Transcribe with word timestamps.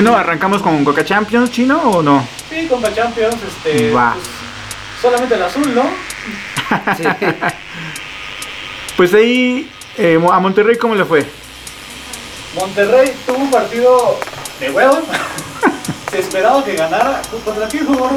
Bueno, 0.00 0.16
arrancamos 0.16 0.62
con 0.62 0.84
Coca 0.84 1.04
Champions, 1.04 1.50
chino 1.50 1.76
o 1.82 2.00
no? 2.04 2.24
Sí, 2.48 2.68
Coca 2.68 2.94
Champions, 2.94 3.34
este. 3.34 3.90
Va. 3.90 4.14
pues, 4.14 4.26
solamente 5.02 5.34
el 5.34 5.42
azul, 5.42 5.74
¿no? 5.74 5.82
Sí. 6.96 7.02
Pues 8.96 9.12
ahí, 9.14 9.68
eh, 9.96 10.20
a 10.32 10.38
Monterrey, 10.38 10.76
¿cómo 10.76 10.94
le 10.94 11.04
fue? 11.04 11.26
Monterrey 12.54 13.12
tuvo 13.26 13.38
un 13.38 13.50
partido 13.50 14.20
de 14.60 14.70
huevos. 14.70 14.98
Se 16.10 16.20
esperaba 16.20 16.64
que 16.64 16.74
ganara. 16.74 17.20
¿Contra 17.44 17.68
quién 17.68 17.86
jugó. 17.86 18.10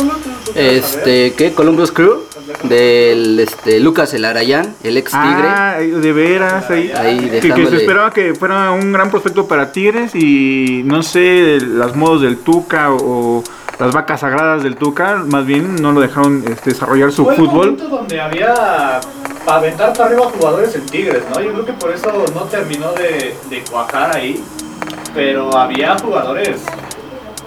Este, 0.55 1.33
¿qué? 1.33 1.53
Columbus 1.53 1.91
Crew 1.91 2.23
del 2.63 3.39
este 3.39 3.79
Lucas 3.79 4.13
El 4.13 4.25
Arayán, 4.25 4.75
el 4.83 4.97
ex 4.97 5.11
Tigre. 5.11 5.47
Ah, 5.47 5.77
de 5.79 6.13
veras, 6.13 6.69
ahí. 6.69 6.91
Ahí 6.95 7.39
Que, 7.41 7.53
que 7.53 7.67
se 7.67 7.75
esperaba 7.77 8.11
que 8.11 8.33
fuera 8.33 8.71
un 8.71 8.91
gran 8.91 9.09
prospecto 9.09 9.47
para 9.47 9.71
Tigres 9.71 10.15
y 10.15 10.81
no 10.85 11.03
sé, 11.03 11.59
las 11.61 11.95
modos 11.95 12.21
del 12.21 12.37
Tuca 12.37 12.91
o, 12.93 13.43
las 13.79 13.93
vacas 13.93 14.19
sagradas 14.21 14.63
del 14.63 14.75
Tuca, 14.75 15.23
más 15.25 15.45
bien 15.45 15.81
no 15.81 15.91
lo 15.91 16.01
dejaron 16.01 16.43
este, 16.47 16.71
desarrollar 16.71 17.11
su 17.11 17.23
Fue 17.23 17.33
el 17.33 17.39
fútbol. 17.39 17.71
momento 17.71 17.87
donde 17.89 18.21
había 18.21 19.01
para 19.45 19.57
aventar 19.57 19.93
para 19.93 20.05
arriba 20.05 20.29
jugadores 20.37 20.75
en 20.75 20.85
Tigres, 20.85 21.23
¿no? 21.33 21.41
Yo 21.41 21.51
creo 21.51 21.65
que 21.65 21.73
por 21.73 21.91
eso 21.91 22.25
no 22.33 22.41
terminó 22.43 22.93
de, 22.93 23.35
de 23.49 23.63
cuajar 23.69 24.15
ahí. 24.15 24.41
Pero 25.13 25.55
había 25.57 25.97
jugadores 25.99 26.61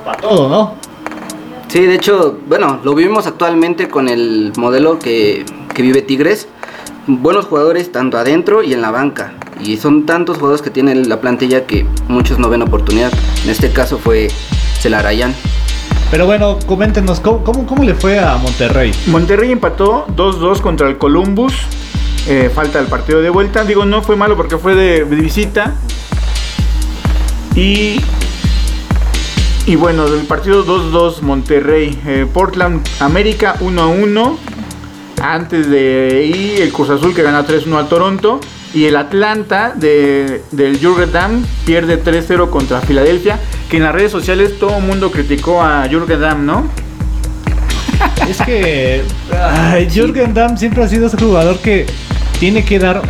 para 0.05 0.19
todo, 0.19 0.49
¿no? 0.49 0.75
Sí, 1.69 1.81
de 1.81 1.95
hecho, 1.95 2.39
bueno, 2.47 2.81
lo 2.85 2.95
vivimos 2.95 3.27
actualmente 3.27 3.89
con 3.89 4.09
el 4.09 4.53
modelo 4.57 4.99
que, 4.99 5.45
que 5.75 5.83
vive 5.83 6.03
Tigres. 6.03 6.47
Buenos 7.07 7.47
jugadores 7.47 7.91
tanto 7.91 8.17
adentro 8.17 8.63
y 8.63 8.73
en 8.73 8.81
la 8.81 8.91
banca. 8.91 9.35
Y 9.61 9.77
son 9.77 10.07
tantos 10.07 10.37
jugadores 10.37 10.63
que 10.63 10.71
tiene 10.71 10.95
la 10.95 11.21
plantilla 11.21 11.67
que 11.67 11.87
muchos 12.09 12.39
no 12.39 12.49
ven 12.49 12.63
oportunidad. 12.63 13.13
En 13.45 13.51
este 13.51 13.73
caso 13.73 13.99
fue 13.99 14.29
Celarayán. 14.81 15.35
Pero 16.11 16.27
bueno, 16.27 16.59
coméntenos, 16.67 17.19
¿cómo, 17.19 17.43
cómo, 17.43 17.67
cómo 17.67 17.83
le 17.83 17.95
fue 17.95 18.21
a 18.21 18.37
Monterrey? 18.37 18.93
Monterrey 19.07 19.51
empató 19.51 20.07
2-2 20.15 20.61
contra 20.61 20.89
el 20.89 20.97
Columbus. 20.97 21.55
Eh, 22.29 22.51
falta 22.55 22.79
el 22.79 22.87
partido 22.87 23.21
de 23.21 23.31
vuelta. 23.31 23.65
Digo, 23.65 23.85
no 23.85 24.01
fue 24.03 24.15
malo 24.15 24.37
porque 24.37 24.57
fue 24.59 24.75
de, 24.75 25.05
de 25.05 25.17
visita. 25.17 25.75
Y, 27.57 28.01
y 29.67 29.77
bueno, 29.77 30.09
del 30.11 30.27
partido 30.27 30.65
2-2 30.65 31.21
Monterrey. 31.23 31.99
Eh, 32.07 32.27
Portland 32.33 32.87
América 33.01 33.57
1-1. 33.61 34.37
Antes 35.23 35.71
de 35.71 36.09
ahí 36.23 36.57
el 36.61 36.73
Cruz 36.73 36.91
Azul 36.91 37.15
que 37.15 37.23
gana 37.23 37.47
3-1 37.47 37.79
a 37.79 37.89
Toronto. 37.89 38.41
Y 38.75 38.85
el 38.87 38.97
Atlanta 38.97 39.73
de, 39.75 40.43
del 40.51 40.79
Jürgen 40.79 41.13
Damm 41.13 41.45
pierde 41.65 42.03
3-0 42.03 42.51
contra 42.51 42.81
Filadelfia. 42.81 43.39
Que 43.71 43.77
en 43.79 43.85
las 43.85 43.95
redes 43.95 44.13
sociales 44.13 44.59
todo 44.59 44.77
el 44.79 44.83
mundo 44.83 45.11
criticó 45.11 45.63
a 45.63 45.87
Jürgen 45.89 46.21
Damm, 46.21 46.45
¿no? 46.45 46.67
Es 48.29 48.39
que 48.43 49.03
ay, 49.33 49.89
Jürgen 49.91 50.35
Damm 50.35 50.57
siempre 50.59 50.83
ha 50.85 50.89
sido 50.89 51.07
ese 51.07 51.17
jugador 51.17 51.59
que 51.59 51.87
tiene 52.41 52.65
que 52.65 52.79
dar 52.79 53.03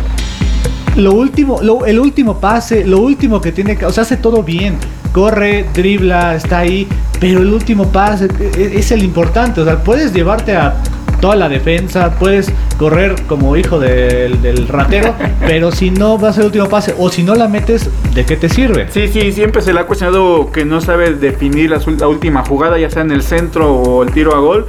lo 0.95 1.13
último, 1.13 1.59
lo- 1.61 1.85
el 1.85 1.99
último 1.99 2.39
pase, 2.39 2.85
lo 2.85 2.99
último 2.99 3.41
que 3.41 3.51
tiene 3.51 3.75
que, 3.77 3.85
o 3.85 3.91
sea, 3.91 4.03
hace 4.03 4.15
todo 4.17 4.43
bien. 4.43 4.77
Corre, 5.15 5.63
dribla, 5.73 6.35
está 6.35 6.59
ahí, 6.59 6.89
pero 7.21 7.39
el 7.39 7.53
último 7.53 7.89
pase 7.89 8.27
e- 8.57 8.73
es, 8.75 8.91
el 8.91 9.01
importante. 9.01 9.61
O 9.61 9.63
sea, 9.63 9.81
puedes 9.81 10.11
llevarte 10.11 10.57
a 10.57 10.75
toda 11.21 11.37
la 11.37 11.47
defensa, 11.47 12.15
puedes 12.19 12.51
correr 12.77 13.15
como 13.25 13.55
hijo 13.55 13.79
del, 13.79 14.41
del 14.41 14.67
ratero, 14.67 15.15
pero 15.39 15.71
si 15.71 15.89
no 15.89 16.17
vas 16.17 16.37
al 16.37 16.47
último 16.47 16.67
pase 16.67 16.93
o 16.97 17.09
si 17.09 17.23
no 17.23 17.33
la 17.33 17.47
metes, 17.47 17.89
¿de 18.13 18.25
qué 18.25 18.35
te 18.35 18.49
sirve? 18.49 18.87
Sí, 18.89 19.07
sí, 19.07 19.31
siempre 19.31 19.61
se 19.61 19.71
le 19.71 19.79
ha 19.79 19.87
cuestionado 19.87 20.51
que 20.51 20.65
no 20.65 20.81
sabe 20.81 21.13
definir 21.13 21.69
la 21.69 22.07
última 22.09 22.43
jugada, 22.43 22.77
ya 22.77 22.89
sea 22.89 23.03
en 23.03 23.11
el 23.11 23.23
centro 23.23 23.73
o 23.73 24.03
el 24.03 24.11
tiro 24.11 24.35
a 24.35 24.39
gol. 24.39 24.65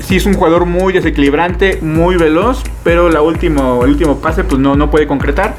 Sí 0.00 0.16
es 0.16 0.26
un 0.26 0.34
jugador 0.34 0.66
muy 0.66 0.92
desequilibrante, 0.92 1.78
muy 1.82 2.16
veloz, 2.16 2.64
pero 2.82 3.10
la 3.10 3.22
último, 3.22 3.84
el 3.84 3.90
último 3.90 4.18
pase 4.18 4.42
pues 4.42 4.60
no, 4.60 4.74
no 4.74 4.90
puede 4.90 5.06
concretar. 5.06 5.54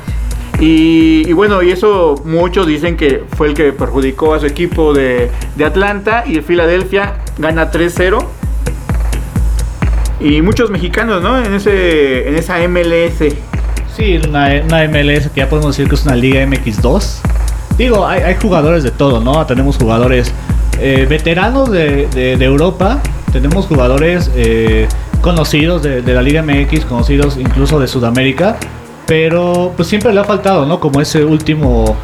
Y, 0.62 1.32
bueno, 1.34 1.64
y 1.64 1.72
eso 1.72 2.22
muchos 2.26 2.68
dicen 2.68 2.98
que 2.98 3.24
fue 3.38 3.48
el 3.48 3.54
que 3.54 3.72
perjudicó 3.72 4.34
a 4.34 4.40
su 4.42 4.46
equipo 4.46 4.94
de, 4.94 5.32
de 5.56 5.66
Atlanta 5.66 6.24
y 6.28 6.36
el 6.36 6.44
Filadelfia 6.44 7.14
gana 7.38 7.72
3-0. 7.72 8.22
Y 10.20 10.42
muchos 10.42 10.70
mexicanos, 10.70 11.22
¿no? 11.22 11.42
En, 11.42 11.54
ese, 11.54 12.28
en 12.28 12.36
esa 12.36 12.58
MLS. 12.68 13.34
Sí, 13.96 14.20
una, 14.28 14.50
MLS 14.90 15.30
que 15.30 15.38
ya 15.38 15.50
podemos 15.50 15.76
decir 15.78 15.88
que 15.88 15.96
es 15.96 16.04
una 16.06 16.16
Liga 16.16 16.44
MX2. 16.46 17.20
Digo, 17.78 18.06
hay, 18.06 18.24
hay 18.24 18.36
jugadores 18.36 18.84
de 18.84 18.92
todo, 18.92 19.22
¿no? 19.22 19.46
Tenemos 19.46 19.78
jugadores 19.78 20.34
eh, 20.82 21.06
veteranos 21.10 21.72
de, 21.72 22.08
de- 22.08 22.44
Europa, 22.46 23.00
tenemos 23.32 23.66
jugadores 23.68 24.30
eh, 24.36 24.88
conocidos 25.22 25.84
de 25.84 26.02
la 26.14 26.22
Liga 26.22 26.42
MX, 26.44 26.84
conocidos 26.86 27.38
incluso 27.38 27.80
de 27.80 27.88
Sudamérica, 27.88 28.58
pero 29.10 29.74
pues 29.76 29.88
siempre 29.90 30.14
le 30.14 30.20
ha 30.20 30.24
faltado, 30.24 30.68
¿no? 30.68 30.80
Como 30.80 31.02
ese 31.02 31.26
último 31.26 31.98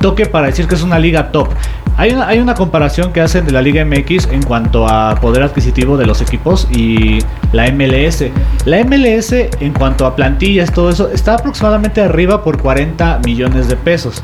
toque 0.00 0.24
para 0.26 0.46
decir 0.46 0.68
que 0.68 0.76
es 0.76 0.82
una 0.82 1.00
liga 1.00 1.32
top. 1.32 1.48
Hay 1.96 2.12
una, 2.12 2.28
hay 2.28 2.38
una 2.38 2.54
comparación 2.54 3.12
que 3.12 3.20
hacen 3.20 3.44
de 3.44 3.52
la 3.52 3.60
Liga 3.62 3.84
MX 3.84 4.28
en 4.32 4.42
cuanto 4.42 4.86
a 4.88 5.14
poder 5.20 5.42
adquisitivo 5.42 5.96
de 5.96 6.06
los 6.06 6.20
equipos 6.22 6.66
y 6.72 7.18
la 7.52 7.70
MLS. 7.72 8.24
La 8.64 8.82
MLS 8.84 9.32
en 9.32 9.72
cuanto 9.72 10.06
a 10.06 10.14
plantillas, 10.16 10.72
todo 10.72 10.90
eso, 10.90 11.08
está 11.10 11.34
aproximadamente 11.34 12.00
arriba 12.00 12.42
por 12.42 12.60
40 12.60 13.20
millones 13.24 13.68
de 13.68 13.76
pesos. 13.76 14.22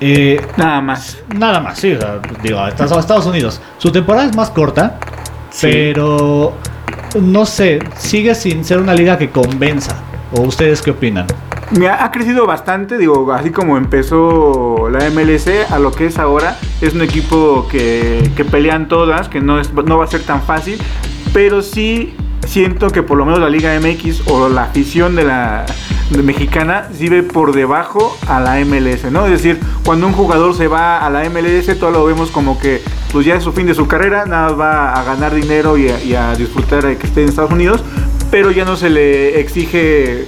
Eh, 0.00 0.40
Nada 0.56 0.80
más. 0.80 1.18
nada 1.34 1.60
más, 1.60 1.78
sí, 1.78 1.92
o 1.92 2.00
sea, 2.00 2.20
digo, 2.42 2.66
Estados 2.66 2.98
Estados 2.98 3.26
Unidos. 3.26 3.60
Su 3.78 3.90
temporada 3.92 4.26
es 4.26 4.34
más 4.36 4.48
corta, 4.50 4.98
Sí. 5.50 5.68
pero 5.70 6.54
no 7.20 7.44
sé, 7.44 7.80
sigue 7.96 8.34
sin 8.34 8.64
ser 8.64 8.78
una 8.78 8.94
liga 8.94 9.18
que 9.18 9.30
convenza. 9.30 9.96
¿O 10.32 10.42
ustedes 10.42 10.80
qué 10.80 10.90
opinan? 10.92 11.26
Mira, 11.72 12.04
ha 12.04 12.10
crecido 12.10 12.46
bastante, 12.46 12.98
digo, 12.98 13.32
así 13.32 13.50
como 13.50 13.76
empezó 13.76 14.88
la 14.90 15.08
MLC 15.08 15.70
a 15.70 15.78
lo 15.78 15.92
que 15.92 16.06
es 16.06 16.18
ahora, 16.18 16.58
es 16.80 16.94
un 16.94 17.02
equipo 17.02 17.68
que, 17.70 18.32
que 18.34 18.44
pelean 18.44 18.88
todas, 18.88 19.28
que 19.28 19.40
no, 19.40 19.60
es, 19.60 19.72
no 19.72 19.96
va 19.96 20.04
a 20.04 20.08
ser 20.08 20.22
tan 20.24 20.42
fácil, 20.42 20.80
pero 21.32 21.62
sí 21.62 22.16
siento 22.44 22.90
que 22.90 23.04
por 23.04 23.16
lo 23.16 23.24
menos 23.24 23.38
la 23.38 23.48
Liga 23.48 23.78
MX 23.78 24.26
o 24.26 24.48
la 24.48 24.64
afición 24.64 25.14
de 25.14 25.24
la 25.24 25.64
de 26.10 26.24
mexicana 26.24 26.88
sí 26.92 27.08
ve 27.08 27.22
por 27.22 27.54
debajo 27.54 28.18
a 28.26 28.40
la 28.40 28.58
MLS, 28.64 29.04
¿no? 29.12 29.26
Es 29.26 29.30
decir, 29.30 29.60
cuando 29.84 30.08
un 30.08 30.12
jugador 30.12 30.56
se 30.56 30.66
va 30.66 31.06
a 31.06 31.08
la 31.08 31.22
MLS, 31.30 31.78
todo 31.78 31.92
lo 31.92 32.04
vemos 32.04 32.32
como 32.32 32.58
que 32.58 32.82
pues 33.12 33.24
ya 33.24 33.36
es 33.36 33.44
su 33.44 33.52
fin 33.52 33.66
de 33.66 33.74
su 33.74 33.86
carrera, 33.86 34.26
nada 34.26 34.50
va 34.50 34.92
a 34.94 35.04
ganar 35.04 35.32
dinero 35.32 35.78
y 35.78 35.88
a, 35.88 36.02
y 36.02 36.16
a 36.16 36.34
disfrutar 36.34 36.84
de 36.84 36.96
que 36.96 37.06
esté 37.06 37.22
en 37.22 37.28
Estados 37.28 37.52
Unidos, 37.52 37.84
pero 38.28 38.50
ya 38.50 38.64
no 38.64 38.76
se 38.76 38.90
le 38.90 39.38
exige 39.38 40.26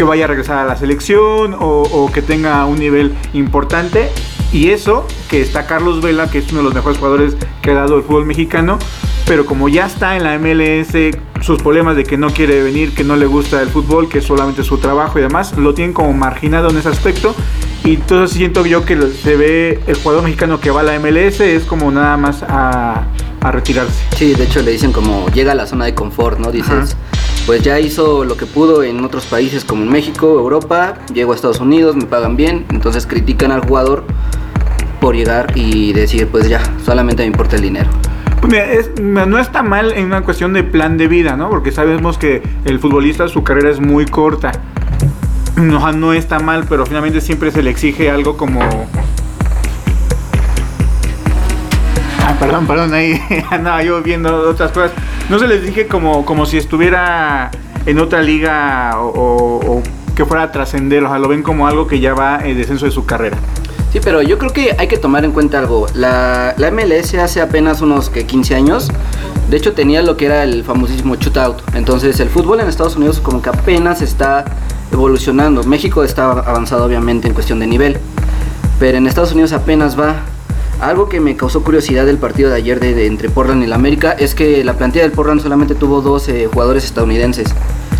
que 0.00 0.04
vaya 0.04 0.24
a 0.24 0.28
regresar 0.28 0.56
a 0.56 0.64
la 0.64 0.76
selección 0.76 1.52
o, 1.52 1.82
o 1.82 2.10
que 2.10 2.22
tenga 2.22 2.64
un 2.64 2.78
nivel 2.78 3.14
importante. 3.34 4.08
Y 4.50 4.70
eso, 4.70 5.06
que 5.28 5.42
está 5.42 5.66
Carlos 5.66 6.00
Vela, 6.00 6.30
que 6.30 6.38
es 6.38 6.50
uno 6.52 6.60
de 6.60 6.64
los 6.64 6.74
mejores 6.74 6.96
jugadores 6.96 7.36
que 7.60 7.72
ha 7.72 7.74
dado 7.74 7.98
el 7.98 8.02
fútbol 8.02 8.24
mexicano, 8.24 8.78
pero 9.26 9.44
como 9.44 9.68
ya 9.68 9.84
está 9.84 10.16
en 10.16 10.24
la 10.24 10.38
MLS, 10.38 11.18
sus 11.42 11.60
problemas 11.60 11.96
de 11.96 12.04
que 12.04 12.16
no 12.16 12.30
quiere 12.30 12.62
venir, 12.62 12.94
que 12.94 13.04
no 13.04 13.14
le 13.14 13.26
gusta 13.26 13.60
el 13.60 13.68
fútbol, 13.68 14.08
que 14.08 14.20
es 14.20 14.24
solamente 14.24 14.64
su 14.64 14.78
trabajo 14.78 15.18
y 15.18 15.22
demás, 15.22 15.58
lo 15.58 15.74
tienen 15.74 15.92
como 15.92 16.14
marginado 16.14 16.70
en 16.70 16.78
ese 16.78 16.88
aspecto. 16.88 17.34
Y 17.84 17.96
entonces 17.96 18.34
siento 18.34 18.64
yo 18.64 18.86
que 18.86 18.98
se 19.02 19.36
ve 19.36 19.80
el 19.86 19.96
jugador 19.96 20.24
mexicano 20.24 20.60
que 20.60 20.70
va 20.70 20.80
a 20.80 20.82
la 20.82 20.98
MLS 20.98 21.40
es 21.40 21.64
como 21.64 21.90
nada 21.90 22.16
más 22.16 22.42
a, 22.42 23.04
a 23.42 23.52
retirarse. 23.52 24.02
Sí, 24.16 24.32
de 24.32 24.44
hecho 24.44 24.62
le 24.62 24.70
dicen 24.70 24.92
como 24.92 25.28
llega 25.28 25.52
a 25.52 25.54
la 25.54 25.66
zona 25.66 25.84
de 25.84 25.94
confort, 25.94 26.38
¿no? 26.38 26.50
Dices, 26.50 26.70
Ajá. 26.70 26.96
Pues 27.50 27.62
ya 27.62 27.80
hizo 27.80 28.24
lo 28.24 28.36
que 28.36 28.46
pudo 28.46 28.84
en 28.84 29.04
otros 29.04 29.26
países 29.26 29.64
como 29.64 29.82
en 29.82 29.90
México, 29.90 30.38
Europa, 30.38 30.94
llego 31.12 31.32
a 31.32 31.34
Estados 31.34 31.58
Unidos, 31.58 31.96
me 31.96 32.04
pagan 32.04 32.36
bien, 32.36 32.64
entonces 32.70 33.08
critican 33.08 33.50
al 33.50 33.66
jugador 33.66 34.04
por 35.00 35.16
llegar 35.16 35.50
y 35.56 35.92
decir, 35.92 36.28
pues 36.28 36.48
ya, 36.48 36.60
solamente 36.84 37.24
me 37.24 37.26
importa 37.26 37.56
el 37.56 37.62
dinero. 37.62 37.90
Pues 38.40 38.52
mira, 38.52 38.72
es- 38.72 38.92
no 39.00 39.36
está 39.40 39.64
mal 39.64 39.90
en 39.94 40.04
una 40.04 40.22
cuestión 40.22 40.52
de 40.52 40.62
plan 40.62 40.96
de 40.96 41.08
vida, 41.08 41.34
¿no? 41.34 41.50
Porque 41.50 41.72
sabemos 41.72 42.18
que 42.18 42.40
el 42.66 42.78
futbolista 42.78 43.26
su 43.26 43.42
carrera 43.42 43.70
es 43.70 43.80
muy 43.80 44.04
corta. 44.06 44.52
No, 45.56 45.90
no 45.90 46.12
está 46.12 46.38
mal, 46.38 46.66
pero 46.68 46.86
finalmente 46.86 47.20
siempre 47.20 47.50
se 47.50 47.64
le 47.64 47.70
exige 47.70 48.12
algo 48.12 48.36
como... 48.36 48.60
perdón, 52.40 52.66
perdón, 52.66 52.94
ahí 52.94 53.20
andaba 53.50 53.82
yo 53.84 54.02
viendo 54.02 54.48
otras 54.48 54.72
cosas. 54.72 54.92
No 55.28 55.38
se 55.38 55.46
les 55.46 55.62
dije 55.62 55.86
como, 55.86 56.24
como 56.24 56.46
si 56.46 56.56
estuviera 56.56 57.50
en 57.86 57.98
otra 58.00 58.22
liga 58.22 58.94
o, 58.96 59.82
que 60.16 60.24
fuera 60.24 60.44
a 60.44 60.52
trascender, 60.52 61.04
o 61.04 61.08
sea, 61.08 61.18
lo 61.18 61.28
ven 61.28 61.42
como 61.42 61.66
algo 61.66 61.86
que 61.86 62.00
ya 62.00 62.14
va 62.14 62.40
en 62.44 62.56
descenso 62.56 62.86
de 62.86 62.90
su 62.90 63.06
carrera. 63.06 63.36
Sí, 63.92 64.00
pero 64.02 64.22
yo 64.22 64.38
creo 64.38 64.52
que 64.52 64.74
hay 64.78 64.88
que 64.88 64.96
tomar 64.96 65.24
en 65.24 65.32
cuenta 65.32 65.58
algo. 65.58 65.86
La, 65.94 66.54
la 66.56 66.70
MLS 66.70 67.14
hace 67.14 67.40
apenas 67.40 67.80
unos 67.80 68.08
que 68.08 68.24
15 68.24 68.54
años, 68.54 68.90
de 69.48 69.56
hecho 69.56 69.72
tenía 69.72 70.02
lo 70.02 70.16
que 70.16 70.26
era 70.26 70.42
el 70.42 70.64
famosísimo 70.64 71.16
shootout. 71.16 71.62
Entonces 71.74 72.20
el 72.20 72.28
fútbol 72.28 72.60
en 72.60 72.68
Estados 72.68 72.96
Unidos 72.96 73.20
como 73.20 73.42
que 73.42 73.50
apenas 73.50 74.00
está 74.02 74.44
evolucionando. 74.92 75.64
México 75.64 76.04
está 76.04 76.30
avanzado 76.30 76.84
obviamente 76.84 77.28
en 77.28 77.34
cuestión 77.34 77.58
de 77.58 77.66
nivel, 77.66 77.98
pero 78.78 78.98
en 78.98 79.06
Estados 79.06 79.32
Unidos 79.32 79.52
apenas 79.52 79.98
va. 79.98 80.16
Algo 80.80 81.08
que 81.08 81.20
me 81.20 81.36
causó 81.36 81.62
curiosidad 81.62 82.06
del 82.06 82.16
partido 82.16 82.48
de 82.50 82.56
ayer 82.56 82.80
de, 82.80 82.94
de 82.94 83.06
entre 83.06 83.28
Portland 83.28 83.62
y 83.62 83.66
la 83.66 83.76
América 83.76 84.12
es 84.12 84.34
que 84.34 84.64
la 84.64 84.74
plantilla 84.74 85.02
del 85.02 85.12
Portland 85.12 85.42
solamente 85.42 85.74
tuvo 85.74 86.00
12 86.00 86.46
jugadores 86.46 86.84
estadounidenses. 86.84 87.48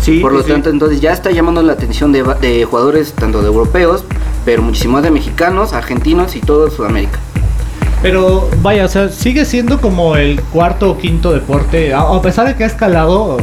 Sí, 0.01 0.19
Por 0.19 0.33
lo 0.33 0.41
sí. 0.41 0.49
tanto, 0.51 0.69
entonces 0.71 0.99
ya 0.99 1.11
está 1.13 1.29
llamando 1.29 1.61
la 1.61 1.73
atención 1.73 2.11
de, 2.11 2.23
de 2.41 2.65
jugadores 2.65 3.13
tanto 3.13 3.41
de 3.41 3.47
europeos, 3.47 4.03
pero 4.45 4.63
muchísimo 4.63 4.93
más 4.93 5.03
de 5.03 5.11
mexicanos, 5.11 5.73
argentinos 5.73 6.35
y 6.35 6.39
todo 6.39 6.71
Sudamérica. 6.71 7.19
Pero 8.01 8.49
vaya, 8.63 8.85
o 8.85 8.87
sea, 8.87 9.09
sigue 9.09 9.45
siendo 9.45 9.79
como 9.79 10.15
el 10.15 10.41
cuarto 10.41 10.89
o 10.89 10.97
quinto 10.97 11.31
deporte. 11.33 11.93
A, 11.93 11.99
a 12.01 12.21
pesar 12.23 12.47
de 12.47 12.55
que 12.55 12.63
ha 12.63 12.67
escalado, 12.67 13.37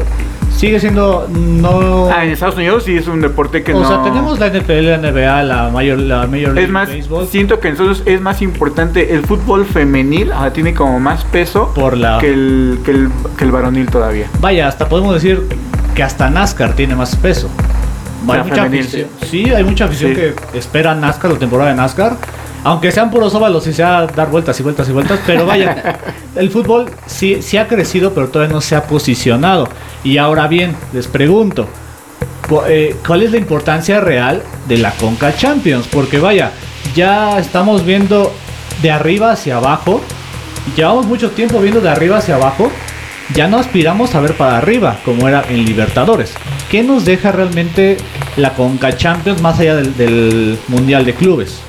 sigue 0.59 0.81
siendo 0.81 1.27
no. 1.31 2.09
Ah, 2.11 2.25
en 2.25 2.31
Estados 2.33 2.57
Unidos 2.57 2.83
sí 2.85 2.97
es 2.97 3.07
un 3.09 3.21
deporte 3.21 3.63
que 3.63 3.73
o 3.73 3.81
no. 3.81 3.89
sea, 3.89 4.03
tenemos 4.03 4.39
la 4.39 4.49
NFL, 4.49 4.91
la 4.91 4.99
NBA, 4.99 5.43
la 5.45 5.69
Major, 5.71 5.99
la 5.99 6.27
Major 6.27 6.53
League 6.53 6.65
Es 6.65 6.69
más, 6.71 6.89
Baseball. 6.89 7.27
siento 7.29 7.61
que 7.61 7.69
en 7.69 7.75
nosotros 7.75 8.03
es 8.07 8.21
más 8.21 8.43
importante 8.43 9.15
el 9.15 9.25
fútbol 9.25 9.65
femenil, 9.65 10.33
ah, 10.33 10.51
tiene 10.53 10.75
como 10.75 10.99
más 11.01 11.25
peso 11.25 11.73
Por 11.75 11.97
la- 11.97 12.19
que, 12.19 12.33
el, 12.33 12.81
que, 12.85 12.91
el, 12.91 13.09
que 13.37 13.45
el 13.45 13.53
varonil 13.53 13.87
todavía. 13.89 14.27
Vaya, 14.41 14.69
hasta 14.69 14.89
podemos 14.89 15.15
decir 15.15 15.43
que 15.95 16.03
hasta 16.03 16.29
NASCAR 16.29 16.75
tiene 16.75 16.95
más 16.97 17.17
peso. 17.17 17.49
Hay 18.29 18.43
mucha 18.43 18.65
afición. 18.65 19.07
Sí, 19.31 19.45
hay 19.51 19.63
mucha 19.65 19.85
afición 19.85 20.11
Sí. 20.13 20.17
que 20.17 20.59
espera 20.59 20.95
NASCAR, 20.95 21.33
la 21.33 21.39
temporada 21.39 21.71
de 21.71 21.77
NASCAR. 21.77 22.17
Aunque 22.65 22.91
sean 22.93 23.11
puros 23.11 23.35
óvalos 23.35 23.67
y 23.67 23.73
sea 23.73 24.07
dar 24.07 24.31
vueltas 24.31 24.59
y 24.61 24.63
vueltas 24.63 24.89
y 24.89 24.93
vueltas. 24.93 25.21
Pero 25.27 25.47
vaya, 25.47 25.99
el 26.37 26.51
fútbol 26.51 26.91
sí, 27.07 27.41
sí 27.43 27.57
ha 27.57 27.69
crecido, 27.69 28.13
pero 28.13 28.29
todavía 28.29 28.55
no 28.55 28.61
se 28.61 28.77
ha 28.77 28.85
posicionado. 28.85 29.69
Y 30.05 30.19
ahora 30.19 30.49
bien, 30.49 30.77
les 30.93 31.07
pregunto. 31.07 31.67
eh, 32.67 32.97
¿Cuál 33.07 33.23
es 33.23 33.31
la 33.31 33.39
importancia 33.39 34.01
real 34.01 34.43
de 34.67 34.79
la 34.79 34.93
Conca 34.93 35.35
Champions? 35.37 35.87
Porque 35.87 36.19
vaya, 36.19 36.53
ya 36.95 37.39
estamos 37.39 37.85
viendo 37.85 38.33
de 38.83 38.91
arriba 38.91 39.33
hacia 39.33 39.57
abajo. 39.57 40.01
Llevamos 40.77 41.07
mucho 41.07 41.31
tiempo 41.31 41.61
viendo 41.61 41.81
de 41.81 41.89
arriba 41.89 42.19
hacia 42.19 42.35
abajo 42.35 42.71
ya 43.35 43.47
no 43.47 43.59
aspiramos 43.59 44.15
a 44.15 44.21
ver 44.21 44.35
para 44.35 44.59
arriba 44.59 44.99
como 45.05 45.29
era 45.29 45.45
en 45.49 45.65
Libertadores. 45.65 46.35
¿Qué 46.71 46.83
nos 46.83 47.05
deja 47.05 47.33
realmente 47.33 47.97
la 48.37 48.55
Conca 48.55 48.97
Champions 48.97 49.43
más 49.43 49.59
allá 49.61 49.77
del, 49.77 49.97
del 49.97 50.59
Mundial 50.69 51.05
de 51.05 51.15
Clubes? 51.15 51.61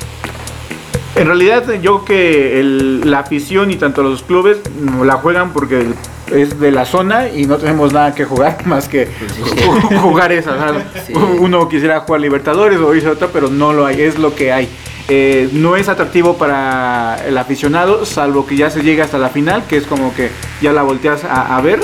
En 1.20 1.28
realidad 1.28 1.64
yo 1.82 2.04
creo 2.04 2.06
que 2.06 2.60
el- 2.60 3.10
la 3.12 3.20
afición 3.20 3.72
y 3.72 3.76
tanto 3.76 4.04
los 4.04 4.24
clubes 4.24 4.58
mm, 4.82 5.04
la 5.04 5.14
juegan 5.16 5.52
porque 5.54 5.86
es 6.34 6.60
de 6.60 6.72
la 6.72 6.86
zona 6.86 7.28
y 7.30 7.46
no 7.46 7.58
tenemos 7.58 7.92
nada 7.94 8.14
que 8.14 8.24
jugar 8.26 8.58
más 8.66 8.88
que 8.88 9.08
ju- 9.08 9.98
jugar 10.02 10.32
esa. 10.32 10.74
Sí. 11.06 11.14
Uno 11.14 11.68
quisiera 11.70 12.00
jugar 12.02 12.22
Libertadores 12.22 12.80
o 12.80 12.94
irse 12.96 13.08
a 13.08 13.12
otra, 13.12 13.28
pero 13.34 13.50
no 13.50 13.74
lo 13.74 13.86
hay, 13.86 14.02
es 14.02 14.18
lo 14.18 14.36
que 14.36 14.52
hay. 14.52 14.68
Eh, 15.12 15.50
no 15.54 15.76
es 15.76 15.90
atractivo 15.90 16.38
para 16.38 17.18
el 17.28 17.36
aficionado, 17.38 18.06
salvo 18.06 18.46
que 18.46 18.56
ya 18.56 18.70
se 18.70 18.84
llegue 18.84 19.02
hasta 19.02 19.18
la 19.18 19.30
final, 19.30 19.64
que 19.68 19.78
es 19.78 19.86
como 19.88 20.14
que 20.14 20.30
ya 20.62 20.72
la 20.72 20.84
volteas 20.84 21.24
a, 21.24 21.58
a 21.58 21.62
ver. 21.62 21.80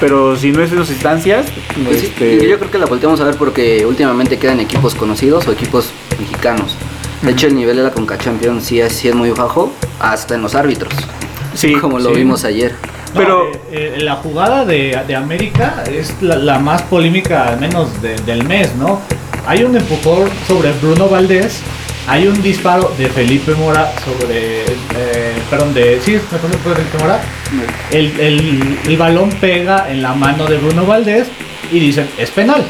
Pero 0.00 0.36
si 0.36 0.50
no 0.50 0.62
es 0.62 0.70
en 0.72 0.78
esas 0.78 0.90
instancias, 0.90 1.46
Pues 1.84 2.02
este, 2.04 2.48
yo 2.48 2.58
creo 2.58 2.70
que 2.70 2.78
la 2.78 2.86
volteamos 2.86 3.20
a 3.20 3.24
ver 3.24 3.36
porque 3.36 3.84
últimamente 3.86 4.38
quedan 4.38 4.58
equipos 4.60 4.94
conocidos 4.96 5.46
o 5.46 5.52
equipos 5.52 5.90
mexicanos. 6.18 6.76
De 7.22 7.30
hecho, 7.32 7.46
el 7.46 7.54
nivel 7.54 7.76
de 7.76 7.84
la 7.84 7.90
Conca 7.90 8.18
Champions 8.18 8.64
sí 8.64 8.80
es, 8.80 8.92
sí 8.92 9.08
es 9.08 9.14
muy 9.14 9.30
bajo, 9.30 9.72
hasta 10.00 10.34
en 10.34 10.42
los 10.42 10.54
árbitros, 10.54 10.92
sí, 11.54 11.72
como 11.80 11.98
lo 11.98 12.10
sí. 12.10 12.16
vimos 12.16 12.44
ayer. 12.44 12.74
Pero- 13.14 13.44
No, 13.44 13.52
eh, 13.52 13.60
eh, 13.70 14.00
la 14.00 14.16
jugada 14.16 14.64
de, 14.64 14.98
de 15.06 15.14
América 15.16 15.84
es 15.90 16.14
la, 16.20 16.36
la 16.36 16.58
más 16.58 16.82
polémica, 16.82 17.48
al 17.48 17.60
menos 17.60 18.00
de- 18.02 18.16
del 18.16 18.44
mes, 18.44 18.74
¿no? 18.76 19.00
Hay 19.46 19.62
un 19.64 19.76
empujón 19.76 20.28
sobre 20.48 20.72
Bruno 20.72 21.08
Valdés, 21.08 21.60
hay 22.08 22.26
un 22.26 22.40
disparo 22.42 22.92
de 22.98 23.08
Felipe 23.08 23.54
Mora 23.54 23.92
sobre, 24.04 24.62
eh, 24.62 25.32
perdón, 25.50 25.74
de, 25.74 26.00
sí, 26.04 26.12
me 26.12 26.38
Felipe 26.38 26.98
Mora, 26.98 27.20
el, 27.92 28.18
el- 28.20 28.78
el 28.86 28.96
balón 28.96 29.30
pega 29.40 29.90
en 29.90 30.02
la 30.02 30.14
mano 30.14 30.46
de 30.46 30.56
Bruno 30.58 30.86
Valdés 30.86 31.28
y 31.70 31.78
dicen, 31.78 32.08
es 32.18 32.30
penal. 32.30 32.64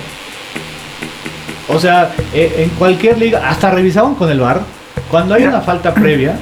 O 1.69 1.79
sea, 1.79 2.12
eh, 2.35 2.55
en 2.59 2.70
cualquier 2.70 3.19
liga, 3.19 3.49
hasta 3.49 3.70
revisaban 3.70 4.14
con 4.14 4.31
el 4.31 4.41
VAR, 4.41 4.61
cuando 5.11 5.35
hay 5.35 5.44
una 5.44 5.61
falta 5.61 5.94
previa, 5.94 6.37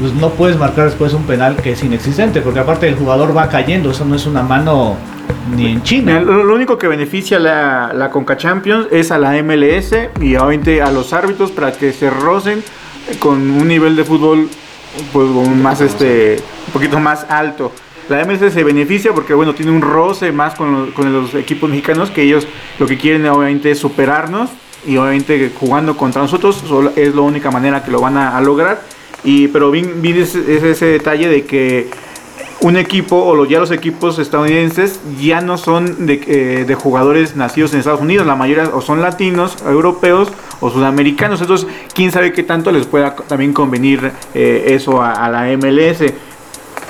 pues 0.00 0.12
no 0.14 0.30
puedes 0.30 0.56
marcar 0.56 0.86
después 0.86 1.12
un 1.14 1.24
penal 1.24 1.56
que 1.56 1.72
es 1.72 1.82
inexistente, 1.82 2.40
porque 2.40 2.60
aparte 2.60 2.88
el 2.88 2.96
jugador 2.96 3.36
va 3.36 3.48
cayendo, 3.48 3.90
eso 3.90 4.04
no 4.04 4.14
es 4.14 4.26
una 4.26 4.42
mano 4.42 4.96
ni 5.56 5.72
en 5.72 5.82
China. 5.82 6.20
Lo, 6.20 6.54
único 6.54 6.78
que 6.78 6.88
beneficia 6.88 7.38
la, 7.38 7.92
la 7.94 8.10
Conca 8.10 8.36
Champions 8.36 8.88
es 8.90 9.10
a 9.10 9.18
la 9.18 9.32
MLS 9.42 9.94
y 10.20 10.36
obviamente 10.36 10.82
a 10.82 10.90
los 10.90 11.12
árbitros 11.12 11.50
para 11.50 11.72
que 11.72 11.92
se 11.92 12.10
rocen 12.10 12.62
con 13.18 13.50
un 13.50 13.68
nivel 13.68 13.96
de 13.96 14.04
fútbol 14.04 14.48
pues 15.12 15.28
más 15.28 15.80
este 15.80 16.36
un 16.66 16.72
poquito 16.72 16.98
más 16.98 17.26
alto. 17.28 17.72
La 18.08 18.24
MLS 18.24 18.52
se 18.52 18.64
beneficia 18.64 19.12
porque 19.12 19.34
bueno 19.34 19.54
tiene 19.54 19.72
un 19.72 19.82
roce 19.82 20.32
más 20.32 20.54
con 20.54 20.72
los, 20.72 20.94
con 20.94 21.12
los 21.12 21.34
equipos 21.34 21.70
mexicanos 21.70 22.10
que 22.10 22.22
ellos 22.22 22.46
lo 22.78 22.86
que 22.86 22.98
quieren 22.98 23.26
obviamente 23.26 23.70
es 23.70 23.78
superarnos 23.78 24.50
y 24.86 24.96
obviamente 24.96 25.52
jugando 25.58 25.96
contra 25.96 26.22
nosotros 26.22 26.64
es 26.96 27.14
la 27.14 27.20
única 27.20 27.50
manera 27.50 27.84
que 27.84 27.90
lo 27.90 28.00
van 28.00 28.16
a, 28.16 28.36
a 28.36 28.40
lograr. 28.40 28.82
Y 29.24 29.48
pero 29.48 29.70
bien, 29.70 30.02
bien 30.02 30.18
es, 30.18 30.34
es 30.34 30.62
ese 30.62 30.86
detalle 30.86 31.28
de 31.28 31.44
que 31.44 31.88
un 32.62 32.76
equipo 32.76 33.16
o 33.16 33.44
ya 33.44 33.58
los 33.58 33.72
equipos 33.72 34.18
estadounidenses 34.18 35.00
ya 35.20 35.40
no 35.40 35.58
son 35.58 36.06
de, 36.06 36.20
eh, 36.26 36.64
de 36.64 36.74
jugadores 36.74 37.34
nacidos 37.34 37.72
en 37.72 37.80
Estados 37.80 38.00
Unidos, 38.00 38.26
la 38.26 38.36
mayoría 38.36 38.70
o 38.72 38.80
son 38.80 39.02
latinos, 39.02 39.56
europeos 39.66 40.28
o 40.60 40.70
sudamericanos, 40.70 41.40
entonces 41.40 41.66
quién 41.92 42.12
sabe 42.12 42.32
qué 42.32 42.44
tanto 42.44 42.70
les 42.70 42.86
pueda 42.86 43.16
también 43.16 43.52
convenir 43.52 44.12
eh, 44.34 44.64
eso 44.68 45.02
a, 45.02 45.12
a 45.12 45.28
la 45.28 45.56
MLS. 45.56 46.12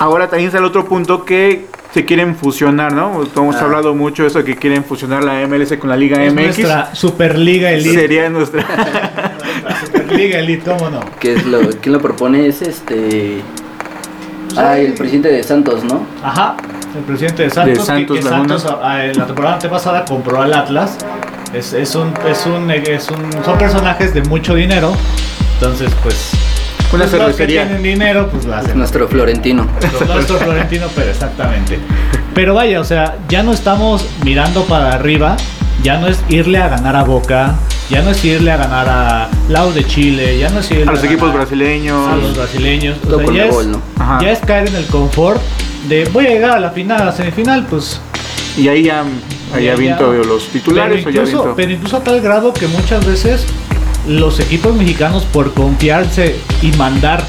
Ahora 0.03 0.27
también 0.27 0.47
está 0.47 0.57
el 0.59 0.65
otro 0.65 0.83
punto 0.83 1.23
que 1.23 1.65
se 1.93 2.03
quieren 2.03 2.35
fusionar, 2.35 2.91
¿no? 2.91 3.21
Hemos 3.37 3.55
Ah. 3.55 3.61
hablado 3.61 3.95
mucho 3.95 4.23
de 4.23 4.27
eso 4.27 4.43
que 4.43 4.57
quieren 4.57 4.83
fusionar 4.83 5.23
la 5.23 5.39
MLS 5.47 5.77
con 5.77 5.89
la 5.89 5.95
Liga 5.95 6.21
Es 6.21 6.33
MX. 6.33 6.43
nuestra 6.57 6.93
Superliga 6.93 7.71
Elite. 7.71 7.93
Sería 8.01 8.29
nuestra 8.29 8.63
Nuestra 9.63 9.85
Superliga 9.85 10.39
Elite, 10.39 10.69
¿cómo 10.69 10.89
no? 10.89 10.99
Que 11.21 11.35
es 11.35 11.45
lo, 11.45 11.61
¿Quién 11.79 11.93
lo 11.93 12.01
propone? 12.01 12.47
Es 12.47 12.61
este... 12.61 13.41
Ah, 14.57 14.77
el 14.77 14.93
presidente 14.93 15.29
de 15.29 15.41
Santos, 15.41 15.85
¿no? 15.85 16.05
Ajá, 16.21 16.57
el 16.97 17.03
presidente 17.05 17.43
de 17.43 17.49
Santos, 17.49 17.79
que- 17.79 17.85
Santos 17.85 18.17
que, 18.17 18.23
Laguna. 18.25 18.59
Santos 18.59 18.77
ah, 18.83 19.05
en 19.05 19.17
la 19.17 19.25
temporada 19.25 19.53
antepasada 19.55 20.03
compró 20.03 20.41
al 20.41 20.53
Atlas. 20.53 20.97
Es, 21.53 21.71
es 21.71 21.95
un, 21.95 22.11
es 22.27 22.45
un, 22.45 22.69
es 22.69 23.09
un, 23.09 23.31
son 23.45 23.57
personajes 23.57 24.13
de 24.13 24.21
mucho 24.23 24.53
dinero. 24.53 24.91
Entonces, 25.53 25.89
pues. 26.03 26.31
Una 26.93 27.05
pues, 27.05 27.11
los 27.11 27.11
que 27.11 27.17
cervecería. 27.17 27.65
tienen 27.65 27.83
dinero, 27.83 28.29
pues 28.29 28.45
lo 28.45 28.55
hacen. 28.55 28.77
nuestro 28.77 29.07
Florentino. 29.07 29.67
Nuestro 30.07 30.37
Florentino, 30.37 30.87
pero 30.95 31.09
exactamente. 31.09 31.79
Pero 32.33 32.53
vaya, 32.53 32.79
o 32.79 32.83
sea, 32.83 33.17
ya 33.29 33.43
no 33.43 33.51
estamos 33.51 34.07
mirando 34.23 34.63
para 34.65 34.93
arriba. 34.93 35.35
Ya 35.81 35.97
no 35.97 36.07
es 36.07 36.19
irle 36.29 36.59
a 36.59 36.69
ganar 36.69 36.95
a 36.95 37.03
Boca. 37.03 37.55
Ya 37.89 38.01
no 38.01 38.11
es 38.11 38.23
irle 38.23 38.51
a 38.51 38.57
ganar 38.57 38.87
a 38.89 39.29
Lau 39.49 39.73
de 39.73 39.85
Chile. 39.85 40.37
Ya 40.37 40.49
no 40.49 40.59
es 40.59 40.71
irle 40.71 40.83
a 40.83 40.85
los 40.85 40.95
ganar 41.01 41.11
equipos 41.11 41.31
a 41.31 41.33
brasileños. 41.33 42.21
los 42.21 42.37
brasileños. 42.37 42.97
O 43.05 43.17
sea, 43.17 43.33
ya, 43.33 43.45
es, 43.45 43.51
gol, 43.51 43.71
¿no? 43.71 43.81
Ajá. 43.99 44.19
ya 44.21 44.31
es 44.31 44.39
caer 44.39 44.67
en 44.67 44.75
el 44.75 44.85
confort 44.85 45.41
de 45.87 46.05
voy 46.05 46.27
a 46.27 46.29
llegar 46.29 46.51
a 46.51 46.59
la 46.59 46.71
final, 46.71 47.01
a 47.01 47.05
la 47.05 47.11
semifinal, 47.11 47.65
pues 47.69 47.99
Y 48.57 48.67
ahí 48.67 48.83
ya, 48.83 49.03
ahí 49.53 49.65
ya 49.65 49.75
Ya, 49.75 49.99
los 49.99 50.47
titulares 50.47 51.03
pero 51.03 51.09
o 51.09 51.11
ya 51.11 51.21
incluso, 51.29 51.53
pero 51.55 51.71
incluso 51.71 51.97
a 51.97 52.03
tal 52.03 52.21
grado 52.21 52.53
que 52.53 52.67
muchas 52.67 53.05
veces 53.05 53.45
los 54.07 54.39
equipos 54.39 54.75
mexicanos 54.75 55.23
por 55.23 55.53
confiarse 55.53 56.39
y 56.61 56.71
mandar 56.73 57.23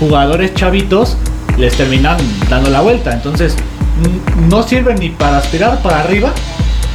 jugadores 0.00 0.54
chavitos 0.54 1.16
les 1.58 1.74
terminan 1.76 2.16
dando 2.48 2.70
la 2.70 2.80
vuelta. 2.80 3.12
Entonces 3.12 3.56
no 4.48 4.62
sirven 4.62 4.98
ni 4.98 5.10
para 5.10 5.38
aspirar 5.38 5.80
para 5.82 6.00
arriba 6.00 6.32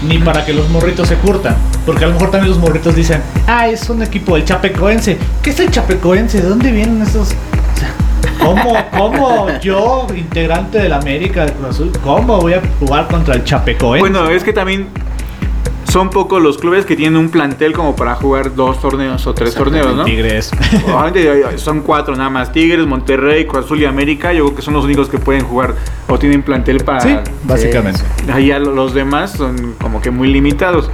ni 0.07 0.17
para 0.17 0.45
que 0.45 0.53
los 0.53 0.69
morritos 0.69 1.07
se 1.07 1.15
curtan. 1.15 1.55
Porque 1.85 2.05
a 2.05 2.07
lo 2.07 2.13
mejor 2.13 2.31
también 2.31 2.51
los 2.51 2.59
morritos 2.59 2.95
dicen, 2.95 3.21
ah, 3.47 3.67
es 3.67 3.89
un 3.89 4.01
equipo 4.01 4.35
del 4.35 4.45
Chapecoense. 4.45 5.17
¿Qué 5.41 5.49
es 5.49 5.59
el 5.59 5.71
Chapecoense? 5.71 6.41
¿De 6.41 6.47
dónde 6.47 6.71
vienen 6.71 7.01
esos? 7.01 7.29
¿Cómo, 8.39 8.73
¿Cómo 8.97 9.47
yo, 9.59 10.07
integrante 10.15 10.79
del 10.79 10.93
América 10.93 11.45
de 11.45 11.53
Cruz 11.53 11.69
Azul, 11.69 11.91
cómo 12.03 12.39
voy 12.39 12.53
a 12.53 12.61
jugar 12.79 13.07
contra 13.07 13.35
el 13.35 13.43
Chapecoense? 13.43 13.99
Bueno, 13.99 14.29
es 14.29 14.43
que 14.43 14.53
también 14.53 14.87
son 15.91 16.09
pocos 16.09 16.41
los 16.41 16.57
clubes 16.57 16.85
que 16.85 16.95
tienen 16.95 17.17
un 17.17 17.29
plantel 17.29 17.73
como 17.73 17.95
para 17.95 18.15
jugar 18.15 18.55
dos 18.55 18.79
torneos 18.79 19.25
o 19.27 19.33
tres 19.33 19.55
torneos, 19.55 19.95
¿no? 19.95 20.03
Tigres. 20.05 20.51
Obviamente 20.85 21.57
son 21.57 21.81
cuatro 21.81 22.15
nada 22.15 22.29
más. 22.29 22.51
Tigres, 22.51 22.85
Monterrey, 22.85 23.45
Cruz 23.45 23.65
Azul 23.65 23.81
y 23.81 23.85
América. 23.85 24.31
Yo 24.33 24.45
creo 24.45 24.55
que 24.55 24.61
son 24.61 24.73
los 24.75 24.85
únicos 24.85 25.09
que 25.09 25.17
pueden 25.17 25.43
jugar 25.43 25.75
o 26.07 26.17
tienen 26.19 26.43
plantel 26.43 26.83
para... 26.83 26.99
Sí, 27.01 27.15
básicamente. 27.43 28.01
Ahí 28.31 28.47
ya 28.47 28.59
lo- 28.59 28.73
los 28.73 28.93
demás 28.93 29.31
son 29.31 29.75
como 29.81 30.01
que 30.01 30.11
muy 30.11 30.27
limitados. 30.31 30.89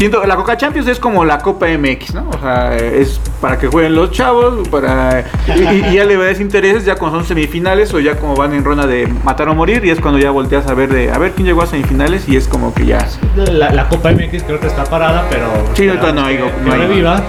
Siento, 0.00 0.24
la 0.24 0.34
Coca 0.34 0.56
Champions 0.56 0.88
es 0.88 0.98
como 0.98 1.26
la 1.26 1.36
Copa 1.40 1.66
MX, 1.66 2.14
¿no? 2.14 2.30
O 2.30 2.40
sea, 2.40 2.74
es 2.74 3.20
para 3.38 3.58
que 3.58 3.66
jueguen 3.68 3.94
los 3.94 4.10
chavos, 4.12 4.66
para 4.68 5.26
y, 5.46 5.60
y- 5.90 5.94
ya 5.96 6.06
le 6.06 6.16
ves 6.16 6.40
intereses 6.40 6.86
ya 6.86 6.94
cuando 6.94 7.18
son 7.18 7.28
semifinales 7.28 7.92
o 7.92 8.00
ya 8.00 8.16
como 8.16 8.34
van 8.34 8.54
en 8.54 8.64
ronda 8.64 8.86
de 8.86 9.06
matar 9.24 9.50
o 9.50 9.54
morir 9.54 9.84
y 9.84 9.90
es 9.90 10.00
cuando 10.00 10.18
ya 10.18 10.30
volteas 10.30 10.66
a 10.68 10.72
ver 10.72 10.90
de 10.90 11.12
a 11.12 11.18
ver 11.18 11.32
quién 11.32 11.46
llegó 11.46 11.60
a 11.60 11.66
semifinales 11.66 12.26
y 12.30 12.36
es 12.36 12.48
como 12.48 12.72
que 12.72 12.86
ya 12.86 13.06
La, 13.36 13.68
la 13.72 13.88
Copa 13.90 14.10
MX 14.12 14.42
creo 14.44 14.58
que 14.58 14.68
está 14.68 14.84
parada, 14.84 15.26
pero. 15.28 15.44
Sí, 15.74 15.84
no 15.84 16.24
hay 16.24 16.36
que- 16.36 16.42
go- 16.44 16.48
que 16.50 16.62
no 16.64 16.72
hay. 16.72 16.78
reviva. 16.80 17.22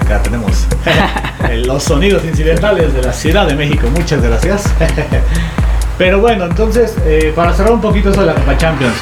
acá 0.00 0.22
tenemos 0.22 0.66
los 1.66 1.82
sonidos 1.82 2.24
incidentales 2.24 2.94
de 2.94 3.02
la 3.02 3.12
Ciudad 3.12 3.46
de 3.46 3.54
México. 3.54 3.86
Muchas 3.94 4.22
gracias. 4.22 4.64
Pero 5.98 6.20
bueno, 6.20 6.44
entonces, 6.44 6.94
eh, 7.04 7.32
para 7.36 7.52
cerrar 7.52 7.72
un 7.72 7.80
poquito 7.80 8.10
eso 8.10 8.20
de 8.20 8.28
la 8.28 8.34
Copa 8.34 8.56
Champions, 8.56 8.94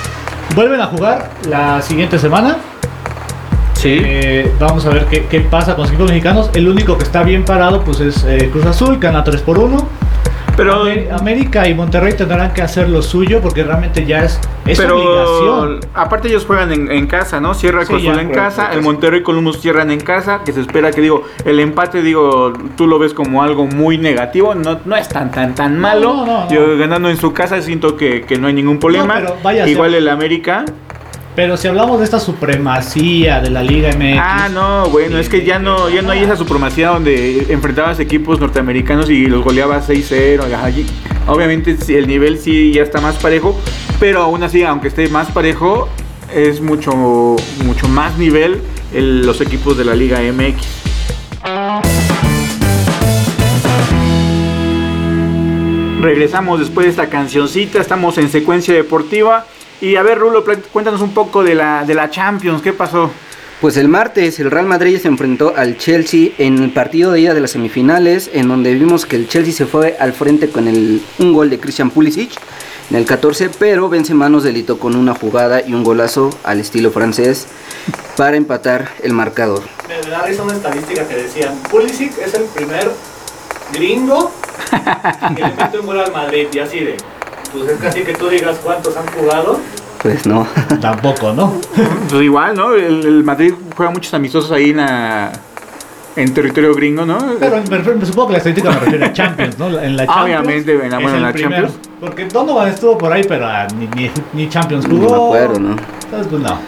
vuelven 0.55 0.81
a 0.81 0.87
jugar 0.87 1.31
la 1.49 1.83
siguiente 1.83 2.19
semana. 2.19 2.57
Sí. 3.75 3.99
Eh, 4.03 4.55
vamos 4.59 4.87
a 4.87 4.91
ver 4.91 5.07
qué, 5.07 5.27
qué 5.27 5.41
pasa 5.41 5.75
con 5.75 5.83
los 5.83 5.91
equipos 5.91 6.09
mexicanos. 6.09 6.51
El 6.55 6.69
único 6.69 6.97
que 6.97 7.05
está 7.05 7.23
bien 7.23 7.45
parado 7.45 7.83
pues 7.83 8.01
es 8.01 8.25
eh, 8.25 8.49
Cruz 8.51 8.67
Azul, 8.67 8.99
gana 8.99 9.23
3 9.23 9.43
por 9.43 9.59
1. 9.59 10.06
Pero, 10.57 10.83
Amé- 10.85 11.09
América 11.11 11.69
y 11.69 11.75
Monterrey 11.75 12.15
tendrán 12.15 12.53
que 12.55 12.63
hacer 12.63 12.89
lo 12.89 13.03
suyo 13.03 13.41
porque 13.43 13.63
realmente 13.63 14.05
ya 14.07 14.25
es, 14.25 14.41
es 14.65 14.79
pero 14.79 14.97
obligación. 14.97 15.81
aparte 15.95 16.29
ellos 16.29 16.45
juegan 16.47 16.73
en, 16.73 16.91
en 16.91 17.07
casa, 17.07 17.41
¿no? 17.41 17.53
Cierra 17.55 17.83
Sí, 17.83 17.89
Cruz 17.89 18.03
Azul 18.03 18.15
ya 18.17 18.21
en 18.23 18.31
casa, 18.31 18.73
el. 18.73 18.83
Monterrey 18.83 19.21
y 19.21 19.23
Columbus 19.23 19.61
cierran 19.61 19.91
en 19.91 20.01
casa, 20.01 20.41
que 20.45 20.53
se 20.53 20.61
espera 20.61 20.91
que 20.93 21.01
digo, 21.01 21.25
el 21.45 21.61
empate 21.61 22.01
digo, 22.03 22.53
tú 22.77 22.87
lo 22.87 22.99
ves 22.99 23.13
como 23.13 23.43
algo 23.43 23.67
muy 23.67 23.99
negativo, 23.99 24.55
no, 24.55 24.79
no 24.85 24.97
es 24.97 25.09
tan 25.09 25.31
tan 25.31 25.55
tan 25.55 25.79
malo. 25.79 26.15
no, 26.15 26.27
no, 26.27 26.45
no. 26.45 26.51
Yo 26.51 26.79
ganando 26.79 27.11
en 27.11 27.17
su 27.19 27.33
casa 27.33 27.61
siento 27.61 27.97
que, 27.97 28.23
que 28.23 28.39
no 28.39 28.47
hay 28.47 28.55
ningún 28.55 28.79
problema. 28.79 29.21
Igual 29.67 29.91
ser- 29.91 29.99
el 29.99 30.09
América. 30.09 30.65
Pero 31.37 31.59
si 31.59 31.69
hablamos 31.69 31.99
de 31.99 32.05
esta 32.07 32.19
supremacía 32.19 33.41
de 33.41 33.51
la 33.51 33.63
Liga 33.63 33.91
MX. 33.95 34.19
Ah, 34.19 34.49
no, 34.51 34.89
bueno, 34.89 35.19
es 35.19 35.29
que 35.29 35.45
ya 35.45 35.59
no, 35.59 35.91
ya 35.91 36.01
no 36.01 36.11
hay 36.13 36.21
esa 36.21 36.35
supremacía 36.35 36.89
donde 36.89 37.47
enfrentabas 37.53 38.01
equipos 38.01 38.41
norteamericanos 38.41 39.11
y 39.11 39.27
los 39.27 39.45
goleabas 39.45 39.87
6-0. 39.87 40.41
allí. 40.63 40.87
Obviamente 41.27 41.77
el 41.89 42.07
nivel 42.09 42.39
sí 42.39 42.73
ya 42.73 42.83
está 42.83 43.03
más 43.03 43.17
parejo, 43.17 43.55
pero 44.01 44.23
aún 44.23 44.43
así, 44.45 44.63
aunque 44.63 44.89
esté 44.89 45.09
más 45.09 45.31
parejo, 45.31 45.89
es 46.35 46.63
mucho, 46.63 46.93
mucho 47.65 47.87
más 47.89 48.17
nivel 48.17 48.63
el- 48.95 49.27
los 49.27 49.43
equipos 49.43 49.77
de 49.77 49.85
la 49.85 49.95
Liga 49.95 50.21
MX. 50.23 50.67
Regresamos 56.01 56.61
después 56.61 56.85
de 56.87 56.91
esta 56.91 57.09
cancioncita, 57.09 57.81
estamos 57.81 58.17
en 58.19 58.29
secuencia 58.31 58.75
deportiva. 58.75 59.47
Y 59.81 59.97
a 59.97 60.03
ver, 60.03 60.19
Rulo, 60.19 60.45
cuéntanos 60.73 61.01
un 61.01 61.13
poco 61.13 61.45
de 61.45 61.55
la, 61.55 61.85
de 61.85 61.95
la 61.95 62.11
Champions, 62.11 62.63
¿qué 62.63 62.73
pasó? 62.73 63.11
Pues 63.61 63.79
el 63.79 63.89
martes 63.89 64.39
el 64.39 64.51
Real 64.51 64.67
Madrid 64.67 64.99
se 64.99 65.09
enfrentó 65.09 65.55
al 65.57 65.79
Chelsea 65.79 66.31
en 66.37 66.63
el 66.63 66.71
partido 66.71 67.13
de 67.13 67.21
ida 67.21 67.33
de 67.33 67.41
las 67.41 67.53
semifinales, 67.53 68.31
en 68.35 68.49
donde 68.49 68.75
vimos 68.75 69.07
que 69.07 69.17
el 69.17 69.29
Chelsea 69.29 69.55
se 69.55 69.65
fue 69.65 69.97
al 69.99 70.13
frente 70.13 70.51
con 70.51 70.69
el, 70.69 71.03
un 71.19 71.33
gol 71.33 71.49
de 71.49 71.59
Christian 71.59 71.91
Pulisic 71.91 72.33
en 72.91 72.97
el 72.97 73.07
14, 73.07 73.51
pero 73.59 73.89
Benzema 73.89 74.29
nos 74.29 74.45
delitó 74.45 74.79
con 74.79 74.95
una 74.95 75.15
jugada 75.15 75.63
y 75.67 75.73
un 75.73 75.85
golazo 75.85 76.31
al 76.45 76.61
estilo 76.61 76.91
francés 76.91 77.47
para 78.17 78.37
empatar 78.37 78.91
el 79.03 79.15
marcador. 79.15 79.63
Me 79.89 80.11
da 80.11 80.23
risa 80.23 80.43
una 80.43 80.55
estadística 80.55 81.09
que 81.09 81.17
decían, 81.17 81.59
Pulisic 81.71 82.17
es 82.19 82.35
el 82.35 82.45
primer 82.45 82.91
gringo 83.73 84.31
que 85.35 85.43
le 85.43 85.55
mete 85.55 85.79
un 85.81 85.87
gol 85.87 86.01
al 86.01 86.13
Madrid 86.13 86.49
y 86.53 86.59
así 86.59 86.81
de, 86.81 86.97
pues 87.53 87.69
es 87.71 87.79
casi 87.79 88.03
que 88.03 88.13
tú 88.15 88.29
digas 88.29 88.57
cuántos 88.63 88.97
han 88.97 89.07
jugado. 89.09 89.59
Pues 90.03 90.27
no. 90.27 90.47
Tampoco, 90.81 91.33
¿no? 91.33 91.55
Pues 92.11 92.23
igual, 92.23 92.55
¿no? 92.57 92.75
El, 92.75 93.05
el 93.07 93.25
Madrid 93.25 93.55
juega 93.77 93.91
muchos 93.93 94.13
amistosos 94.15 94.51
ahí 94.53 94.71
en, 94.71 94.77
la- 94.79 95.33
en 96.17 96.33
territorio 96.33 96.75
gringo, 96.75 97.05
¿no? 97.05 97.19
Pero 97.41 97.57
me 97.69 97.77
refiero- 97.79 97.99
me 97.99 98.07
supongo 98.07 98.29
que 98.29 98.33
la 98.33 98.39
estadística 98.39 98.71
me 98.71 98.79
refiere 98.81 99.05
a 99.07 99.13
Champions, 99.13 99.59
¿no? 99.59 99.67
En 99.79 99.97
la 99.97 100.07
Champions. 100.07 100.25
obviamente, 100.25 100.73
en 100.73 100.79
la- 100.79 100.85
es 100.87 100.93
bueno, 101.03 101.09
en 101.11 101.15
el 101.17 101.23
la 101.23 101.33
primero. 101.33 101.67
Champions. 101.69 101.89
Porque 102.01 102.25
Donovan 102.27 102.69
estuvo 102.69 102.97
por 102.99 103.13
ahí, 103.13 103.25
pero 103.27 103.47
ah, 103.47 103.67
ni, 103.79 103.87
ni, 103.89 104.11
ni 104.35 104.49
Champions 104.49 104.87
No 104.89 104.97
jugó. 104.97 105.33
me 105.33 105.39
acuerdo, 105.39 105.61
¿no? 105.61 105.77
Entonces, 106.05 106.27
pues 106.31 106.43
no. 106.43 106.59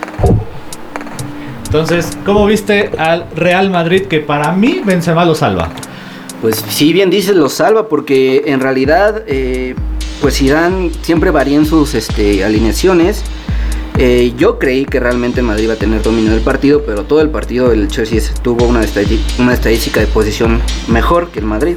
Entonces, 1.66 2.16
¿cómo 2.24 2.46
viste 2.46 2.90
al 2.98 3.26
Real 3.36 3.68
Madrid 3.70 4.06
que 4.06 4.20
para 4.20 4.52
mí 4.52 4.80
Benzema 4.84 5.24
lo 5.26 5.34
salva? 5.34 5.68
Pues 6.40 6.64
sí, 6.68 6.92
bien 6.92 7.10
dices, 7.10 7.36
lo 7.36 7.48
salva 7.50 7.88
porque 7.88 8.44
en 8.46 8.60
realidad, 8.60 9.22
eh, 9.26 9.74
pues 10.20 10.38
Zidane 10.38 10.90
siempre 11.02 11.30
varía 11.30 11.56
en 11.56 11.66
sus 11.66 11.94
este, 11.94 12.44
alineaciones. 12.44 13.22
Eh, 13.98 14.32
yo 14.36 14.58
creí 14.60 14.84
que 14.84 15.00
realmente 15.00 15.42
Madrid 15.42 15.64
iba 15.64 15.74
a 15.74 15.76
tener 15.76 16.02
dominio 16.02 16.30
del 16.30 16.42
partido, 16.42 16.84
pero 16.84 17.02
todo 17.02 17.20
el 17.20 17.30
partido 17.30 17.72
el 17.72 17.88
Chelsea 17.88 18.20
tuvo 18.42 18.64
una, 18.66 18.80
una 19.38 19.54
estadística 19.54 19.98
de 19.98 20.06
posición 20.06 20.60
mejor 20.86 21.30
que 21.30 21.40
el 21.40 21.46
Madrid. 21.46 21.76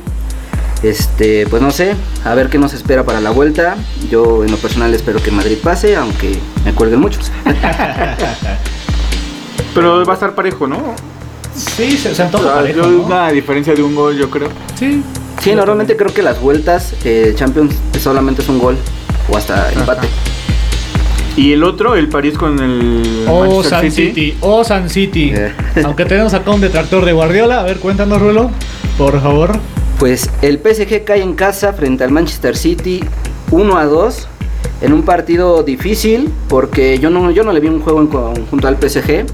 Este, 0.83 1.45
pues 1.47 1.61
no 1.61 1.71
sé, 1.71 1.95
a 2.23 2.33
ver 2.33 2.49
qué 2.49 2.57
nos 2.57 2.73
espera 2.73 3.03
para 3.03 3.21
la 3.21 3.31
vuelta. 3.31 3.75
Yo 4.09 4.43
en 4.43 4.51
lo 4.51 4.57
personal 4.57 4.93
espero 4.93 5.21
que 5.21 5.31
Madrid 5.31 5.57
pase, 5.63 5.95
aunque 5.95 6.37
me 6.65 6.73
cuelguen 6.73 6.99
muchos. 6.99 7.31
Pero 9.73 10.05
va 10.05 10.11
a 10.11 10.15
estar 10.15 10.35
parejo, 10.35 10.67
¿no? 10.67 10.95
Sí, 11.55 11.97
se, 11.97 12.13
se 12.13 12.23
antoja. 12.23 12.63
Una 13.05 13.31
diferencia 13.31 13.73
de 13.73 13.81
un 13.83 13.95
gol, 13.95 14.17
yo 14.17 14.29
creo. 14.29 14.49
Sí. 14.75 15.03
Sí, 15.41 15.55
normalmente 15.55 15.97
creo 15.97 16.13
que 16.13 16.21
las 16.21 16.39
vueltas 16.39 16.93
eh, 17.03 17.33
Champions 17.35 17.73
solamente 17.99 18.43
es 18.43 18.49
un 18.49 18.59
gol 18.59 18.77
o 19.29 19.37
hasta 19.37 19.71
empate. 19.71 20.07
Y 21.35 21.53
el 21.53 21.63
otro, 21.63 21.95
el 21.95 22.09
París 22.09 22.37
con 22.37 22.59
el 22.59 23.25
Oh, 23.27 23.39
Manchester 23.45 23.69
San 23.69 23.91
City. 23.91 24.37
Oh, 24.41 24.63
San 24.63 24.89
City. 24.89 25.31
Eh. 25.33 25.53
Aunque 25.83 26.05
tenemos 26.05 26.33
acá 26.33 26.51
un 26.51 26.61
detractor 26.61 27.05
de 27.05 27.13
Guardiola. 27.13 27.61
A 27.61 27.63
ver, 27.63 27.77
cuéntanos, 27.77 28.21
Rulo. 28.21 28.51
Por 28.97 29.19
favor. 29.21 29.51
Pues 29.97 30.29
el 30.41 30.59
PSG 30.59 31.03
cae 31.05 31.21
en 31.21 31.33
casa 31.33 31.73
frente 31.73 32.03
al 32.03 32.11
Manchester 32.11 32.55
City 32.57 33.03
1 33.51 33.77
a 33.77 33.85
2 33.85 34.27
en 34.81 34.93
un 34.93 35.03
partido 35.03 35.63
difícil 35.63 36.29
porque 36.49 36.99
yo 36.99 37.09
no, 37.09 37.31
yo 37.31 37.43
no 37.43 37.51
le 37.53 37.59
vi 37.59 37.67
un 37.67 37.81
juego 37.81 38.01
en 38.01 38.07
conjunto 38.07 38.67
al 38.67 38.77
PSG 38.77 39.25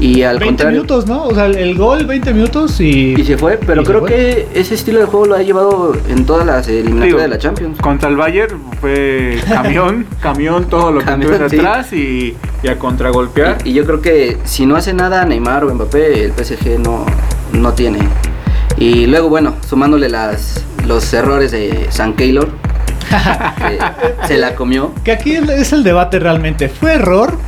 y 0.00 0.22
al 0.22 0.38
20 0.38 0.46
contrario 0.46 0.82
minutos, 0.82 1.06
¿no? 1.06 1.24
O 1.24 1.34
sea, 1.34 1.46
el, 1.46 1.76
gol, 1.76 2.06
20 2.06 2.34
minutos 2.34 2.80
y. 2.80 3.14
y 3.18 3.24
se 3.24 3.38
fue, 3.38 3.58
pero 3.64 3.84
creo 3.84 4.00
fue. 4.00 4.08
que 4.08 4.48
ese 4.54 4.74
estilo 4.74 5.00
de 5.00 5.06
juego 5.06 5.26
lo 5.26 5.34
ha 5.36 5.42
llevado 5.42 5.96
en 6.08 6.26
todas 6.26 6.44
las 6.44 6.68
eliminatorias 6.68 7.06
Digo, 7.06 7.20
de 7.20 7.28
la 7.28 7.38
Champions. 7.38 7.80
Contra 7.80 8.08
el 8.08 8.16
Bayern 8.16 8.60
fue 8.80 9.38
camión, 9.48 10.06
camión, 10.20 10.64
todo 10.66 10.90
lo 10.92 11.00
que 11.00 11.06
Camión, 11.06 11.30
tuviera 11.30 11.48
sí. 11.48 11.56
atrás 11.58 11.92
y, 11.92 12.36
y 12.62 12.68
a 12.68 12.78
contragolpear. 12.78 13.58
Y, 13.64 13.70
y 13.70 13.74
yo 13.74 13.84
creo 13.84 14.00
que 14.00 14.38
si 14.44 14.66
no 14.66 14.76
hace 14.76 14.92
nada 14.92 15.24
Neymar 15.24 15.64
o 15.64 15.74
Mbappé, 15.74 16.24
el 16.24 16.32
PSG 16.32 16.78
no, 16.80 17.06
no 17.52 17.72
tiene. 17.72 18.00
Y 18.76 19.06
luego, 19.06 19.28
bueno, 19.28 19.54
sumándole 19.66 20.08
las, 20.08 20.64
los 20.86 21.12
errores 21.14 21.52
de 21.52 21.86
San 21.90 22.14
Keylor, 22.14 22.50
que 23.58 23.78
se 24.26 24.38
la 24.38 24.54
comió. 24.56 24.92
Que 25.04 25.12
aquí 25.12 25.34
es 25.34 25.72
el 25.72 25.84
debate 25.84 26.18
realmente. 26.18 26.68
¿Fue 26.68 26.94
error 26.94 27.38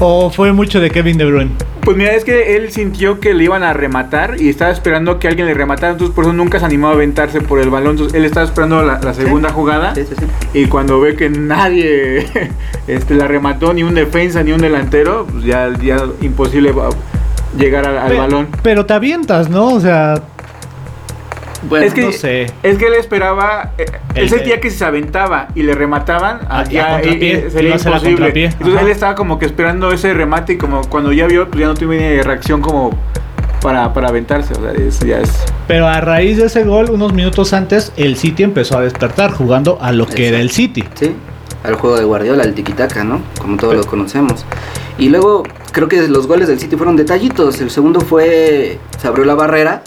o 0.00 0.30
fue 0.30 0.52
mucho 0.52 0.80
de 0.80 0.90
Kevin 0.90 1.18
De 1.18 1.26
Bruyne? 1.26 1.50
Pues 1.82 1.96
mira, 1.96 2.12
es 2.12 2.24
que 2.24 2.56
él 2.56 2.70
sintió 2.72 3.20
que 3.20 3.32
le 3.34 3.44
iban 3.44 3.62
a 3.62 3.72
rematar 3.72 4.40
y 4.40 4.48
estaba 4.48 4.70
esperando 4.70 5.18
que 5.18 5.28
alguien 5.28 5.46
le 5.46 5.54
rematara, 5.54 5.92
entonces 5.92 6.14
por 6.14 6.24
eso 6.24 6.32
nunca 6.32 6.58
se 6.58 6.64
animó 6.64 6.88
a 6.88 6.92
aventarse 6.92 7.40
por 7.40 7.60
el 7.60 7.70
balón. 7.70 7.92
Entonces 7.92 8.14
él 8.14 8.24
estaba 8.24 8.46
esperando 8.46 8.82
la, 8.82 9.00
la 9.00 9.14
segunda 9.14 9.50
jugada 9.50 9.94
Sí, 9.94 10.04
sí, 10.08 10.14
sí. 10.18 10.26
y 10.58 10.66
cuando 10.66 11.00
ve 11.00 11.14
que 11.14 11.30
nadie 11.30 12.26
este, 12.86 13.14
la 13.14 13.28
remató, 13.28 13.72
ni 13.72 13.82
un 13.82 13.94
defensa 13.94 14.42
ni 14.42 14.52
un 14.52 14.60
delantero, 14.60 15.26
pues 15.30 15.44
ya, 15.44 15.70
ya 15.82 16.04
imposible 16.20 16.72
llegar 17.56 17.86
al, 17.86 18.16
balón. 18.16 18.48
Pero 18.62 18.86
te 18.86 18.94
avientas, 18.94 19.48
¿no? 19.48 19.68
O 19.68 19.80
sea, 19.80 20.22
Bueno, 21.62 21.84
es 21.84 21.92
que, 21.94 22.02
no 22.02 22.12
sé. 22.12 22.46
es 22.62 22.78
que 22.78 22.86
él 22.86 22.94
esperaba, 22.94 23.72
eh, 23.76 23.84
él 24.14 24.24
El- 24.24 24.30
sentía 24.30 24.60
que 24.60 24.70
si 24.70 24.78
se 24.78 24.84
aventaba 24.84 25.48
y 25.54 25.62
le 25.62 25.74
remataban, 25.74 26.38
Ah, 26.48 26.60
ah, 26.60 26.64
ya, 26.64 26.90
contrapié, 26.92 27.32
eh, 27.46 27.50
sería 27.50 27.72
a 27.72 27.74
a 27.74 27.78
imposible. 27.78 28.28
Entonces 28.44 28.74
ajá. 28.76 28.80
él 28.84 28.88
estaba 28.90 29.14
como 29.14 29.38
que 29.38 29.44
esperando 29.46 29.92
ese 29.92 30.14
remate 30.14 30.54
y 30.54 30.56
como 30.58 30.82
cuando 30.88 31.12
ya 31.12 31.26
vio, 31.26 31.48
pues 31.48 31.60
ya 31.60 31.66
no 31.66 31.74
tiene 31.74 32.22
reacción 32.22 32.62
como 32.62 32.96
para, 33.60 33.92
para 33.92 34.08
aventarse. 34.08 34.54
O 34.54 34.62
sea, 34.62 34.72
es- 34.72 35.00
ya 35.00 35.18
es. 35.20 35.30
Pero 35.68 35.86
a 35.86 36.00
raíz 36.00 36.38
de 36.38 36.46
ese 36.46 36.64
gol, 36.64 36.88
unos 36.90 37.12
minutos 37.12 37.52
antes, 37.52 37.92
el 37.96 38.16
City 38.16 38.42
empezó 38.42 38.78
a 38.78 38.80
despertar 38.82 39.30
jugando 39.32 39.78
a 39.82 39.92
lo 39.92 40.06
que 40.06 40.28
era 40.28 40.40
el 40.40 40.50
City. 40.50 40.82
Sí, 40.94 41.14
al 41.62 41.74
juego 41.74 41.98
de 41.98 42.04
Guardiola, 42.04 42.42
al 42.42 42.54
tiquitaca, 42.54 43.04
¿no? 43.04 43.20
Como 43.38 43.58
todos 43.58 43.74
lo 43.74 43.84
conocemos. 43.84 44.46
Y 44.98 45.10
luego 45.10 45.42
creo 45.72 45.88
que 45.88 46.08
los 46.08 46.26
goles 46.26 46.48
del 46.48 46.58
City 46.58 46.76
fueron 46.76 46.96
detallitos. 46.96 47.60
El 47.60 47.70
segundo 47.70 48.00
fue, 48.00 48.78
se 48.98 49.06
abrió 49.08 49.24
la 49.26 49.34
barrera 49.34 49.82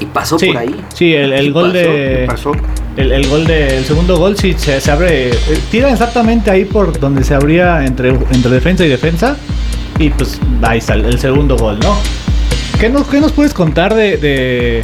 y 0.00 0.06
pasó 0.06 0.38
Sí, 0.38 0.46
por 0.46 0.58
ahí. 0.58 0.74
sí, 0.94 1.14
el, 1.14 1.32
el 1.32 1.46
¿Qué 1.46 1.50
gol 1.52 1.66
pasó? 1.72 1.78
de. 1.78 1.84
¿Qué 2.20 2.24
pasó? 2.26 2.52
El, 2.96 3.12
el 3.12 3.26
gol 3.28 3.46
de, 3.46 3.76
el 3.78 3.84
segundo 3.84 4.16
gol 4.16 4.36
sí 4.38 4.54
se, 4.56 4.80
se 4.80 4.90
abre, 4.90 5.28
eh, 5.30 5.38
tira 5.70 5.90
exactamente 5.92 6.50
ahí 6.50 6.64
por 6.64 6.98
donde 6.98 7.22
se 7.24 7.34
abría 7.34 7.84
entre, 7.84 8.10
entre 8.10 8.50
defensa 8.50 8.84
y 8.84 8.88
defensa 8.88 9.36
y 9.98 10.08
pues 10.10 10.40
ahí 10.62 10.78
está 10.78 10.94
el, 10.94 11.04
el 11.04 11.18
segundo 11.18 11.56
gol, 11.56 11.78
¿no? 11.80 11.96
¿Qué 12.80 12.88
nos, 12.88 13.06
qué 13.08 13.20
nos 13.20 13.32
puedes 13.32 13.52
contar 13.54 13.94
de, 13.94 14.16
de- 14.16 14.82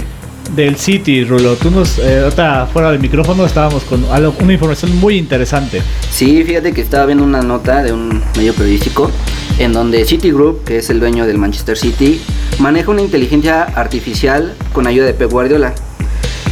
del 0.56 0.76
City, 0.76 1.24
Rulo? 1.24 1.54
Tú 1.56 1.70
nos, 1.70 1.98
eh, 1.98 2.28
fuera 2.72 2.90
del 2.90 3.00
micrófono 3.00 3.46
estábamos 3.46 3.82
con 3.84 4.04
algo- 4.10 4.34
una 4.40 4.52
información 4.54 4.94
muy 4.98 5.16
interesante. 5.16 5.80
Sí, 6.10 6.42
fíjate 6.44 6.72
que 6.72 6.80
estaba 6.82 7.06
viendo 7.06 7.24
una 7.24 7.40
nota 7.42 7.82
de 7.82 7.92
un 7.92 8.22
medio 8.36 8.52
periodístico 8.54 9.10
en 9.58 9.72
donde 9.72 10.04
Citigroup, 10.04 10.64
que 10.64 10.78
es 10.78 10.90
el 10.90 11.00
dueño 11.00 11.26
del 11.26 11.38
Manchester 11.38 11.76
City, 11.76 12.20
maneja 12.58 12.90
una 12.90 13.02
inteligencia 13.02 13.62
artificial 13.62 14.54
con 14.72 14.86
ayuda 14.86 15.06
de 15.06 15.14
Pep 15.14 15.30
Guardiola. 15.30 15.74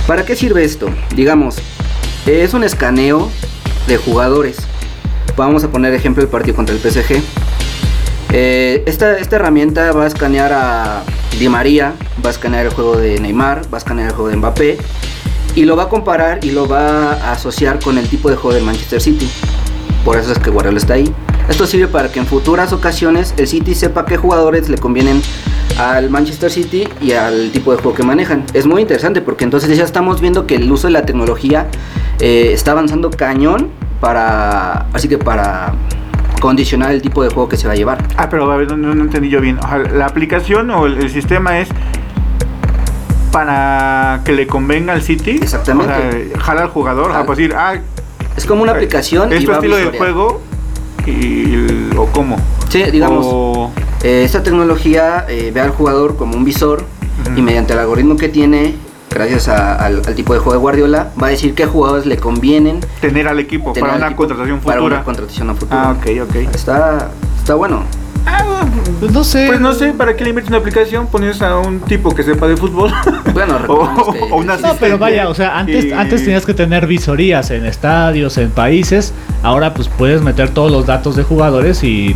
¿Para 0.07 0.25
qué 0.25 0.37
sirve 0.37 0.65
esto? 0.65 0.89
Digamos, 1.15 1.57
es 2.27 2.55
un 2.55 2.65
escaneo 2.65 3.31
de 3.87 3.97
jugadores. 3.97 4.59
Vamos 5.37 5.65
a 5.65 5.71
poner 5.71 5.95
ejemplo 5.95 6.23
el 6.23 6.29
partido 6.29 6.57
contra 6.57 6.75
el 6.75 6.81
PSG. 6.81 7.23
Eh, 8.33 8.85
esta, 8.87 9.19
esta 9.19 9.37
herramienta 9.37 9.93
va 9.93 10.05
a 10.05 10.07
escanear 10.07 10.53
a 10.53 11.03
Di 11.39 11.49
María, 11.49 11.95
va 12.25 12.29
a 12.29 12.33
escanear 12.33 12.67
el 12.67 12.73
juego 12.73 12.97
de 12.97 13.19
Neymar, 13.19 13.63
va 13.73 13.77
a 13.77 13.79
escanear 13.79 14.09
el 14.09 14.15
juego 14.15 14.31
de 14.31 14.37
Mbappé 14.37 14.79
y 15.55 15.65
lo 15.65 15.77
va 15.77 15.85
a 15.85 15.89
comparar 15.89 16.45
y 16.45 16.53
lo 16.53 16.69
va 16.69 17.13
a 17.13 17.33
asociar 17.33 17.81
con 17.81 17.99
el 17.99 18.09
tipo 18.09 18.31
de 18.31 18.37
juego 18.37 18.55
de 18.55 18.63
Manchester 18.63 19.01
City. 19.01 19.29
Por 20.05 20.17
eso 20.17 20.33
es 20.33 20.39
que 20.39 20.51
Guardiola 20.51 20.79
está 20.79 20.95
ahí. 20.95 21.13
Esto 21.51 21.67
sirve 21.67 21.89
para 21.89 22.11
que 22.11 22.21
en 22.21 22.27
futuras 22.27 22.73
ocasiones 22.73 23.35
el 23.37 23.49
City 23.49 23.75
sepa 23.75 24.07
qué 24.07 24.17
jugadores 24.17 24.69
le 24.69 24.79
convienen 24.79 25.21
al 25.79 26.09
Manchester 26.09 26.49
City 26.49 26.89
y 27.03 27.11
al 27.13 27.51
tipo 27.51 27.73
de 27.73 27.83
juego 27.83 27.97
que 27.97 28.05
manejan. 28.05 28.45
Es 28.55 28.67
muy 28.67 28.81
interesante 28.81 29.21
porque 29.21 29.43
entonces 29.43 29.77
ya 29.77 29.83
estamos 29.83 30.21
viendo 30.21 30.47
que 30.47 30.55
el 30.55 30.71
uso 30.71 30.87
de 30.87 30.93
la 30.93 31.05
tecnología 31.05 31.67
eh, 32.21 32.51
está 32.53 32.71
avanzando 32.71 33.11
cañón 33.11 33.69
para, 34.01 34.87
así 34.93 35.09
que 35.09 35.19
para 35.19 35.75
condicionar 36.41 36.93
el 36.93 37.03
tipo 37.03 37.23
de 37.25 37.31
juego 37.31 37.49
que 37.49 37.57
se 37.57 37.67
va 37.67 37.73
a 37.73 37.77
llevar. 37.77 38.07
Ah, 38.17 38.29
pero 38.31 38.51
a 38.51 38.57
ver, 38.57 38.71
no, 38.77 38.95
no 38.95 39.03
entendí 39.03 39.29
yo 39.29 39.41
bien. 39.41 39.59
O 39.59 39.69
sea, 39.69 39.79
la 39.79 40.07
aplicación 40.07 40.71
o 40.71 40.87
el, 40.87 40.99
el 40.99 41.11
sistema 41.11 41.59
es 41.59 41.69
para 43.33 44.21
que 44.25 44.33
le 44.33 44.47
convenga 44.47 44.93
al 44.93 45.03
City. 45.03 45.41
Exactamente. 45.43 45.93
O 45.93 46.31
sea, 46.37 46.41
jala 46.41 46.63
al 46.63 46.69
jugador. 46.69 47.11
Jala. 47.11 47.27
pues 47.27 47.39
decir, 47.39 47.57
ah, 47.57 47.75
Es 48.37 48.47
como 48.47 48.63
una 48.63 48.71
aplicación 48.73 49.33
es 49.33 49.43
y 49.43 49.45
tu 49.45 49.51
va 49.51 49.57
a 49.57 49.59
estilo 49.59 49.77
de 49.77 49.99
juego 49.99 50.50
y, 51.07 51.91
o 51.97 52.07
cómo. 52.07 52.37
Sí, 52.69 52.83
digamos, 52.91 53.27
O- 53.29 53.71
eh, 54.03 54.23
esta 54.25 54.43
tecnología 54.43 55.25
eh, 55.29 55.51
ve 55.55 55.61
al 55.61 55.71
jugador 55.71 56.17
como 56.17 56.37
un 56.37 56.45
visor 56.45 56.85
y 57.37 57.43
mediante 57.43 57.73
el 57.75 57.79
algoritmo 57.81 58.17
que 58.17 58.29
tiene, 58.29 58.75
gracias 59.11 59.49
a- 59.49 59.75
al, 59.77 60.03
al 60.07 60.15
tipo 60.15 60.33
de 60.33 60.39
juego 60.41 60.53
de 60.53 60.59
Guardiola, 60.59 61.11
va 61.23 61.27
a 61.27 61.31
decir 61.31 61.55
qué 61.55 61.67
jugadores 61.67 62.07
le 62.07 62.17
convienen 62.17 62.81
tener 63.01 63.29
al 63.29 63.39
equipo 63.41 63.73
tener 63.73 63.83
para 63.83 63.93
al 63.95 63.99
una 64.01 64.07
equipo 64.09 64.19
contratación 64.23 64.61
Para 64.61 64.79
futura. 64.79 64.97
una 64.97 65.05
contratación 65.05 65.51
a 65.51 65.55
futuro. 65.55 65.79
ah, 65.81 65.97
ok, 65.99 66.07
ok. 66.29 66.35
Está, 66.55 67.11
está 67.39 67.55
bueno. 67.57 67.83
Ah, 68.27 68.65
Pues 69.01 69.13
no 69.13 69.25
sé. 69.25 69.47
pues 69.49 69.61
no 69.61 69.73
sé, 69.73 69.93
¿para 69.93 70.15
qué 70.17 70.25
le 70.25 70.31
inviertes 70.31 70.51
una 70.51 70.59
aplicación? 70.59 71.07
Pones 71.07 71.41
a 71.43 71.59
un 71.59 71.81
tipo 71.81 72.15
que 72.15 72.23
sepa 72.23 72.47
de 72.49 72.57
fútbol. 72.57 72.93
Bueno, 73.33 73.59
o, 73.69 74.13
que- 74.13 74.21
o 74.31 74.37
una 74.37 74.57
No, 74.57 74.75
pero 74.79 74.99
vaya, 74.99 75.29
o 75.29 75.35
sea, 75.35 75.59
antes, 75.59 75.87
Y- 75.87 75.93
antes 75.93 76.23
tenías 76.25 76.45
que 76.45 76.55
tener 76.55 76.87
visorías 76.87 77.51
en 77.51 77.65
estadios, 77.67 78.37
en 78.39 78.51
países. 78.51 79.13
Ahora 79.43 79.73
pues 79.75 79.89
puedes 79.89 80.21
meter 80.23 80.51
todos 80.51 80.71
los 80.71 80.87
datos 80.87 81.17
de 81.17 81.23
jugadores 81.23 81.83
y 81.83 82.15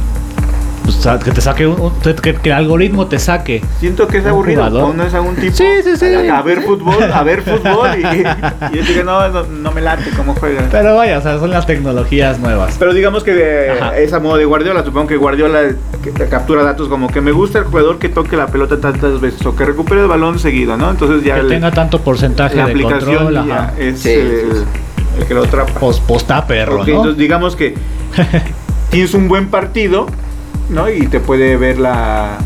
pues, 0.84 1.24
que 1.24 1.30
te 1.30 1.40
saque 1.40 1.66
un, 1.66 1.80
un- 1.80 1.92
que, 2.00 2.34
que 2.34 2.48
el 2.50 2.54
algoritmo 2.54 3.06
te 3.06 3.18
saque. 3.18 3.62
Siento 3.80 4.06
que 4.06 4.18
es 4.18 4.26
aburrido. 4.26 4.62
jugador. 4.64 4.90
Pones 4.94 5.14
a 5.14 5.20
un 5.20 5.34
tipo 5.34 5.56
Sí, 5.56 5.64
sí, 5.82 5.96
sí. 5.96 6.28
A, 6.28 6.38
a 6.38 6.42
ver 6.42 6.62
fútbol, 6.62 7.02
a 7.12 7.22
ver 7.22 7.42
fútbol 7.42 7.88
y, 7.98 8.02
y 8.76 8.76
yo 8.76 8.82
digo, 8.82 9.02
no, 9.04 9.28
no, 9.28 9.42
no 9.44 9.72
me 9.72 9.80
late 9.80 10.10
cómo 10.16 10.34
juega. 10.34 10.68
Pero 10.70 10.94
vaya, 10.94 11.18
o 11.18 11.22
sea, 11.22 11.38
son 11.38 11.50
las 11.50 11.66
tecnologías 11.66 12.38
nuevas. 12.38 12.76
Pero 12.78 12.92
digamos 12.94 13.24
que 13.24 13.32
eh, 13.34 13.72
es 13.98 14.12
a 14.12 14.20
modo 14.20 14.36
de 14.36 14.44
Guardiola. 14.44 14.84
Supongo 14.84 15.06
que 15.08 15.16
Guardiola 15.16 15.60
que- 16.02 16.12
que 16.12 16.26
captura 16.28 16.62
datos 16.62 16.88
como 16.88 17.08
que 17.08 17.20
me 17.22 17.32
gusta 17.32 17.58
el 17.58 17.64
jugador 17.64 17.98
que 17.98 18.08
toque 18.10 18.36
la 18.36 18.46
pelota 18.48 18.78
tantas 18.78 19.20
veces 19.20 19.44
o 19.46 19.56
que 19.56 19.64
recupere 19.64 20.02
el 20.02 20.06
balón 20.06 20.38
seguido, 20.38 20.76
¿no? 20.76 20.90
Entonces 20.90 21.24
ya 21.24 21.34
Que 21.34 21.40
el- 21.40 21.48
tenga 21.48 21.70
tanto 21.70 22.00
porcentaje 22.02 22.56
la 22.56 22.66
de 22.66 22.72
aplicación 22.72 23.16
control, 23.24 23.46
ya 23.48 23.54
ajá. 23.64 23.72
es 23.78 24.00
Sí, 24.00 24.10
el, 24.10 24.64
que 25.26 25.32
lo 25.34 25.44
atrapa. 25.44 25.72
Pues, 25.80 26.02
está 26.16 26.46
perro, 26.46 26.80
Ok, 26.82 26.88
¿no? 26.88 26.94
Entonces 26.96 27.16
digamos 27.16 27.56
que 27.56 27.74
tienes 28.90 29.14
un 29.14 29.28
buen 29.28 29.48
partido, 29.48 30.06
¿no? 30.68 30.88
Y 30.90 31.06
te 31.06 31.20
puede 31.20 31.56
ver 31.56 31.78
la, 31.78 32.38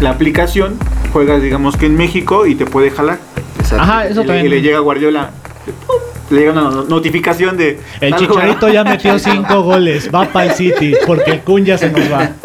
la 0.00 0.10
aplicación. 0.10 0.76
Juegas, 1.12 1.40
digamos 1.42 1.76
que 1.76 1.86
en 1.86 1.96
México 1.96 2.46
y 2.46 2.54
te 2.54 2.66
puede 2.66 2.90
jalar. 2.90 3.18
Exacto. 3.58 3.82
Ajá, 3.82 4.06
eso 4.06 4.20
y, 4.20 4.24
le, 4.24 4.26
también. 4.28 4.46
y 4.46 4.48
le 4.50 4.62
llega 4.62 4.76
a 4.78 4.80
Guardiola. 4.80 5.30
¡pum! 5.86 5.96
Le 6.30 6.40
llega 6.40 6.52
una 6.52 6.62
no- 6.62 6.84
notificación 6.84 7.56
de. 7.56 7.80
El 8.00 8.14
Chicharito 8.16 8.68
ya 8.68 8.82
metió 8.84 9.18
cinco 9.20 9.62
goles, 9.62 10.10
va 10.14 10.26
para 10.26 10.50
el 10.50 10.52
City, 10.56 10.94
porque 11.06 11.30
el 11.30 11.40
Kun 11.40 11.64
ya 11.64 11.78
se 11.78 11.90
nos 11.90 12.10
va. 12.12 12.30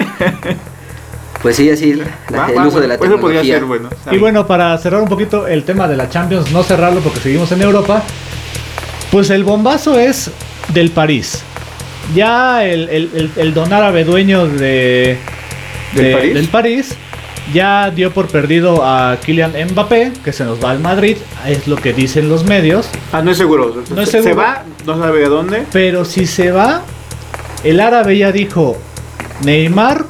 Pues 1.41 1.55
sí, 1.55 1.67
así 1.71 1.95
la- 1.95 2.05
Va, 2.37 2.51
el 2.51 2.57
va, 2.59 2.67
uso 2.67 2.79
de 2.79 2.87
la 2.87 2.97
bueno, 2.97 3.15
eso 3.15 3.21
podría 3.21 3.41
tecnología. 3.41 3.55
ser 3.55 3.65
bueno. 3.65 3.89
Y 4.11 4.19
bueno, 4.19 4.45
para 4.45 4.77
cerrar 4.77 5.01
un 5.01 5.07
poquito 5.09 5.47
el 5.47 5.63
tema 5.63 5.87
de 5.87 5.97
la 5.97 6.07
Champions, 6.07 6.51
no 6.51 6.61
cerrarlo 6.61 6.99
porque 7.01 7.19
seguimos 7.19 7.51
en 7.51 7.63
Europa, 7.63 8.03
pues 9.11 9.31
el 9.31 9.43
bombazo 9.43 9.97
es 9.97 10.29
del 10.71 10.91
París. 10.91 11.41
Ya 12.15 12.65
el, 12.65 12.89
el, 12.89 13.09
el- 13.15 13.31
el 13.35 13.53
don 13.53 13.71
árabe 13.71 14.03
dueño 14.03 14.47
de, 14.47 15.17
¿Del 15.93 16.05
de- 16.05 16.11
París? 16.13 16.33
del 16.33 16.47
París 16.47 16.95
ya 17.53 17.89
dio 17.89 18.11
por 18.11 18.27
perdido 18.27 18.83
a 18.85 19.17
Kylian 19.25 19.53
Mbappé, 19.71 20.13
que 20.23 20.31
se 20.31 20.43
nos 20.45 20.63
va 20.63 20.71
al 20.71 20.79
Madrid, 20.79 21.17
es 21.47 21.67
lo 21.67 21.75
que 21.75 21.91
dicen 21.93 22.29
los 22.29 22.43
medios. 22.45 22.87
Ah, 23.11 23.21
no 23.21 23.31
es 23.31 23.37
seguro. 23.37 23.83
No 23.93 24.01
es 24.01 24.09
Se- 24.09 24.17
Se 24.17 24.23
seguro. 24.23 24.45
va, 24.45 24.63
no 24.85 24.97
sabe 24.99 25.25
a 25.25 25.29
dónde. 25.29 25.63
Pero 25.71 26.05
si 26.05 26.27
se 26.27 26.51
va, 26.51 26.81
el 27.63 27.79
árabe 27.79 28.17
ya 28.17 28.31
dijo 28.31 28.77
Neymar, 29.43 30.05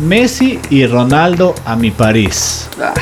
Messi 0.00 0.58
y 0.70 0.86
Ronaldo 0.86 1.54
a 1.64 1.74
mi 1.76 1.90
París. 1.90 2.68
Ah, 2.80 2.92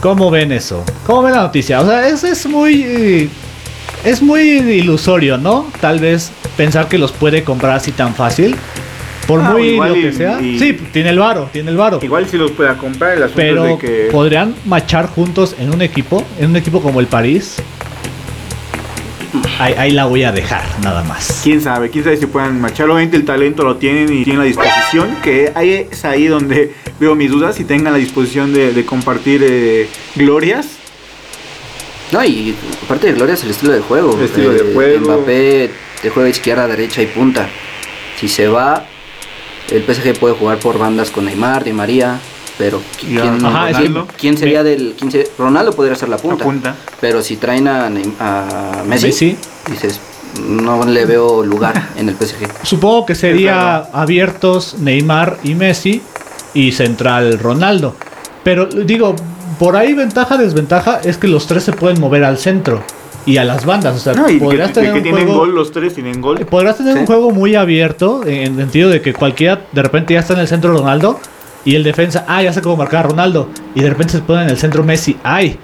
¿Cómo 0.00 0.30
ven 0.30 0.50
eso? 0.52 0.84
¿Cómo 1.06 1.22
ven 1.22 1.32
la 1.34 1.42
noticia? 1.42 1.80
O 1.80 1.86
sea, 1.86 2.08
es, 2.08 2.24
es 2.24 2.44
muy. 2.46 3.30
Es 4.04 4.20
muy 4.20 4.40
ilusorio, 4.40 5.38
¿no? 5.38 5.66
Tal 5.80 6.00
vez 6.00 6.32
pensar 6.56 6.88
que 6.88 6.98
los 6.98 7.12
puede 7.12 7.44
comprar 7.44 7.72
así 7.76 7.92
tan 7.92 8.14
fácil. 8.14 8.56
Por 9.26 9.40
Ah, 9.40 9.50
muy 9.52 9.76
lo 9.76 9.96
y- 9.96 10.02
que 10.02 10.12
sea. 10.12 10.40
y- 10.42 10.58
Sí, 10.58 10.72
tiene 10.92 11.10
el 11.10 11.18
varo, 11.18 11.48
tiene 11.52 11.70
el 11.70 11.76
varo. 11.76 12.00
Igual 12.02 12.26
si 12.28 12.36
los 12.36 12.50
pueda 12.50 12.76
comprar, 12.76 13.12
el 13.16 13.22
asunto 13.22 13.36
Pero 13.36 13.66
es 13.66 13.78
de 13.80 13.86
que. 13.86 14.08
podrían 14.10 14.54
machar 14.64 15.06
juntos 15.06 15.54
en 15.60 15.72
un 15.72 15.80
equipo, 15.80 16.24
en 16.40 16.50
un 16.50 16.56
equipo 16.56 16.82
como 16.82 16.98
el 17.00 17.06
París. 17.06 17.56
Ahí, 19.58 19.74
ahí 19.78 19.90
la 19.92 20.04
voy 20.06 20.24
a 20.24 20.32
dejar, 20.32 20.62
nada 20.82 21.02
más. 21.04 21.40
Quién 21.42 21.60
sabe, 21.60 21.88
quién 21.88 22.04
sabe 22.04 22.16
si 22.16 22.26
puedan 22.26 22.60
marchar. 22.60 22.86
Obviamente 22.90 23.16
el 23.16 23.24
talento 23.24 23.62
lo 23.62 23.76
tienen 23.76 24.12
y 24.12 24.24
tienen 24.24 24.40
la 24.40 24.44
disposición. 24.46 25.08
Que 25.22 25.52
ahí 25.54 25.86
es 25.90 26.04
ahí 26.04 26.26
donde 26.26 26.72
veo 27.00 27.14
mis 27.14 27.30
dudas. 27.30 27.54
Si 27.56 27.64
tengan 27.64 27.92
la 27.92 27.98
disposición 27.98 28.52
de, 28.52 28.72
de 28.74 28.84
compartir 28.84 29.40
eh, 29.48 29.88
glorias. 30.16 30.66
No, 32.10 32.22
y 32.24 32.54
aparte 32.84 33.06
de 33.06 33.12
Gloria 33.14 33.34
es 33.34 33.42
el 33.44 33.50
estilo 33.50 33.72
de 33.72 33.80
juego. 33.80 34.14
El 34.18 34.24
estilo 34.24 34.50
de 34.52 34.74
juego. 34.74 35.00
Mbappé 35.06 35.70
te 36.02 36.10
juega 36.10 36.28
izquierda, 36.28 36.66
derecha 36.66 37.00
y 37.02 37.06
punta. 37.06 37.48
Si 38.18 38.28
se 38.28 38.48
va, 38.48 38.84
el 39.70 39.82
PSG 39.84 40.18
puede 40.18 40.34
jugar 40.34 40.58
por 40.58 40.78
bandas 40.78 41.10
con 41.10 41.24
Neymar, 41.24 41.64
Di 41.64 41.72
María. 41.72 42.18
Pero 42.58 42.82
¿quién, 43.00 43.18
Ajá, 43.46 43.66
quién- 43.68 43.76
Ronaldo. 43.94 44.08
quién 44.18 44.36
sería 44.36 44.62
del 44.62 44.94
15? 44.94 45.30
Ronaldo 45.38 45.72
podría 45.72 45.94
ser 45.96 46.10
la 46.10 46.18
punta. 46.18 46.74
Pero 47.00 47.22
si 47.22 47.36
traen 47.36 47.66
a, 47.66 47.86
a 47.86 48.82
Messi, 48.86 49.06
Messi. 49.06 49.36
dices, 49.70 49.98
no 50.46 50.84
le 50.84 51.06
veo 51.06 51.42
lugar 51.44 51.88
en 51.96 52.08
el 52.10 52.14
PSG. 52.14 52.46
Supongo 52.62 53.06
que 53.06 53.14
sería 53.14 53.78
abiertos 53.92 54.74
Neymar 54.78 55.38
y 55.42 55.54
Messi 55.54 56.02
y 56.52 56.72
central 56.72 57.38
Ronaldo. 57.38 57.96
Pero 58.44 58.66
digo, 58.66 59.16
por 59.58 59.76
ahí 59.76 59.94
ventaja, 59.94 60.36
desventaja 60.36 61.00
es 61.02 61.16
que 61.16 61.28
los 61.28 61.46
tres 61.46 61.64
se 61.64 61.72
pueden 61.72 62.00
mover 62.00 62.22
al 62.22 62.36
centro 62.38 62.82
y 63.26 63.36
a 63.36 63.44
las 63.44 63.64
bandas. 63.64 63.94
O 63.96 63.98
sea, 63.98 64.14
No, 64.14 64.26
podrás 64.40 64.68
que- 64.68 64.74
tener 64.74 64.92
que 64.92 64.98
un 64.98 65.02
tienen 65.04 65.24
juego, 65.26 65.40
gol, 65.40 65.54
los 65.54 65.70
tres 65.72 65.94
tienen 65.94 66.20
gol. 66.20 66.38
podrás 66.46 66.76
tener 66.78 66.94
Sí. 66.94 67.00
un 67.00 67.06
juego 67.06 67.30
muy 67.30 67.54
abierto 67.54 68.22
en 68.26 68.52
el 68.52 68.56
sentido 68.56 68.90
de 68.90 69.00
que 69.00 69.12
cualquiera 69.14 69.60
de 69.72 69.82
repente 69.82 70.14
ya 70.14 70.20
está 70.20 70.34
en 70.34 70.40
el 70.40 70.48
centro 70.48 70.72
Ronaldo 70.76 71.20
y 71.64 71.76
el 71.76 71.84
defensa, 71.84 72.24
ah, 72.28 72.42
ya 72.42 72.52
sé 72.52 72.60
cómo 72.62 72.76
marcar 72.76 73.06
a 73.06 73.08
Ronaldo 73.10 73.48
y 73.74 73.80
de 73.82 73.88
repente 73.90 74.12
se 74.14 74.20
pone 74.20 74.42
en 74.42 74.50
el 74.50 74.58
centro 74.58 74.82
Messi, 74.82 75.16
ay. 75.22 75.58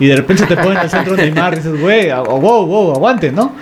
Y 0.00 0.06
de 0.06 0.16
repente 0.16 0.42
se 0.42 0.48
te 0.48 0.56
pone 0.56 0.74
en 0.76 0.82
el 0.82 0.90
centro 0.90 1.14
Neymar 1.16 1.52
y 1.52 1.56
dices, 1.58 1.80
güey, 1.80 2.10
oh, 2.10 2.24
wow, 2.40 2.66
wow, 2.66 2.92
aguante, 2.94 3.30
¿no? 3.30 3.52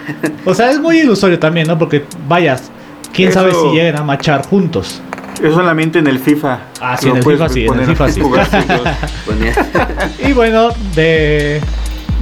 O 0.47 0.55
sea, 0.55 0.71
es 0.71 0.81
muy 0.81 1.01
ilusorio 1.01 1.39
también, 1.39 1.67
¿no? 1.67 1.77
Porque 1.79 2.05
vayas, 2.27 2.71
quién 3.13 3.29
Eso- 3.29 3.41
sabe 3.41 3.53
si 3.53 3.77
lleguen 3.77 3.97
a 3.97 4.03
machar 4.03 4.47
juntos. 4.47 5.03
Es 5.43 5.53
solamente 5.53 5.99
en 5.99 6.07
el 6.07 6.19
FIFA. 6.21 6.59
Ah, 6.81 6.97
sí, 6.97 7.09
en 7.09 7.17
el 7.17 7.23
FIFA 7.25 7.49
sí, 7.49 7.67
en 7.67 7.81
el 7.81 7.87
FIFA 7.87 8.09
sí. 8.11 8.23
Y 10.29 10.33
bueno, 10.33 10.69
de 10.95 11.61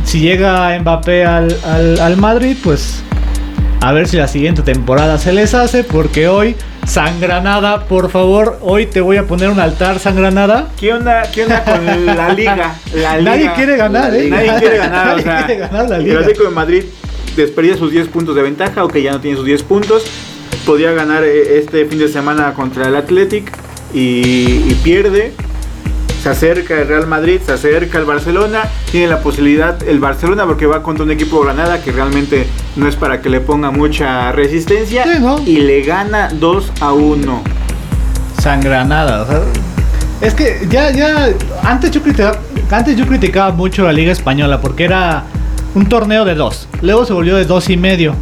si 0.05 0.21
llega 0.21 0.79
Mbappé 0.81 1.25
al, 1.25 1.57
al, 1.65 2.01
al 2.01 2.17
Madrid, 2.17 2.57
pues 2.63 3.03
a 3.81 3.93
ver 3.93 4.09
si 4.09 4.17
la 4.17 4.29
siguiente 4.29 4.63
temporada 4.63 5.19
se 5.19 5.33
les 5.33 5.55
hace, 5.55 5.85
porque 5.85 6.29
hoy, 6.29 6.57
Sangranada, 6.87 7.85
por 7.85 8.11
favor, 8.11 8.59
hoy 8.63 8.87
te 8.87 9.01
voy 9.01 9.17
a 9.17 9.27
poner 9.27 9.49
un 9.51 9.61
altar, 9.61 9.99
Sangranada. 9.99 10.69
¿Qué 10.79 10.93
onda, 10.93 11.23
¿Qué 11.33 11.45
onda 11.45 11.65
con 11.65 12.07
la 12.07 12.33
liga? 12.35 12.75
La 12.95 13.17
liga. 13.19 13.31
Nadie 13.31 13.53
quiere 13.55 13.77
ganar, 13.77 14.15
¿eh? 14.15 14.29
Nadie 14.29 14.53
quiere 14.59 14.77
ganar, 14.79 15.07
o 15.09 15.11
Nadie 15.11 15.23
sea, 15.23 15.47
quiere 15.47 15.61
ganar 15.61 15.89
la 15.89 15.97
El 15.97 16.05
liga. 16.05 16.21
Atlético 16.21 16.45
de 16.45 16.51
Madrid 16.51 16.85
desperdicia 17.37 17.79
sus 17.79 17.93
10 17.93 18.09
puntos 18.09 18.35
de 18.35 18.43
ventaja, 18.43 18.81
aunque 18.81 19.03
ya 19.03 19.13
no 19.13 19.21
tiene 19.21 19.37
sus 19.37 19.47
10 19.47 19.63
puntos. 19.63 20.05
Podría 20.67 20.91
ganar 20.93 21.25
eh, 21.25 21.59
este 21.59 21.87
fin 21.87 21.99
de 21.99 22.09
semana 22.09 22.53
contra 22.55 22.89
el 22.89 22.97
Athletic 22.97 23.51
y, 23.95 24.01
y 24.69 24.81
pierde. 24.83 25.33
Se 26.23 26.29
acerca 26.29 26.79
el 26.81 26.87
Real 26.87 27.07
Madrid, 27.07 27.41
se 27.45 27.53
acerca 27.53 27.99
el 27.99 28.05
Barcelona. 28.05 28.69
Tiene 28.91 29.07
la 29.09 29.21
posibilidad 29.21 29.83
el 29.89 30.01
Barcelona 30.01 30.45
porque 30.47 30.67
va 30.67 30.83
contra 30.83 31.05
un 31.05 31.11
equipo 31.11 31.41
Granada 31.41 31.83
que 31.83 31.93
realmente 31.93 32.47
no 32.77 32.87
es 32.89 32.97
para 32.97 33.23
que 33.23 33.31
le 33.31 33.41
ponga 33.41 33.71
mucha 33.71 34.31
resistencia. 34.33 35.05
Sí, 35.05 35.19
¿no? 35.21 35.39
Y 35.41 35.61
le 35.61 35.83
gana 35.83 36.29
2 36.33 36.73
a 36.81 36.93
1. 36.93 37.43
Sangranada, 38.41 39.23
o 39.23 39.27
sea, 39.27 39.41
es 40.21 40.35
que 40.35 40.67
ya, 40.69 40.91
ya, 40.91 41.31
antes 41.63 41.91
yo, 41.91 42.03
criticaba, 42.03 42.39
antes 42.71 42.97
yo 42.97 43.07
criticaba 43.07 43.53
mucho 43.53 43.85
la 43.85 43.93
Liga 43.93 44.13
Española 44.13 44.61
porque 44.61 44.85
era 44.85 45.25
un 45.75 45.87
torneo 45.89 46.25
de 46.25 46.35
dos, 46.35 46.69
luego 46.83 47.07
se 47.07 47.13
volvió 47.15 47.37
de 47.37 47.45
dos 47.47 47.71
y 47.71 47.77
medio, 47.77 48.15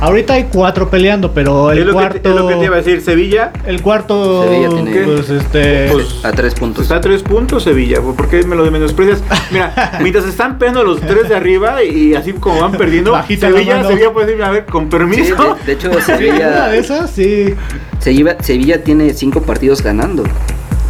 Ahorita 0.00 0.34
hay 0.34 0.44
cuatro 0.52 0.90
peleando, 0.90 1.32
pero 1.32 1.70
el 1.70 1.78
es, 1.86 1.92
cuarto. 1.92 2.20
que, 2.20 2.28
es 2.28 2.34
lo 2.34 2.46
que 2.46 2.54
te 2.56 2.64
iba 2.64 2.74
a 2.74 2.78
decir, 2.78 3.00
Sevilla. 3.00 3.52
El 3.64 3.80
cuarto. 3.80 4.44
Sevilla 4.44 4.68
tiene- 4.68 5.04
Pues 5.04 5.30
este. 5.30 5.88
Pues, 5.90 6.24
A 6.24 6.32
tres 6.32 6.54
puntos. 6.54 6.82
Está 6.82 6.96
a 6.96 7.00
tres 7.00 7.22
puntos 7.22 7.62
Sevilla, 7.62 8.00
¿por 8.00 8.28
qué 8.28 8.42
me 8.44 8.54
lo 8.56 8.70
menosprecias? 8.70 9.22
Mira, 9.50 9.98
mientras 10.00 10.26
están 10.26 10.58
pegando 10.58 10.84
los 10.84 11.00
tres 11.00 11.28
de 11.28 11.34
arriba 11.36 11.82
y 11.82 12.14
así 12.14 12.32
como 12.34 12.60
van 12.60 12.72
perdiendo, 12.72 13.12
Bajita 13.12 13.48
Sevilla. 13.50 13.82
Sevilla 13.84 14.12
puede 14.12 14.26
decir, 14.26 14.42
a 14.42 14.50
ver, 14.50 14.66
con 14.66 14.84
Sí, 14.84 14.90
permiso. 14.90 15.56
de, 15.60 15.64
de 15.66 15.72
hecho, 15.72 15.88
Sí, 15.92 15.94
una 15.94 16.02
Sevilla, 16.18 16.68
de 16.68 16.78
esas, 16.78 17.10
sí. 17.10 17.54
Sevilla, 17.98 18.36
Sevilla 18.40 18.84
tiene 18.84 19.14
cinco 19.14 19.40
partidos 19.42 19.82
ganando. 19.82 20.24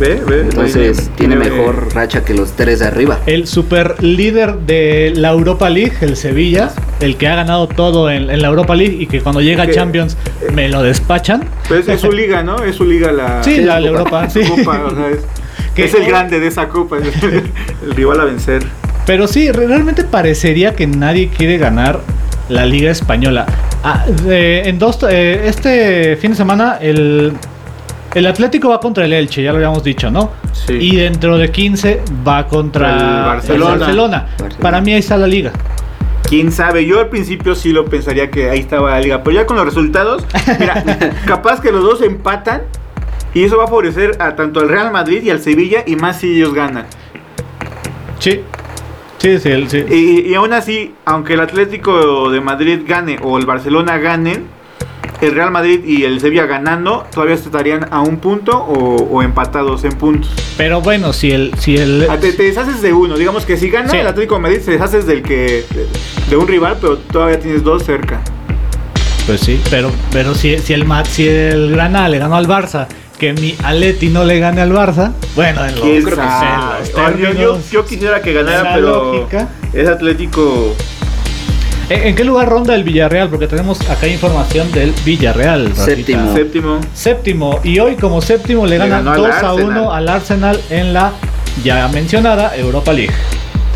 Ve, 0.01 0.21
ve, 0.27 0.41
Entonces 0.41 1.09
tiene 1.17 1.37
mejor 1.37 1.95
racha 1.95 2.25
que 2.25 2.35
los 2.35 2.53
tres 2.57 2.81
de 2.81 2.87
arriba. 2.87 3.21
El 3.27 3.47
super 3.47 4.03
líder 4.03 4.57
de 4.59 5.13
la 5.15 5.31
Europa 5.31 5.71
League, 5.71 5.93
el 6.01 6.17
Sevilla, 6.17 6.71
el 7.01 7.17
que 7.17 7.29
ha 7.29 7.37
ganado 7.37 7.69
todo 7.69 8.11
en, 8.11 8.29
en 8.29 8.43
la 8.43 8.49
Europa 8.49 8.75
League 8.75 8.97
y 8.99 9.07
que 9.07 9.21
cuando 9.21 9.41
llega 9.41 9.63
a 9.63 9.67
Que- 9.67 9.75
Champions 9.75 10.17
me 10.53 10.69
lo 10.69 10.83
despachan. 10.83 11.45
Pues 11.69 11.87
es 11.89 12.01
su 12.01 12.11
liga, 12.11 12.43
¿no? 12.43 12.57
Es 12.65 12.75
su 12.75 12.85
liga 12.85 13.13
la, 13.13 13.43
Sí, 13.45 13.59
la, 13.59 13.79
la 13.79 13.91
la 13.93 13.99
Copa. 14.01 14.25
Europa, 14.25 14.31
su 14.31 14.43
sí. 14.43 14.49
copa, 14.51 14.85
o 14.85 14.95
sea, 14.97 15.11
es, 15.11 15.19
Que- 15.77 15.85
es 15.85 15.95
el 15.95 16.07
grande 16.07 16.41
de 16.41 16.49
esa 16.49 16.69
copa, 16.69 16.99
es 17.03 17.23
el, 17.23 17.95
rival 17.95 18.21
a 18.21 18.25
vencer. 18.25 18.65
Pero 19.07 19.29
sí, 19.29 19.53
re- 19.53 19.69
realmente 19.69 20.03
parecería 20.03 20.75
que 20.75 20.89
nadie 20.89 21.29
quiere 21.29 21.59
ganar 21.59 22.01
la 22.49 22.67
Liga 22.67 22.91
Española. 22.91 23.47
Ah, 23.85 24.05
de- 24.25 24.69
en 24.69 24.79
dos, 24.81 24.99
eh, 25.09 25.43
este 25.47 26.17
fin 26.17 26.33
de 26.33 26.37
semana 26.37 26.79
el, 26.81 27.33
el 28.15 28.27
Atlético 28.27 28.69
va 28.69 28.81
contra 28.81 29.05
el 29.05 29.13
Elche, 29.13 29.43
ya 29.43 29.51
lo 29.51 29.57
habíamos 29.57 29.83
dicho, 29.83 30.11
¿no? 30.11 30.31
Sí. 30.53 30.75
Y 30.75 30.97
dentro 30.97 31.37
de 31.37 31.51
15 31.51 32.03
va 32.27 32.47
contra 32.47 33.41
El 33.43 33.55
el 33.55 33.61
Barcelona. 33.61 34.27
Para 34.61 34.81
mí 34.81 34.93
ahí 34.93 35.01
está 35.01 35.17
la 35.17 35.27
liga. 35.27 35.53
Quién 36.29 36.53
sabe, 36.53 36.87
yo 36.87 37.01
al 37.01 37.09
principio 37.09 37.55
sí 37.55 37.73
lo 37.73 37.85
pensaría 37.85 38.31
que 38.31 38.49
ahí 38.49 38.61
estaba 38.61 38.93
la 38.93 39.01
liga, 39.01 39.23
pero 39.23 39.37
ya 39.37 39.47
con 39.47 39.57
los 39.57 39.67
resultados, 39.67 40.25
mira, 40.59 40.83
capaz 41.27 41.61
que 41.61 41.71
los 41.71 41.83
dos 41.83 42.01
empatan 42.03 42.63
y 43.35 43.45
eso 43.45 43.59
va 43.59 43.65
a 43.65 43.67
favorecer 43.67 44.17
a 44.21 44.35
tanto 44.37 44.61
al 44.61 44.69
Real 44.69 44.91
Madrid 44.91 45.23
y 45.23 45.31
al 45.31 45.41
Sevilla 45.41 45.83
y 45.85 45.97
más 45.97 46.21
si 46.21 46.37
ellos 46.37 46.55
ganan. 46.55 46.87
Sí. 48.21 48.41
Sí, 49.19 49.39
sí, 49.39 49.67
sí. 49.69 49.85
Y, 49.91 50.31
y 50.31 50.35
aún 50.35 50.53
así, 50.53 50.95
aunque 51.05 51.35
el 51.35 51.41
Atlético 51.41 52.31
de 52.31 52.41
Madrid 52.41 52.81
gane 52.87 53.19
o 53.23 53.39
el 53.39 53.47
Barcelona 53.47 53.99
ganen, 53.99 54.47
el 55.21 55.35
Real 55.35 55.51
Madrid 55.51 55.85
y 55.85 56.05
el 56.05 56.21
Sevilla 56.21 56.47
ganando, 56.47 57.07
todavía 57.13 57.35
estarían 57.37 57.87
a 57.91 58.01
un 58.01 58.17
punto 58.19 58.57
o, 58.57 58.97
o 59.11 59.23
empatados 59.23 59.85
en 59.85 59.93
puntos. 59.93 60.31
Pero 60.57 60.81
bueno, 60.81 61.13
si 61.13 61.31
el, 61.33 61.53
si 61.59 61.77
el 61.77 62.07
Ah, 62.11 62.17
Te, 62.19 62.33
te 62.33 62.43
deshaces 62.45 62.83
de 62.83 62.93
uno, 62.93 63.17
digamos 63.17 63.45
que 63.47 63.57
si 63.57 63.71
gana 63.71 63.89
Sí. 63.91 63.97
el 63.99 64.07
Atlético 64.07 64.35
de 64.37 64.41
Madrid, 64.41 64.59
te 64.65 64.73
deshaces 64.73 65.07
del 65.07 65.23
que 65.23 65.65
de 66.29 66.37
un 66.37 66.47
rival, 66.49 66.77
pero 66.81 66.99
todavía 66.99 67.39
tienes 67.41 67.63
dos 67.63 67.83
cerca. 67.85 68.21
Pues 69.27 69.41
sí, 69.41 69.61
pero, 69.71 69.91
pero 70.13 70.35
si, 70.35 70.59
si 70.59 70.75
el 70.75 70.85
si 71.09 71.27
el 71.27 71.71
Granada 71.71 72.09
le 72.11 72.19
ganó 72.19 72.37
al 72.37 72.47
Barça, 72.47 72.87
que 73.19 73.33
mi 73.33 73.55
Aleti 73.63 74.09
no 74.09 74.23
le 74.25 74.39
gane 74.39 74.61
al 74.61 74.73
Barça, 74.73 75.13
bueno, 75.35 75.65
en 75.65 75.75
los, 75.77 75.81
¿Quién 75.85 76.03
creo 76.03 76.17
que 76.17 76.23
Ah, 76.23 76.79
yo, 77.19 77.33
yo- 77.33 77.59
yo 77.71 77.87
quisiera 77.87 78.21
que 78.21 78.33
ganara, 78.35 78.75
pero 78.75 79.13
lógica. 79.15 79.49
es 79.73 79.89
Atlético 79.89 80.75
¿En, 81.91 82.07
en 82.09 82.15
qué 82.15 82.25
lugar 82.25 82.49
ronda 82.49 82.75
el 82.75 82.85
Villarreal? 82.85 83.29
Porque 83.29 83.47
tenemos 83.47 83.81
acá 83.91 84.07
información 84.09 84.71
del 84.73 84.93
Villarreal. 85.05 85.67
Rafita. 85.71 85.85
Séptimo. 85.85 86.35
séptimo. 86.35 86.81
Séptimo. 86.95 87.61
Y 87.65 87.79
hoy 87.79 87.97
como 87.97 88.21
séptimo 88.23 88.65
le 88.67 88.79
Le 88.79 88.89
ganan 88.89 89.05
ganó 89.05 89.11
al 89.13 89.17
2 89.19 89.27
a 89.31 89.51
Arsenal. 89.51 89.65
1 89.65 89.93
al 89.93 90.09
Arsenal 90.09 90.61
en 90.71 90.93
la 90.95 91.13
ya 91.63 91.87
mencionada 91.89 92.57
Europa 92.57 92.93
League. 92.93 93.13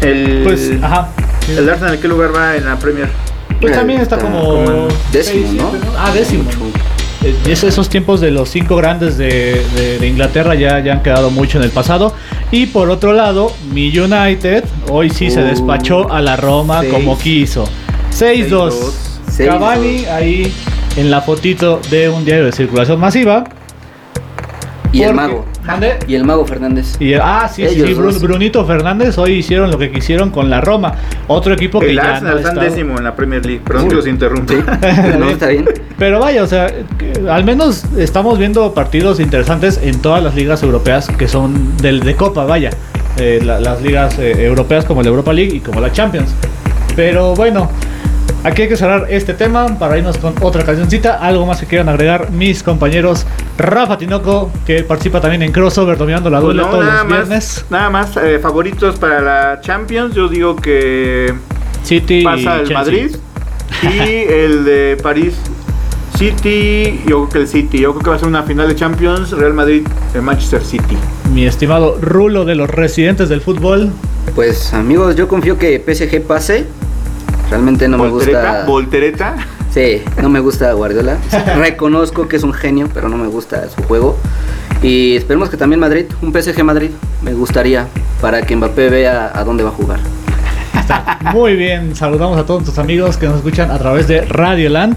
El, 0.01 0.42
Pues, 0.44 0.71
ajá. 0.83 1.09
el 1.57 1.68
Arsenal, 1.68 1.94
¿en 1.94 2.01
qué 2.01 2.09
lugar 2.09 2.35
va 2.35 2.57
en 2.57 2.64
la 2.64 2.77
Premier? 2.79 3.09
Pues 3.61 3.73
también 3.75 4.01
está, 4.01 4.16
está 4.16 4.27
como... 4.29 4.44
como 4.64 4.88
décimo, 5.12 5.47
seis, 5.49 5.53
¿no? 5.61 5.71
siete, 5.73 5.87
Ah, 5.99 6.11
décimo. 6.14 6.44
Eh, 7.25 7.35
es- 7.49 7.64
esos 7.64 7.88
tiempos 7.88 8.21
de 8.21 8.31
los 8.31 8.49
cinco 8.49 8.77
grandes 8.77 9.18
de, 9.18 9.61
de- 9.75 9.99
de 9.99 10.07
Inglaterra 10.07 10.55
ya, 10.55 10.79
ya 10.79 10.92
han 10.92 11.03
quedado 11.03 11.31
mucho 11.31 11.59
en 11.59 11.64
el 11.64 11.71
pasado. 11.71 12.14
Y 12.53 12.66
por 12.66 12.88
otro 12.90 13.12
lado, 13.12 13.53
mi 13.73 13.88
United 13.99 14.64
hoy 14.88 15.11
sí 15.11 15.31
se 15.31 15.40
Uh, 15.42 15.47
despachó 15.47 16.12
a 16.12 16.21
la 16.23 16.37
Roma 16.37 16.81
seis. 16.81 16.92
como 16.92 17.18
quiso. 17.18 17.68
6-2. 18.12 18.73
Seis, 19.31 19.49
Cavani 19.51 20.05
ahí 20.07 20.53
en 20.97 21.11
la 21.11 21.21
fotito 21.21 21.81
de 21.90 22.09
un 22.09 22.25
diario 22.25 22.44
de 22.47 22.53
circulación 22.53 22.99
masiva. 22.99 23.44
Y 24.90 25.03
el 25.03 25.14
mago. 25.14 25.44
¿Mande? 25.64 25.99
Y 26.09 26.14
el 26.14 26.25
mago 26.25 26.47
Fernández. 26.47 26.97
Y, 26.99 27.12
ah, 27.12 27.47
sí, 27.47 27.62
sí, 27.68 27.75
Ellos 27.75 27.88
sí, 27.88 27.94
Bru- 27.94 28.03
dos. 28.05 28.23
Brunito 28.23 28.64
Fernández 28.64 29.18
hoy 29.18 29.33
hicieron 29.33 29.71
lo 29.71 29.79
que 29.79 29.90
quisieron 29.92 30.31
con 30.31 30.49
la 30.49 30.62
Roma. 30.62 30.94
Otro 31.27 31.53
equipo 31.53 31.79
que 31.79 31.90
El 31.90 31.97
ya 31.97 32.14
Arsenal 32.14 32.38
está 32.38 32.55
décimo 32.55 32.97
en 32.97 33.05
la 33.05 33.14
Premier 33.14 33.44
League. 33.44 33.61
Perdón 33.66 33.90
que 33.90 33.97
los 33.97 34.07
interrumpa. 34.07 34.55
no, 35.18 35.29
está 35.29 35.49
bien. 35.49 35.66
Pero 35.99 36.21
vaya, 36.21 36.42
o 36.42 36.47
sea, 36.47 36.73
que 36.97 37.12
al 37.31 37.44
menos 37.44 37.85
estamos 37.99 38.38
viendo 38.38 38.73
partidos 38.73 39.21
interesantes 39.21 39.79
en 39.83 40.01
todas 40.01 40.23
las 40.25 40.35
ligas 40.35 40.62
europeas 40.62 41.09
que 41.09 41.29
son 41.29 41.77
del 41.77 42.01
de 42.01 42.16
Copa, 42.16 42.47
vaya. 42.47 42.71
Eh, 43.18 43.40
la- 43.44 43.61
las 43.61 43.83
ligas 43.83 44.18
eh, 44.18 44.47
europeas 44.47 44.87
como 44.87 45.03
la 45.03 45.09
Europa 45.11 45.35
League 45.35 45.55
y 45.55 45.61
como 45.61 45.81
la 45.83 45.92
Champions. 45.92 46.31
Pero 46.98 47.32
bueno, 47.37 47.70
aquí 48.42 48.62
hay 48.62 48.68
que 48.68 48.76
cerrar 48.76 49.06
este 49.08 49.32
tema 49.32 49.78
para 49.78 49.96
irnos 49.96 50.18
con 50.18 50.34
otra 50.40 50.64
cancioncita. 50.64 51.14
Algo 51.14 51.46
más 51.46 51.61
que 51.61 51.66
quieran 51.66 51.88
agregar 51.88 52.32
mis 52.32 52.64
compañeros 52.64 53.24
Rafa 53.56 53.96
Tinoco, 53.96 54.50
que 54.66 54.82
participa 54.82 55.20
también 55.20 55.44
en 55.44 55.52
Crossover 55.52 55.96
dominando 55.96 56.28
la 56.28 56.40
Pues 56.40 56.46
duela 56.46 56.62
no, 56.64 56.70
todos 56.70 56.84
los 56.84 57.06
viernes. 57.06 57.28
más, 57.28 57.64
nada 57.70 57.90
más 57.90 58.16
eh, 58.16 58.40
favoritos 58.40 58.98
para 58.98 59.20
la 59.20 59.61
Champions. 59.61 60.12
Yo 60.12 60.26
digo 60.26 60.56
que 60.56 61.32
City 61.84 62.18
y 62.18 62.24
pasa 62.24 62.56
el 62.56 62.66
Chelsea. 62.66 62.76
Madrid 62.76 63.16
y 63.84 64.32
el 64.32 64.64
de 64.64 64.98
París 65.00 65.37
City. 66.16 67.00
Yo 67.06 67.26
creo 67.26 67.28
que 67.28 67.38
el 67.38 67.46
City. 67.46 67.78
Yo 67.78 67.92
creo 67.92 68.02
que 68.02 68.11
va 68.11 68.16
a 68.16 68.18
ser 68.18 68.26
una 68.26 68.42
final 68.42 68.66
de 68.66 68.74
Champions. 68.74 69.30
Real 69.30 69.54
Madrid, 69.54 69.87
Manchester 70.20 70.64
City. 70.64 70.96
Mi 71.32 71.46
estimado 71.46 71.96
Rulo 72.00 72.44
de 72.44 72.56
los 72.56 72.68
residentes 72.68 73.28
del 73.28 73.40
fútbol. 73.40 73.92
Pues 74.34 74.74
amigos, 74.74 75.14
yo 75.14 75.28
confío 75.28 75.56
que 75.58 75.78
PSG 75.78 76.22
pase. 76.26 76.66
Realmente 77.50 77.88
no 77.88 77.98
me 77.98 78.08
gusta. 78.08 78.64
voltereta. 78.66 79.37
Sí, 79.70 80.02
no 80.20 80.28
me 80.28 80.40
gusta 80.40 80.72
Guardiola. 80.72 81.18
Reconozco 81.56 82.26
que 82.26 82.37
es 82.37 82.42
un 82.42 82.52
genio, 82.52 82.88
pero 82.92 83.08
no 83.08 83.16
me 83.16 83.28
gusta 83.28 83.68
su 83.68 83.82
juego. 83.82 84.16
Y 84.82 85.16
esperemos 85.16 85.50
que 85.50 85.56
también 85.56 85.80
Madrid, 85.80 86.06
un 86.22 86.32
PSG 86.32 86.62
Madrid, 86.64 86.90
me 87.22 87.34
gustaría 87.34 87.87
para 88.20 88.42
que 88.42 88.56
Mbappé 88.56 88.88
vea 88.90 89.30
a 89.34 89.44
dónde 89.44 89.64
va 89.64 89.70
a 89.70 89.72
jugar. 89.72 90.00
Muy 91.32 91.54
bien, 91.54 91.94
saludamos 91.94 92.38
a 92.38 92.46
todos 92.46 92.62
nuestros 92.62 92.78
amigos 92.82 93.16
que 93.16 93.26
nos 93.26 93.37
escuchan 93.37 93.70
a 93.70 93.78
través 93.78 94.08
de 94.08 94.22
Radio 94.22 94.70
Land. 94.70 94.96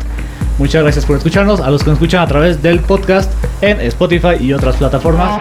Muchas 0.57 0.83
gracias 0.83 1.05
por 1.05 1.17
escucharnos, 1.17 1.59
a 1.59 1.69
los 1.69 1.83
que 1.83 1.89
nos 1.89 1.97
escuchan 1.97 2.21
a 2.21 2.27
través 2.27 2.61
del 2.61 2.79
podcast 2.79 3.31
en 3.61 3.81
Spotify 3.81 4.35
y 4.39 4.53
otras 4.53 4.77
plataformas. 4.77 5.39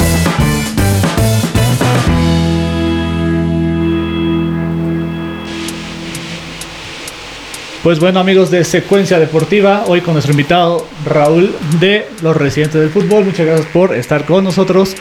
Pues 7.83 7.99
bueno 7.99 8.21
amigos 8.21 8.51
de 8.51 8.63
Secuencia 8.63 9.19
Deportiva, 9.19 9.85
hoy 9.87 10.03
con 10.03 10.13
nuestro 10.13 10.33
invitado 10.33 10.87
Raúl 11.07 11.57
de 11.81 12.07
los 12.21 12.37
residentes 12.37 12.79
del 12.79 12.91
fútbol, 12.91 13.25
muchas 13.25 13.47
gracias 13.47 13.69
por 13.69 13.95
estar 13.95 14.27
con 14.27 14.45
nosotros. 14.45 14.95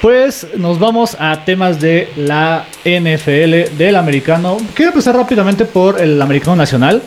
Pues 0.00 0.46
nos 0.56 0.78
vamos 0.78 1.14
a 1.20 1.44
temas 1.44 1.78
de 1.78 2.08
la 2.16 2.64
NFL, 2.86 3.76
del 3.76 3.96
americano. 3.96 4.56
Quiero 4.72 4.92
empezar 4.92 5.14
rápidamente 5.14 5.66
por 5.66 6.00
el 6.00 6.20
americano 6.22 6.56
nacional. 6.56 7.02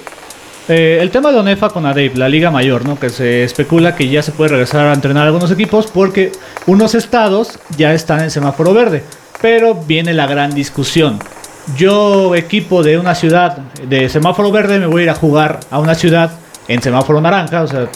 Eh, 0.70 1.00
el 1.02 1.10
tema 1.10 1.32
de 1.32 1.40
ONEFA 1.40 1.70
con 1.70 1.88
ADEIP, 1.88 2.18
la 2.18 2.30
liga 2.30 2.52
mayor, 2.52 2.86
¿no? 2.86 3.00
que 3.00 3.10
se 3.10 3.44
especula 3.44 3.96
que 3.96 4.08
ya 4.08 4.22
se 4.22 4.32
puede 4.32 4.52
regresar 4.52 4.86
a 4.86 4.94
entrenar 4.94 5.26
algunos 5.26 5.50
equipos 5.50 5.88
porque 5.88 6.34
unos 6.68 6.94
estados 6.94 7.58
ya 7.78 7.96
están 7.96 8.22
en 8.22 8.30
semáforo 8.30 8.76
verde. 8.76 9.02
Pero 9.42 9.74
viene 9.74 10.14
la 10.14 10.28
gran 10.28 10.54
discusión. 10.54 11.18
Yo, 11.76 12.36
equipo 12.36 12.84
de 12.84 12.98
una 12.98 13.16
ciudad 13.16 13.58
de 13.58 14.08
semáforo 14.10 14.52
verde, 14.52 14.80
me 14.80 14.86
voy 14.86 15.02
a 15.02 15.04
ir 15.06 15.10
a 15.10 15.16
jugar 15.16 15.60
a 15.72 15.80
una 15.80 15.96
ciudad 15.96 16.32
en 16.68 16.82
semáforo 16.82 17.20
naranja. 17.22 17.64
O 17.64 17.68
sea, 17.68 17.88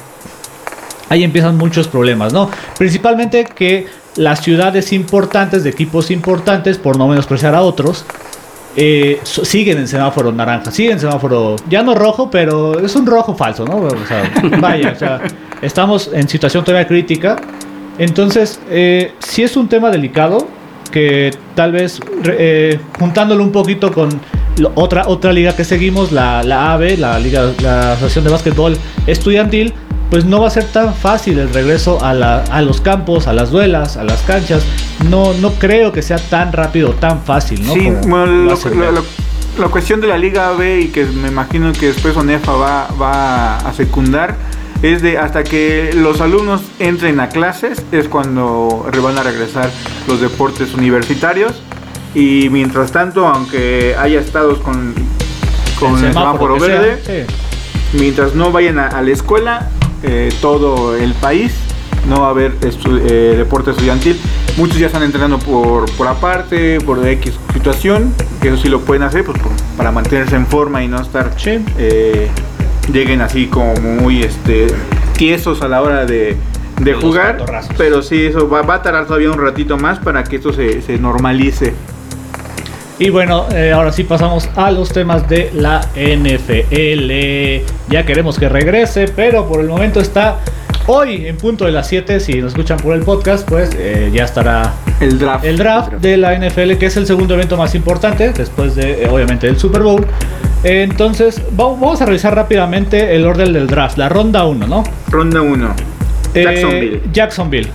ahí 1.09 1.23
empiezan 1.23 1.57
muchos 1.57 1.87
problemas, 1.87 2.33
¿no? 2.33 2.49
Principalmente 2.77 3.45
que 3.45 3.87
las 4.15 4.41
ciudades 4.41 4.91
importantes, 4.91 5.63
de 5.63 5.69
equipos 5.69 6.09
importantes, 6.09 6.77
por 6.77 6.97
no 6.97 7.07
menospreciar 7.07 7.53
a 7.53 7.61
otros, 7.61 8.05
eh, 8.75 9.19
siguen 9.23 9.77
en 9.77 9.87
semáforo 9.87 10.31
naranja, 10.31 10.71
siguen 10.71 10.93
en 10.93 10.99
semáforo, 10.99 11.55
ya 11.69 11.83
no 11.83 11.95
rojo, 11.95 12.29
pero 12.31 12.79
es 12.79 12.95
un 12.95 13.05
rojo 13.05 13.35
falso, 13.35 13.65
¿no? 13.65 13.77
O 13.77 14.05
sea, 14.07 14.31
vaya, 14.59 14.93
o 14.93 14.95
sea, 14.95 15.21
estamos 15.61 16.09
en 16.13 16.27
situación 16.27 16.63
todavía 16.63 16.87
crítica. 16.87 17.35
Entonces, 17.97 18.59
eh, 18.69 19.13
sí 19.19 19.43
es 19.43 19.57
un 19.57 19.67
tema 19.67 19.91
delicado 19.91 20.47
que 20.89 21.31
tal 21.55 21.71
vez 21.71 21.99
eh, 22.25 22.79
juntándolo 22.99 23.43
un 23.43 23.51
poquito 23.51 23.91
con 23.91 24.09
lo- 24.57 24.71
otra, 24.75 25.07
otra 25.07 25.31
liga 25.33 25.55
que 25.55 25.63
seguimos, 25.63 26.11
la, 26.11 26.43
la 26.43 26.73
AVE, 26.73 26.97
la, 26.97 27.19
liga, 27.19 27.51
la 27.61 27.93
Asociación 27.93 28.25
de 28.25 28.31
Básquetbol 28.31 28.77
Estudiantil, 29.07 29.73
pues 30.09 30.25
no 30.25 30.41
va 30.41 30.47
a 30.47 30.51
ser 30.51 30.65
tan 30.65 30.93
fácil 30.95 31.37
el 31.39 31.53
regreso 31.53 32.03
a, 32.03 32.13
la- 32.13 32.43
a 32.43 32.61
los 32.61 32.81
campos, 32.81 33.27
a 33.27 33.33
las 33.33 33.51
duelas, 33.51 33.95
a 33.97 34.03
las 34.03 34.21
canchas. 34.23 34.63
No, 35.09 35.33
no 35.33 35.51
creo 35.53 35.91
que 35.91 36.01
sea 36.01 36.17
tan 36.17 36.51
rápido, 36.51 36.91
tan 36.93 37.21
fácil, 37.21 37.65
¿no? 37.65 37.73
sí, 37.73 37.91
Como 38.01 38.25
lo 38.25 38.55
lo- 38.91 39.03
la 39.57 39.67
cuestión 39.67 39.99
de 39.99 40.07
la 40.07 40.17
Liga 40.17 40.51
B 40.53 40.81
y 40.81 40.87
que 40.87 41.05
me 41.05 41.27
imagino 41.27 41.73
que 41.73 41.87
después 41.87 42.15
ONEFA 42.15 42.51
va, 42.53 42.87
va 43.01 43.57
a 43.57 43.73
secundar 43.73 44.35
es 44.81 45.01
de 45.01 45.17
hasta 45.17 45.43
que 45.43 45.91
los 45.93 46.21
alumnos 46.21 46.61
entren 46.79 47.19
a 47.19 47.29
clases 47.29 47.83
es 47.91 48.07
cuando 48.07 48.85
van 49.03 49.17
a 49.17 49.23
regresar 49.23 49.69
los 50.07 50.21
deportes 50.21 50.73
universitarios 50.73 51.61
y 52.15 52.49
mientras 52.49 52.91
tanto 52.91 53.27
aunque 53.27 53.95
haya 53.99 54.19
estados 54.19 54.59
con, 54.59 54.93
con 55.79 55.93
el 56.03 56.13
semáforo 56.13 56.59
sea, 56.59 56.79
verde 56.79 57.25
sí. 57.27 57.97
mientras 57.97 58.35
no 58.35 58.51
vayan 58.51 58.79
a, 58.79 58.87
a 58.87 59.01
la 59.01 59.11
escuela 59.11 59.69
eh, 60.03 60.31
todo 60.41 60.95
el 60.95 61.13
país 61.13 61.51
no 62.07 62.21
va 62.21 62.27
a 62.27 62.29
haber 62.29 62.57
estu- 62.61 63.01
eh, 63.05 63.35
deporte 63.37 63.71
estudiantil 63.71 64.17
muchos 64.57 64.77
ya 64.79 64.87
están 64.87 65.03
entrenando 65.03 65.37
por, 65.39 65.91
por 65.91 66.07
aparte 66.07 66.79
por 66.81 67.05
X 67.05 67.33
situación 67.53 68.13
que 68.41 68.47
eso 68.47 68.57
sí 68.57 68.69
lo 68.69 68.79
pueden 68.81 69.03
hacer 69.03 69.25
pues, 69.25 69.37
por- 69.39 69.51
para 69.75 69.91
mantenerse 69.91 70.35
en 70.37 70.47
forma 70.47 70.81
y 70.83 70.87
no 70.87 71.01
estar 71.01 71.33
Sí. 71.37 71.59
eh, 71.77 72.29
lleguen 72.91 73.21
así 73.21 73.47
como 73.47 73.73
muy 73.75 74.23
este 74.23 74.67
tiesos 75.17 75.61
a 75.61 75.67
la 75.67 75.81
hora 75.81 76.05
de, 76.05 76.37
de 76.81 76.93
jugar 76.93 77.43
pero 77.77 78.01
sí 78.01 78.25
eso 78.25 78.49
va, 78.49 78.61
va 78.61 78.75
a 78.75 78.81
tardar 78.81 79.05
todavía 79.05 79.31
un 79.31 79.41
ratito 79.41 79.77
más 79.77 79.99
para 79.99 80.23
que 80.23 80.37
esto 80.37 80.53
se, 80.53 80.81
se 80.81 80.97
normalice 80.97 81.73
Y 82.99 83.11
bueno, 83.11 83.47
eh, 83.53 83.71
ahora 83.71 83.93
sí 83.93 84.03
pasamos 84.03 84.49
a 84.57 84.71
los 84.71 84.89
temas 84.89 85.27
de 85.29 85.51
la 85.53 85.79
NFL. 85.95 87.65
Ya 87.89 88.05
queremos 88.05 88.37
que 88.37 88.49
regrese, 88.49 89.07
pero 89.07 89.47
por 89.47 89.61
el 89.61 89.67
momento 89.69 90.01
está 90.01 90.39
hoy 90.85 91.27
en 91.27 91.37
punto 91.37 91.63
de 91.63 91.71
las 91.71 91.87
7. 91.87 92.19
Si 92.19 92.41
nos 92.41 92.51
escuchan 92.51 92.77
por 92.77 92.93
el 92.93 93.03
podcast, 93.03 93.47
pues 93.47 93.69
eh, 93.77 94.11
ya 94.13 94.25
estará 94.25 94.73
el 94.99 95.17
draft 95.17 95.45
el 95.45 95.57
draft 95.57 95.93
de 95.93 96.17
la 96.17 96.37
NFL, 96.37 96.73
que 96.73 96.87
es 96.87 96.97
el 96.97 97.07
segundo 97.07 97.35
evento 97.35 97.55
más 97.55 97.73
importante, 97.73 98.33
después 98.33 98.75
de, 98.75 99.03
eh, 99.03 99.09
obviamente, 99.09 99.47
del 99.47 99.57
Super 99.57 99.81
Bowl. 99.81 100.05
Entonces, 100.63 101.41
va- 101.59 101.65
vamos 101.69 102.01
a 102.01 102.05
revisar 102.05 102.35
rápidamente 102.35 103.15
el 103.15 103.25
orden 103.25 103.53
del 103.53 103.67
draft, 103.67 103.97
la 103.97 104.09
ronda 104.09 104.45
1, 104.45 104.67
¿no? 104.67 104.83
ronda 105.09 105.41
1 105.41 105.73
Eh, 106.33 106.43
Jacksonville 106.43 107.01
Jacksonville. 107.13 107.69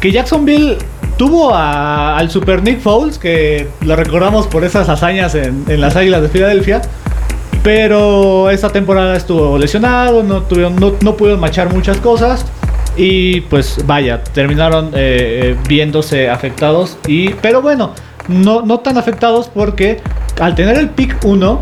Que 0.00 0.12
Jacksonville 0.12 0.78
tuvo 1.18 1.52
a- 1.54 2.16
al 2.16 2.30
Super 2.30 2.62
Nick 2.62 2.80
Foles, 2.80 3.18
que 3.18 3.68
lo 3.84 3.96
recordamos 3.96 4.46
por 4.46 4.64
esas 4.64 4.88
hazañas 4.88 5.34
en, 5.34 5.64
en 5.68 5.80
las 5.80 5.96
Águilas 5.96 6.22
de 6.22 6.28
Filadelfia. 6.28 6.80
Pero 7.62 8.48
esta 8.50 8.70
temporada 8.70 9.16
estuvo 9.16 9.58
lesionado, 9.58 10.22
no, 10.22 10.42
tuvieron, 10.42 10.76
no, 10.76 10.94
no 11.02 11.16
pudieron 11.16 11.40
machar 11.40 11.72
muchas 11.72 11.98
cosas. 11.98 12.46
Y 12.96 13.42
pues 13.42 13.80
vaya, 13.86 14.22
terminaron 14.24 14.86
eh, 14.88 14.90
eh, 14.94 15.56
viéndose 15.68 16.30
afectados. 16.30 16.96
Y, 17.06 17.30
pero 17.34 17.60
bueno, 17.60 17.92
no, 18.28 18.62
no 18.62 18.80
tan 18.80 18.96
afectados 18.96 19.50
porque 19.52 20.00
al 20.40 20.54
tener 20.54 20.78
el 20.78 20.88
pick 20.88 21.18
1, 21.24 21.60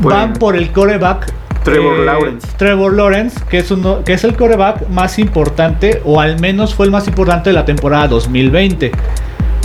Bueno. 0.00 0.18
van 0.18 0.32
por 0.34 0.56
el 0.56 0.70
coreback 0.72 1.32
Trevor 1.64 2.00
eh, 2.00 2.04
Lawrence. 2.04 2.48
Trevor 2.58 2.92
Lawrence, 2.92 3.40
que 3.48 3.58
es, 3.58 3.70
uno, 3.70 4.04
que 4.04 4.12
es 4.12 4.24
el 4.24 4.36
coreback 4.36 4.88
más 4.88 5.18
importante, 5.18 6.02
o 6.04 6.20
al 6.20 6.38
menos 6.38 6.74
fue 6.74 6.86
el 6.86 6.92
más 6.92 7.06
importante 7.08 7.50
de 7.50 7.54
la 7.54 7.64
temporada 7.64 8.08
2020. 8.08 8.92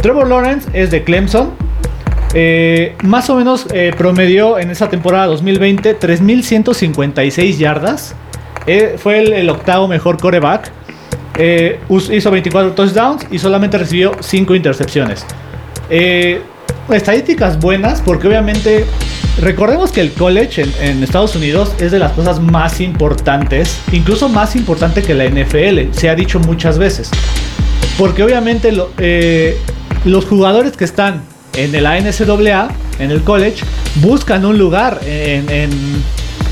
Trevor 0.02 0.28
Lawrence 0.28 0.70
es 0.74 0.92
de 0.92 1.04
Clemson. 1.04 1.52
eh, 2.34 2.96
más 3.04 3.30
o 3.30 3.36
menos 3.36 3.66
eh, 3.74 3.92
promedió 3.98 4.60
en 4.60 4.70
esa 4.72 4.88
temporada 4.90 5.26
2020 5.28 6.00
3.156 6.00 7.58
yardas. 7.58 8.16
Fue 8.98 9.20
el, 9.20 9.34
el 9.34 9.50
octavo 9.50 9.88
mejor 9.88 10.18
coreback. 10.18 10.72
Hizo 11.90 12.32
24 12.32 12.74
touchdowns 12.74 13.26
y 13.32 13.40
solamente 13.40 13.78
recibió 13.78 14.12
5 14.20 14.54
intercepciones. 14.56 15.26
Eh, 15.90 16.42
estadísticas 16.94 17.60
buenas 17.60 18.02
porque 18.02 18.28
obviamente 18.28 18.86
recordemos 19.40 19.92
que 19.92 20.02
el 20.02 20.12
college 20.12 20.66
en, 20.82 21.04
Estados 21.04 21.36
Unidos 21.36 21.72
es 21.80 21.92
de 21.92 22.00
las 22.00 22.12
cosas 22.14 22.40
más 22.40 22.82
importantes, 22.82 23.80
incluso 23.92 24.30
más 24.30 24.56
importante 24.56 25.02
que 25.02 25.14
la 25.14 25.26
NFL, 25.26 25.94
se 25.94 26.10
ha 26.10 26.16
dicho 26.16 26.40
muchas 26.40 26.78
veces. 26.78 27.10
Porque 27.98 28.24
obviamente 28.24 28.72
eh, 28.98 29.58
los 30.06 30.26
jugadores 30.26 30.76
que 30.78 30.86
están 30.86 31.22
en 31.56 31.84
la 31.84 32.00
NCAA, 32.00 32.70
en 33.00 33.12
el 33.12 33.24
college, 33.24 33.64
buscan 33.96 34.46
un 34.46 34.58
lugar 34.58 35.00
en, 35.06 35.48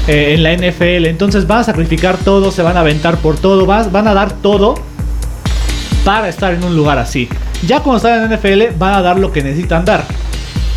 eh, 0.07 0.35
la 0.37 0.53
NFL. 0.53 1.05
Entonces 1.05 1.47
van 1.47 1.59
a 1.59 1.63
sacrificar 1.63 2.17
todo, 2.17 2.51
se 2.51 2.61
van 2.61 2.77
a 2.77 2.81
aventar 2.81 3.17
por 3.17 3.37
todo, 3.37 3.65
van 3.65 4.07
a 4.07 4.13
dar 4.13 4.33
todo 4.33 4.75
para 6.03 6.29
estar 6.29 6.53
en 6.53 6.63
un 6.63 6.75
lugar 6.75 6.97
así. 6.97 7.27
Ya 7.65 7.81
cuando 7.81 7.97
están 7.97 8.23
en 8.23 8.29
la 8.29 8.37
NFL 8.37 8.77
van 8.77 8.93
a 8.95 9.01
dar 9.01 9.19
lo 9.19 9.31
que 9.31 9.43
necesitan 9.43 9.83
dar. 9.83 10.05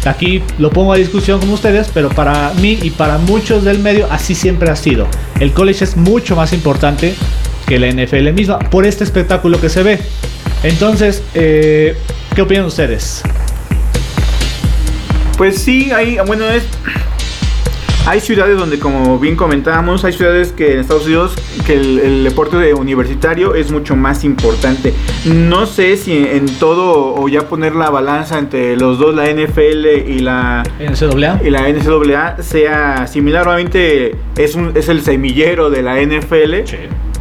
Aquí 0.05 0.43
lo 0.59 0.71
pongo 0.71 0.93
a 0.93 0.97
discusión 0.97 1.41
con 1.41 1.51
ustedes, 1.51 1.91
pero 1.93 2.09
para 2.09 2.53
mí 2.55 2.79
y 2.83 2.91
para 2.91 3.19
muchos 3.19 3.65
del 3.65 3.79
medio 3.79 4.07
así 4.11 4.35
siempre 4.35 4.71
ha 4.71 4.77
sido. 4.77 5.07
El 5.41 5.53
college 5.53 5.85
es 5.85 5.97
mucho 5.97 6.37
más 6.37 6.53
importante 6.53 7.15
que 7.67 7.79
la 7.79 7.89
NFL 7.89 8.33
misma 8.33 8.59
por 8.59 8.87
este 8.87 9.05
espectáculo 9.05 9.61
que 9.61 9.69
se 9.69 9.83
ve. 9.83 10.01
Entonces, 10.63 11.23
eh, 11.35 11.97
¿qué 12.35 12.43
opinan 12.43 12.65
ustedes? 12.65 13.23
Pues 15.37 15.59
sí, 15.59 15.91
hay, 15.91 16.19
bueno, 16.27 16.49
es, 16.51 16.65
hay 18.07 18.21
ciudades 18.21 18.59
donde, 18.59 18.79
como 18.79 19.19
bien 19.19 19.37
comentábamos, 19.37 20.05
hay 20.05 20.13
ciudades 20.13 20.53
que 20.53 20.73
en 20.73 20.81
Estados 20.81 21.07
Unidos 21.07 21.35
que 21.67 21.75
el, 21.75 21.99
el 21.99 22.25
deporte 22.25 22.57
de 22.57 22.75
universitario 22.75 23.55
es 23.55 23.71
mucho 23.71 23.97
más 23.97 24.25
importante. 24.25 24.95
No 25.27 25.67
sé 25.67 25.97
si 25.97 26.17
en 26.17 26.47
todo 26.59 27.15
o 27.15 27.29
ya 27.29 27.49
poner 27.49 27.75
la 27.75 27.91
balanza 27.91 28.39
entre 28.39 28.77
los 28.77 28.99
dos, 28.99 29.15
la 29.15 29.31
NFL 29.31 29.87
y 30.09 30.19
la 30.21 30.63
NCAA. 30.79 31.41
y 31.45 31.51
la 31.51 31.69
NCAA 31.69 32.43
sea 32.43 33.07
similar. 33.07 33.47
Obviamente 33.47 34.17
es, 34.37 34.55
un, 34.55 34.73
es 34.77 34.89
el 34.89 35.03
semillero 35.03 35.71
de 35.71 35.83
la 35.83 36.01
NFL. 36.01 36.55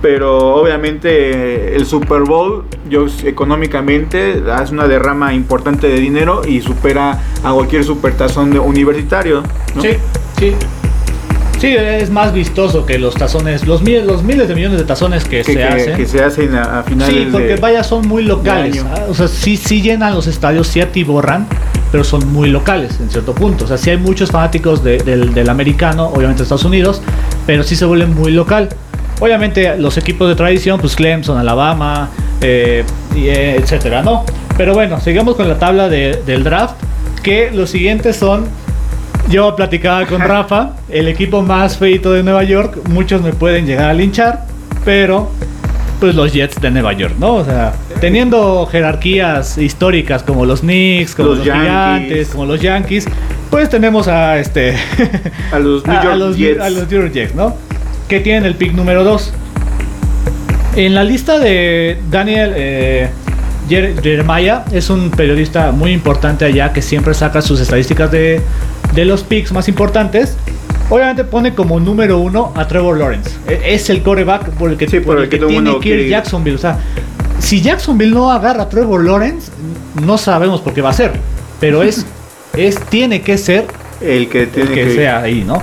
Pero 0.01 0.55
obviamente 0.55 1.75
el 1.75 1.85
Super 1.85 2.21
Bowl, 2.21 2.63
yo 2.89 3.05
económicamente, 3.25 4.41
hace 4.49 4.73
una 4.73 4.87
derrama 4.87 5.33
importante 5.33 5.89
de 5.89 5.99
dinero 5.99 6.41
y 6.47 6.61
supera 6.61 7.21
a 7.43 7.51
cualquier 7.51 7.83
supertazón 7.83 8.51
de 8.51 8.59
universitario. 8.59 9.43
¿no? 9.75 9.81
Sí, 9.81 9.89
sí. 10.39 10.53
Sí, 11.59 11.75
es 11.75 12.09
más 12.09 12.31
vistoso 12.31 12.85
que 12.85 12.97
los 12.97 13.15
tazones, 13.15 13.67
los, 13.67 13.81
miles, 13.81 14.05
los 14.05 14.23
miles 14.23 14.47
de 14.47 14.55
millones 14.55 14.77
de 14.79 14.85
tazones 14.85 15.25
que, 15.25 15.39
Que, 15.39 15.43
se 15.43 15.53
que- 15.55 15.63
hacen. 15.65 15.97
que 15.97 16.05
se 16.05 16.23
hacen 16.23 16.55
a, 16.55 16.79
a 16.79 16.83
finales 16.83 17.13
Sí, 17.13 17.27
porque 17.29 17.47
de... 17.47 17.55
vaya, 17.57 17.83
son 17.83 18.07
muy 18.07 18.23
locales. 18.23 18.81
ah, 18.89 19.03
O 19.09 19.13
sea, 19.13 19.27
sí, 19.27 19.57
sí 19.57 19.81
llenan 19.81 20.13
los 20.15 20.25
estadios, 20.27 20.67
sí 20.67 20.79
atiborran, 20.79 21.47
pero 21.91 22.05
son 22.05 22.31
muy 22.31 22.47
locales 22.47 22.97
en 23.01 23.09
cierto 23.09 23.33
punto. 23.35 23.65
O 23.65 23.67
sea, 23.67 23.77
sí 23.77 23.89
hay 23.89 23.97
muchos 23.97 24.31
fanáticos 24.31 24.81
de- 24.85 24.99
del, 24.99 25.33
del 25.33 25.49
americano, 25.49 26.05
obviamente 26.07 26.37
de 26.37 26.43
Estados 26.43 26.63
Unidos, 26.63 27.01
pero 27.45 27.63
sí 27.63 27.75
se 27.75 27.83
vuelven 27.83 28.15
muy 28.15 28.31
local. 28.31 28.69
Obviamente 29.19 29.75
los 29.77 29.97
equipos 29.97 30.29
de 30.29 30.35
tradición, 30.35 30.79
pues 30.79 30.95
Clemson, 30.95 31.37
Alabama, 31.37 32.09
eh, 32.39 32.85
y, 33.13 33.27
eh, 33.27 33.57
etcétera, 33.57 34.01
¿no? 34.01 34.23
Pero 34.55 34.73
bueno, 34.73 34.97
sigamos 35.01 35.35
con 35.35 35.49
la 35.49 35.59
tabla 35.59 35.89
de- 35.89 36.21
del 36.25 36.45
draft, 36.45 36.75
que 37.21 37.51
los 37.51 37.69
siguientes 37.69 38.15
son 38.15 38.45
yo 39.29 39.55
platicaba 39.55 40.05
con 40.05 40.21
Rafa, 40.21 40.71
el 40.89 41.07
equipo 41.07 41.41
más 41.41 41.77
feito 41.77 42.11
de 42.13 42.23
Nueva 42.23 42.43
York. 42.43 42.77
Muchos 42.89 43.21
me 43.21 43.31
pueden 43.31 43.65
llegar 43.65 43.89
a 43.89 43.93
linchar, 43.93 44.45
pero 44.85 45.31
pues 45.99 46.15
los 46.15 46.31
Jets 46.33 46.59
de 46.61 46.71
Nueva 46.71 46.93
York, 46.93 47.15
¿no? 47.19 47.35
O 47.35 47.45
sea, 47.45 47.73
teniendo 47.99 48.65
jerarquías 48.65 49.57
históricas 49.57 50.23
como 50.23 50.45
los 50.45 50.61
Knicks, 50.61 51.13
como 51.15 51.29
los. 51.29 51.43
Gigantes, 51.43 52.29
como 52.29 52.45
los 52.45 52.59
Yankees, 52.61 53.05
pues 53.49 53.69
tenemos 53.69 54.07
a 54.07 54.39
este 54.39 54.75
A 55.51 55.59
los 55.59 55.85
New 55.85 55.95
a, 55.95 55.99
a 56.01 56.03
York 56.03 56.17
los, 56.17 56.37
Jets. 56.37 56.61
a 56.61 56.69
los 56.69 56.89
New 56.89 57.01
York 57.01 57.13
Jets, 57.13 57.35
¿no? 57.35 57.55
Que 58.07 58.19
tienen 58.21 58.45
el 58.45 58.55
pick 58.55 58.73
número 58.73 59.03
2. 59.03 59.33
En 60.75 60.95
la 60.95 61.03
lista 61.03 61.37
de 61.39 61.99
Daniel 62.09 62.53
eh, 62.55 63.09
Jer- 63.69 64.01
Jeremiah, 64.01 64.63
es 64.71 64.89
un 64.89 65.11
periodista 65.11 65.71
muy 65.71 65.91
importante 65.91 66.45
allá 66.45 66.71
que 66.71 66.81
siempre 66.81 67.13
saca 67.13 67.41
sus 67.41 67.59
estadísticas 67.59 68.09
de, 68.11 68.41
de 68.93 69.05
los 69.05 69.23
picks 69.23 69.51
más 69.51 69.67
importantes. 69.67 70.35
Obviamente 70.89 71.23
pone 71.23 71.53
como 71.53 71.79
número 71.79 72.17
uno 72.19 72.51
a 72.55 72.67
Trevor 72.67 72.97
Lawrence. 72.97 73.29
E- 73.47 73.73
Es 73.75 73.89
el 73.89 74.01
coreback 74.01 74.49
por 74.51 74.71
el 74.71 74.77
que, 74.77 74.87
Sí, 74.87 74.99
por 74.99 75.15
por 75.15 75.23
el 75.23 75.29
que 75.29 75.37
tiene 75.37 75.79
que 75.79 75.89
ir. 75.89 76.09
Jacksonville. 76.09 76.55
O 76.55 76.59
sea, 76.59 76.79
si 77.39 77.61
Jacksonville 77.61 78.11
no 78.13 78.31
agarra 78.31 78.63
a 78.63 78.69
Trevor 78.69 79.03
Lawrence, 79.05 79.51
no 80.03 80.17
sabemos 80.17 80.61
por 80.61 80.73
qué 80.73 80.81
va 80.81 80.89
a 80.89 80.93
ser. 80.93 81.11
Pero 81.59 81.83
es, 81.83 82.05
es 82.57 82.79
tiene 82.89 83.21
que 83.21 83.37
ser 83.37 83.67
El 84.01 84.29
que 84.29 84.47
tiene 84.47 84.69
que, 84.71 84.85
que, 84.85 84.95
sea 84.95 85.19
ahí, 85.21 85.43
¿no? 85.45 85.61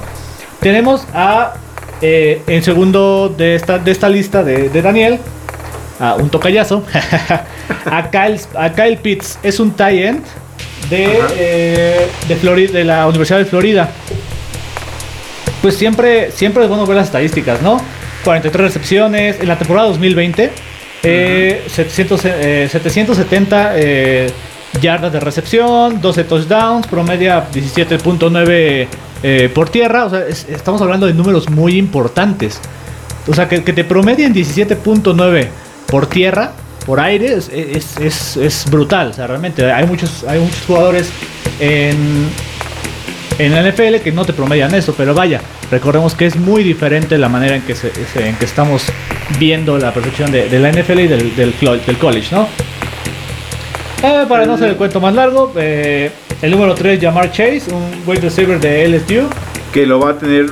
Tenemos 0.60 1.04
a, 1.12 1.54
eh, 2.00 2.42
en 2.46 2.62
segundo 2.62 3.34
de 3.36 3.56
esta, 3.56 3.78
de 3.78 3.90
esta 3.90 4.08
lista 4.08 4.44
de, 4.44 4.68
de 4.68 4.82
Daniel, 4.82 5.18
a 5.98 6.14
un 6.14 6.28
tocayazo, 6.28 6.84
a, 7.86 8.10
Kyle, 8.10 8.40
a 8.54 8.72
Kyle 8.72 8.98
Pitts, 8.98 9.38
es 9.42 9.58
un 9.58 9.70
tie 9.72 10.06
end 10.08 10.22
de, 10.90 11.18
eh, 11.36 12.06
de, 12.28 12.36
Florida, 12.36 12.72
de 12.72 12.84
la 12.84 13.06
Universidad 13.06 13.38
de 13.38 13.44
Florida. 13.46 13.90
Pues 15.62 15.76
siempre, 15.76 16.30
siempre 16.30 16.62
es 16.64 16.68
bueno 16.68 16.86
ver 16.86 16.96
las 16.96 17.06
estadísticas, 17.06 17.60
¿no? 17.62 17.80
43 18.24 18.60
recepciones 18.66 19.40
en 19.40 19.48
la 19.48 19.58
temporada 19.58 19.88
2020, 19.88 20.50
eh, 21.02 21.62
700, 21.68 22.20
eh, 22.24 22.68
770 22.70 23.72
eh, 23.76 24.30
yardas 24.80 25.12
de 25.12 25.20
recepción, 25.20 26.00
12 26.00 26.24
touchdowns, 26.24 26.86
promedia 26.86 27.48
17.9 27.52 28.86
eh, 29.22 29.50
por 29.54 29.68
tierra. 29.70 30.04
O 30.06 30.10
sea, 30.10 30.26
es- 30.28 30.46
estamos 30.48 30.80
hablando 30.82 31.06
de 31.06 31.14
números 31.14 31.48
muy 31.50 31.76
importantes. 31.78 32.60
O 33.28 33.34
sea, 33.34 33.48
que, 33.48 33.64
que 33.64 33.72
te 33.72 33.82
promedien 33.84 34.32
17.9 34.34 35.48
por 35.86 36.06
tierra, 36.06 36.52
por 36.86 37.00
aire, 37.00 37.34
es, 37.34 37.50
es- 37.52 37.96
es- 37.98 38.36
es 38.36 38.70
brutal. 38.70 39.08
O 39.08 39.12
sea, 39.12 39.26
realmente 39.26 39.70
hay 39.70 39.84
muchos, 39.86 40.24
hay 40.24 40.38
muchos 40.40 40.62
jugadores 40.66 41.10
en, 41.60 42.28
en 43.38 43.52
la 43.52 43.62
NFL 43.70 43.96
que 44.02 44.12
no 44.12 44.24
te 44.24 44.32
promedian 44.32 44.74
eso, 44.74 44.94
pero 44.96 45.12
vaya, 45.14 45.40
recordemos 45.70 46.14
que 46.14 46.26
es 46.26 46.36
muy 46.36 46.62
diferente 46.62 47.18
la 47.18 47.28
manera 47.28 47.56
en 47.56 47.62
que, 47.62 47.74
se- 47.74 47.92
en 48.16 48.36
que 48.36 48.44
estamos 48.44 48.84
viendo 49.38 49.76
la 49.78 49.92
perfección 49.92 50.30
de, 50.30 50.48
de 50.48 50.58
la 50.60 50.70
NFL 50.70 51.00
y 51.00 51.08
del, 51.08 51.34
del, 51.36 51.54
college, 51.98 52.28
¿no? 52.34 52.48
Eh, 54.02 54.24
para 54.28 54.46
no 54.46 54.54
hacer 54.54 54.68
el 54.68 54.76
cuento 54.76 55.00
más 55.00 55.14
largo, 55.14 55.52
eh, 55.56 56.10
el 56.42 56.50
número 56.50 56.74
3, 56.74 57.00
Jamar 57.00 57.32
Chase, 57.32 57.62
un 57.72 58.02
wide 58.06 58.20
receiver 58.20 58.60
de 58.60 58.86
LSU. 58.88 59.28
Que 59.72 59.86
lo 59.86 59.98
va 59.98 60.10
a 60.10 60.18
tener, 60.18 60.46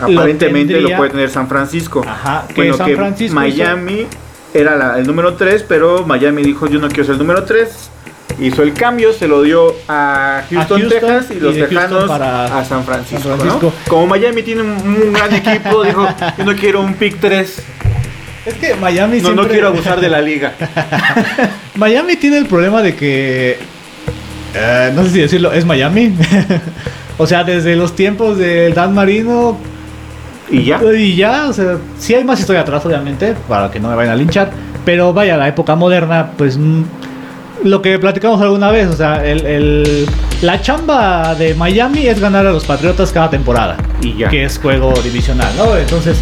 aparentemente 0.00 0.72
lo, 0.72 0.78
tendría- 0.80 0.96
puede 0.96 1.10
tener 1.10 1.30
San 1.30 1.46
Francisco. 1.48 2.02
Ajá, 2.06 2.46
que 2.48 2.54
bueno, 2.54 2.76
San 2.76 2.86
que 2.88 2.96
Francisco 2.96 3.34
Miami 3.36 4.06
era 4.54 4.76
la- 4.76 4.98
el 4.98 5.06
número 5.06 5.34
3, 5.34 5.64
pero 5.68 6.04
Miami 6.06 6.42
dijo 6.42 6.66
yo 6.66 6.78
no 6.78 6.88
quiero 6.88 7.04
ser 7.04 7.12
el 7.14 7.18
número 7.18 7.44
3. 7.44 7.90
Hizo 8.38 8.62
el 8.62 8.74
cambio, 8.74 9.14
se 9.14 9.26
lo 9.28 9.42
dio 9.42 9.74
a 9.88 10.42
Houston, 10.50 10.80
Houston 10.80 10.88
Texas 10.90 11.26
y 11.30 11.34
y 11.34 11.40
los 11.40 11.54
de 11.54 11.62
Tejanos 11.68 12.10
a 12.10 12.64
San 12.68 12.84
Francisco, 12.84 13.28
San 13.30 13.38
Francisco. 13.40 13.72
¿no? 13.84 13.90
Como 13.90 14.06
Miami 14.08 14.42
tiene 14.42 14.60
un, 14.62 14.68
un 14.72 15.12
gran 15.12 15.32
equipo, 15.34 15.82
dijo 15.84 16.06
yo 16.36 16.44
no 16.44 16.54
quiero 16.54 16.82
un 16.82 16.94
pick 16.94 17.18
3, 17.18 17.62
Es 18.44 18.54
que 18.54 18.74
Miami 18.74 19.20
no, 19.22 19.30
no 19.32 19.48
quiero 19.48 19.68
abusar 19.68 20.00
de 20.02 20.08
la 20.10 20.20
liga. 20.20 20.52
Miami 21.76 22.16
tiene 22.16 22.38
el 22.38 22.46
problema 22.46 22.82
de 22.82 22.94
que. 22.94 23.58
eh, 24.54 24.92
no 24.94 25.02
sé 25.04 25.10
si 25.10 25.20
decirlo, 25.20 25.52
es 25.52 25.64
Miami. 25.64 26.14
o 27.18 27.26
sea, 27.26 27.42
desde 27.44 27.74
los 27.76 27.96
tiempos 27.96 28.36
del 28.38 28.74
Dan 28.74 28.94
Marino. 28.94 29.58
Y 30.50 30.64
ya. 30.64 30.80
Y 30.96 31.16
ya, 31.16 31.46
o 31.48 31.52
sea, 31.52 31.76
sí 31.98 32.14
hay 32.14 32.24
más 32.24 32.38
historia 32.40 32.62
atrás, 32.62 32.84
obviamente, 32.86 33.34
para 33.48 33.70
que 33.70 33.80
no 33.80 33.88
me 33.88 33.96
vayan 33.96 34.12
a 34.12 34.16
linchar. 34.16 34.50
Pero 34.84 35.12
vaya, 35.12 35.36
la 35.36 35.48
época 35.48 35.74
moderna, 35.74 36.30
pues. 36.36 36.56
mm, 36.56 36.82
lo 37.64 37.82
que 37.82 37.98
platicamos 37.98 38.40
alguna 38.40 38.70
vez, 38.70 38.86
o 38.88 38.92
sea, 38.96 39.24
el, 39.26 39.44
el- 39.46 40.06
la 40.42 40.60
chamba 40.60 41.34
de 41.34 41.54
Miami 41.54 42.06
es 42.06 42.20
ganar 42.20 42.46
a 42.46 42.52
los 42.52 42.64
Patriotas 42.64 43.10
cada 43.10 43.30
temporada. 43.30 43.76
Y 44.02 44.16
ya. 44.18 44.28
Que 44.28 44.44
es 44.44 44.58
juego 44.58 44.92
divisional, 45.02 45.48
¿no? 45.56 45.76
Entonces, 45.76 46.18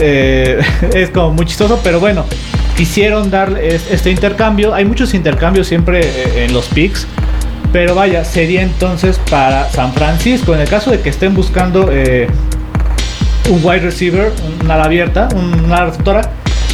eh, 0.00 0.60
es 0.94 1.10
como 1.10 1.30
muy 1.32 1.46
chistoso, 1.46 1.80
pero 1.82 2.00
bueno, 2.00 2.26
quisieron 2.76 3.30
dar 3.30 3.56
es- 3.58 3.90
este 3.90 4.10
intercambio. 4.10 4.74
Hay 4.74 4.84
muchos 4.84 5.14
intercambios 5.14 5.66
siempre 5.68 6.00
eh, 6.04 6.44
en 6.44 6.52
los 6.52 6.66
picks. 6.66 7.06
Pero 7.72 7.94
vaya, 7.94 8.24
sería 8.24 8.62
entonces 8.62 9.18
para 9.30 9.68
San 9.70 9.92
Francisco. 9.94 10.54
En 10.54 10.60
el 10.60 10.68
caso 10.68 10.90
de 10.90 11.00
que 11.00 11.08
estén 11.08 11.34
buscando 11.34 11.88
eh, 11.90 12.28
un 13.50 13.60
wide 13.64 13.80
receiver, 13.80 14.32
un 14.62 14.70
ala 14.70 14.84
abierta, 14.84 15.28
un- 15.34 15.64
una 15.64 15.84
receptora, 15.84 16.30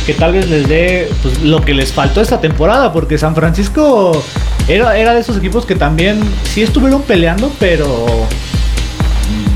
que 0.06 0.14
tal 0.14 0.32
vez 0.32 0.48
les 0.48 0.68
dé 0.68 1.08
pues, 1.22 1.40
lo 1.42 1.60
que 1.62 1.74
les 1.74 1.92
faltó 1.92 2.20
esta 2.20 2.40
temporada, 2.40 2.92
porque 2.92 3.18
San 3.18 3.34
Francisco 3.34 4.22
era, 4.68 4.96
era 4.98 5.14
de 5.14 5.20
esos 5.20 5.36
equipos 5.36 5.66
que 5.66 5.74
también 5.74 6.20
sí 6.44 6.62
estuvieron 6.62 7.02
peleando, 7.02 7.52
pero 7.58 8.06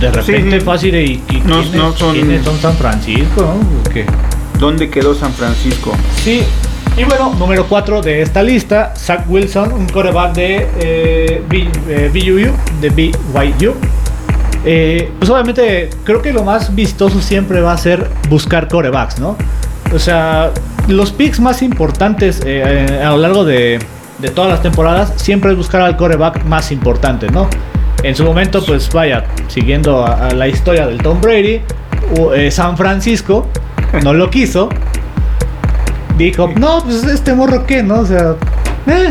de 0.01 0.11
repente 0.11 0.61
sí. 0.61 0.65
fácil 0.65 0.95
y, 0.95 1.23
y 1.31 1.41
No- 1.45 1.61
¿quiénes, 1.63 1.75
no 1.75 1.97
son- 1.97 2.13
quiénes 2.15 2.45
son 2.45 2.59
San 2.61 2.77
Francisco? 2.77 3.43
¿no? 3.43 3.83
Porque- 3.83 4.07
¿Dónde 4.59 4.89
quedó 4.89 5.15
San 5.15 5.33
Francisco? 5.33 5.93
Sí. 6.23 6.43
Y 6.97 7.03
bueno, 7.05 7.35
número 7.39 7.67
4 7.67 8.01
de 8.03 8.23
esta 8.23 8.41
lista, 8.43 8.95
Zach 8.97 9.25
Wilson, 9.29 9.73
un 9.73 9.87
coreback 9.89 10.33
de 10.35 10.69
eh, 10.79 11.43
B- 11.49 11.69
eh, 11.89 12.09
BYU, 12.13 12.53
de 12.81 12.91
BYU. 12.91 13.75
Eh, 14.65 15.11
pues 15.19 15.31
obviamente 15.31 15.91
creo 16.05 16.23
que 16.23 16.33
lo 16.33 16.43
más 16.43 16.75
vistoso 16.75 17.21
siempre 17.21 17.61
va 17.61 17.73
a 17.73 17.79
ser 17.79 18.09
buscar 18.29 18.69
corebacks, 18.69 19.19
¿no? 19.19 19.37
O 19.95 19.99
sea, 19.99 20.51
los 20.89 21.13
picks 21.13 21.39
más 21.41 21.63
importantes 21.63 22.41
eh, 22.45 22.63
eh, 22.65 23.03
a 23.05 23.11
lo 23.11 23.19
largo 23.19 23.45
de, 23.45 23.79
de 24.19 24.29
todas 24.31 24.51
las 24.51 24.63
temporadas 24.63 25.13
siempre 25.17 25.51
es 25.51 25.57
buscar 25.57 25.83
al 25.83 25.97
coreback 25.97 26.45
más 26.45 26.73
importante, 26.73 27.31
¿no? 27.31 27.49
En 28.03 28.15
su 28.15 28.25
momento, 28.25 28.65
pues 28.65 28.91
vaya, 28.93 29.25
siguiendo 29.49 30.05
la 30.35 30.49
historia 30.49 30.87
del 30.87 30.99
Tom 30.99 31.21
Brady, 31.23 31.63
San 32.51 32.77
Francisco 32.77 33.47
no 34.03 34.13
lo 34.13 34.29
quiso. 34.29 34.69
Dijo, 36.19 36.51
no, 36.57 36.81
pues 36.83 37.03
este 37.05 37.33
morro 37.35 37.65
qué, 37.67 37.83
¿no? 37.83 38.01
O 38.01 38.07
sea, 38.07 38.37
eh. 38.87 39.11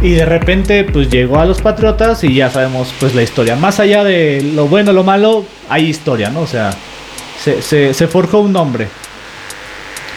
Y 0.00 0.10
de 0.12 0.24
repente, 0.24 0.84
pues 0.84 1.10
llegó 1.10 1.38
a 1.40 1.44
los 1.44 1.60
Patriotas 1.60 2.22
y 2.22 2.34
ya 2.34 2.50
sabemos, 2.50 2.94
pues 3.00 3.14
la 3.14 3.22
historia. 3.22 3.56
Más 3.56 3.80
allá 3.80 4.04
de 4.04 4.40
lo 4.54 4.68
bueno 4.68 4.92
lo 4.92 5.02
malo, 5.02 5.44
hay 5.68 5.86
historia, 5.86 6.30
¿no? 6.30 6.40
O 6.42 6.46
sea, 6.46 6.70
se, 7.42 7.60
se- 7.62 7.92
se 7.94 8.06
forjó 8.06 8.38
un 8.40 8.52
nombre. 8.52 8.88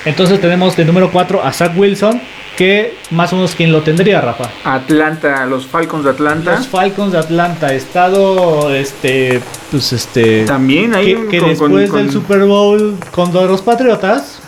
Entonces 0.06 0.40
tenemos 0.40 0.76
de 0.78 0.86
número 0.86 1.12
4 1.12 1.44
a 1.44 1.52
Zach 1.52 1.72
Wilson, 1.76 2.22
que 2.58 2.96
más 3.10 3.34
o 3.34 3.38
menos 3.38 3.56
quién 3.56 3.72
lo 3.72 3.82
tendría, 3.82 4.22
Rafa. 4.22 4.50
Atlanta, 4.64 5.46
los 5.48 5.66
Falcons 5.66 6.04
de 6.04 6.10
Atlanta. 6.12 6.56
Los 6.58 6.68
Falcons 6.68 7.12
de 7.12 7.18
Atlanta, 7.20 7.74
estado, 7.74 8.74
este, 8.76 9.42
pues 9.72 9.94
este... 9.94 10.46
También 10.46 10.94
ahí 10.94 11.16
que, 11.16 11.28
que 11.28 11.40
con- 11.40 11.56
con- 11.56 11.72
después 11.76 11.90
con- 11.90 12.00
del 12.04 12.12
Super 12.12 12.44
Bowl 12.46 12.98
con 13.12 13.34
los 13.34 13.62
Patriotas 13.62 14.40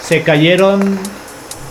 se 0.00 0.22
cayeron 0.22 0.98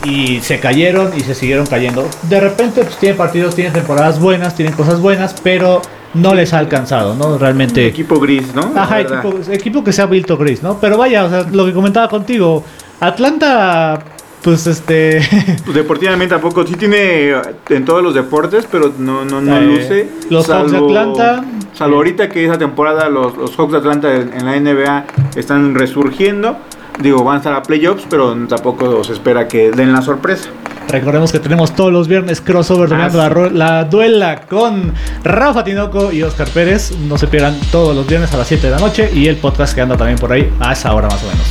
y 0.04 0.40
se 0.42 0.60
cayeron 0.60 1.12
y 1.16 1.22
se 1.22 1.36
siguieron 1.36 1.66
cayendo. 1.66 2.08
De 2.24 2.40
repente 2.40 2.84
pues 2.84 2.98
tienen 2.98 3.18
partidos, 3.18 3.56
tienen 3.56 3.74
temporadas 3.74 4.20
buenas, 4.20 4.56
tienen 4.56 4.74
cosas 4.74 5.00
buenas, 5.00 5.36
pero 5.44 5.82
no 6.14 6.34
les 6.34 6.54
ha 6.54 6.60
alcanzado, 6.60 7.16
¿no? 7.16 7.38
Realmente. 7.38 7.86
equipo 7.88 8.20
gris, 8.20 8.54
¿no? 8.54 8.72
Ajá, 8.76 9.00
equipo, 9.02 9.34
equipo 9.52 9.84
que 9.84 9.94
se 9.94 10.02
ha 10.02 10.06
vuelto 10.06 10.38
gris, 10.38 10.62
¿no? 10.64 10.78
Pero 10.80 10.98
vaya, 10.98 11.26
o 11.26 11.30
sea, 11.30 11.44
lo 11.52 11.66
que 11.66 11.74
comentaba 11.74 12.10
contigo, 12.10 12.64
Atlanta, 13.00 14.00
pues 14.42 14.68
este... 14.68 15.22
Pues 15.64 15.76
deportivamente 15.76 16.34
tampoco, 16.34 16.66
sí 16.66 16.76
tiene 16.76 17.34
en 17.70 17.86
todos 17.86 18.04
los 18.04 18.14
deportes, 18.14 18.68
pero 18.70 18.92
no, 18.98 19.24
no, 19.24 19.40
no 19.42 19.58
Eh, 19.58 19.62
luce. 19.66 20.10
los 20.30 20.48
Hawks 20.50 20.72
de 20.72 20.78
Atlanta. 20.80 21.46
Salvo 21.74 21.98
ahorita 21.98 22.28
que 22.28 22.44
esa 22.46 22.58
temporada 22.58 23.08
los, 23.08 23.38
los 23.38 23.56
Hawks 23.56 23.72
de 23.72 23.78
Atlanta 23.78 24.14
en 24.16 24.46
la 24.46 24.60
NBA 24.60 25.06
están 25.36 25.76
resurgiendo. 25.76 26.58
Digo, 27.00 27.24
van 27.24 27.36
a 27.36 27.38
estar 27.38 27.54
a 27.54 27.64
playoffs, 27.64 28.06
pero 28.10 28.36
tampoco 28.48 29.04
se 29.04 29.14
espera 29.14 29.48
que 29.48 29.72
den 29.72 29.94
la 29.94 30.02
sorpresa. 30.02 30.50
Recordemos 30.90 31.32
que 31.32 31.40
tenemos 31.40 31.74
todos 31.74 31.92
los 31.92 32.08
viernes 32.08 32.42
crossover 32.42 32.90
dominando 32.90 33.22
Ah, 33.22 33.50
la 33.52 33.84
duela 33.86 34.42
con 34.42 34.94
Rafa 35.24 35.64
Tinoco 35.64 36.12
y 36.12 36.22
Oscar 36.22 36.50
Pérez. 36.50 36.92
No 37.08 37.18
se 37.18 37.28
pierdan 37.28 37.58
todos 37.72 37.96
los 37.96 38.06
viernes 38.08 38.34
a 38.34 38.38
las 38.38 38.48
7 38.48 38.68
de 38.68 38.72
la 38.74 38.80
noche 38.80 39.10
y 39.14 39.28
el 39.28 39.38
podcast 39.38 39.74
que 39.74 39.82
anda 39.82 39.96
también 39.96 40.20
por 40.20 40.32
ahí 40.34 40.52
a 40.60 40.74
esa 40.74 40.94
hora 40.94 41.08
más 41.08 41.24
o 41.24 41.28
menos. 41.28 41.46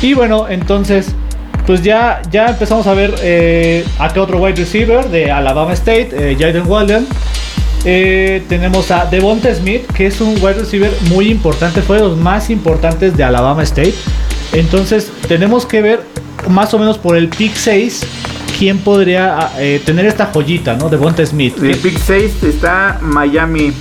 Y 0.00 0.14
bueno, 0.14 0.46
entonces, 0.48 1.14
pues 1.66 1.82
ya, 1.82 2.22
ya 2.30 2.46
empezamos 2.46 2.86
a 2.86 2.94
ver 2.94 3.14
eh, 3.22 3.84
acá 3.98 4.22
otro 4.22 4.38
wide 4.38 4.56
receiver 4.56 5.08
de 5.10 5.30
Alabama 5.30 5.74
State, 5.74 6.08
eh, 6.12 6.36
Jaden 6.38 6.66
Walden. 6.66 7.06
Eh, 7.84 8.44
tenemos 8.48 8.90
a 8.90 9.06
Devonta 9.06 9.54
Smith, 9.54 9.86
que 9.94 10.06
es 10.06 10.20
un 10.20 10.34
wide 10.34 10.54
receiver 10.54 10.92
muy 11.08 11.28
importante, 11.28 11.80
fue 11.80 11.96
de 11.96 12.02
los 12.02 12.16
más 12.16 12.50
importantes 12.50 13.16
de 13.16 13.24
Alabama 13.24 13.62
State. 13.62 13.94
Entonces, 14.52 15.10
tenemos 15.28 15.64
que 15.64 15.80
ver 15.80 16.02
más 16.48 16.74
o 16.74 16.78
menos 16.78 16.98
por 16.98 17.16
el 17.16 17.28
pick 17.28 17.54
6 17.54 18.06
quién 18.58 18.78
podría 18.78 19.38
ah, 19.38 19.52
eh, 19.58 19.80
tener 19.86 20.04
esta 20.04 20.26
joyita, 20.26 20.76
¿no? 20.76 20.90
Devonta 20.90 21.24
Smith. 21.24 21.56
El 21.62 21.76
pick 21.76 21.98
6 21.98 22.42
está 22.42 22.98
Miami. 23.00 23.72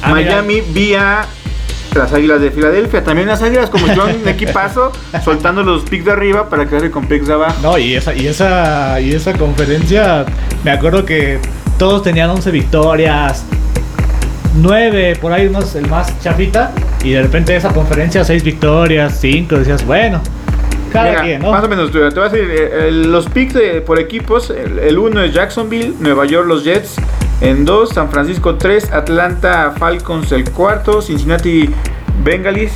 Ah, 0.00 0.14
mira. 0.14 0.42
Miami 0.42 0.62
vía 0.62 1.26
las 1.94 2.12
Águilas 2.12 2.40
de 2.40 2.50
Filadelfia. 2.50 3.04
También 3.04 3.28
las 3.28 3.42
Águilas 3.42 3.68
como 3.68 3.86
si 3.86 3.98
un 3.98 4.26
equipazo, 4.28 4.92
soltando 5.22 5.62
los 5.62 5.82
picks 5.82 6.06
de 6.06 6.12
arriba 6.12 6.48
para 6.48 6.66
quedarse 6.66 6.90
con 6.90 7.06
picks 7.06 7.26
de 7.26 7.34
abajo. 7.34 7.58
No, 7.62 7.76
y 7.76 7.94
esa, 7.94 8.14
y 8.14 8.26
esa, 8.26 8.98
y 9.00 9.12
esa 9.12 9.34
conferencia, 9.34 10.24
me 10.64 10.70
acuerdo 10.70 11.04
que 11.04 11.38
todos 11.82 12.04
tenían 12.04 12.30
11 12.30 12.52
victorias, 12.52 13.44
9 14.54 15.18
por 15.20 15.32
ahí 15.32 15.48
más, 15.48 15.74
el 15.74 15.88
más 15.88 16.16
chafita, 16.20 16.70
y 17.02 17.10
de 17.10 17.22
repente 17.22 17.56
esa 17.56 17.70
conferencia 17.70 18.22
6 18.22 18.44
victorias, 18.44 19.18
5, 19.20 19.56
decías, 19.56 19.84
bueno, 19.84 20.20
cada 20.92 21.08
Mira, 21.10 21.22
quien, 21.22 21.42
¿no? 21.42 21.50
Más 21.50 21.64
o 21.64 21.68
menos, 21.68 21.90
te 21.90 21.98
voy 21.98 22.06
a 22.06 22.28
decir, 22.28 22.48
eh, 22.56 22.88
los 22.92 23.26
picks 23.28 23.54
de- 23.54 23.80
por 23.80 23.98
equipos, 23.98 24.50
el, 24.50 24.78
el 24.78 24.96
uno 24.96 25.22
es 25.22 25.34
Jacksonville, 25.34 25.94
Nueva 25.98 26.24
York 26.24 26.46
los 26.46 26.62
Jets, 26.62 26.94
en 27.40 27.64
2 27.64 27.88
San 27.88 28.10
Francisco 28.12 28.54
3, 28.54 28.92
Atlanta 28.92 29.74
Falcons 29.76 30.30
el 30.30 30.48
cuarto, 30.52 31.02
Cincinnati 31.02 31.68
Bengalis, 32.22 32.70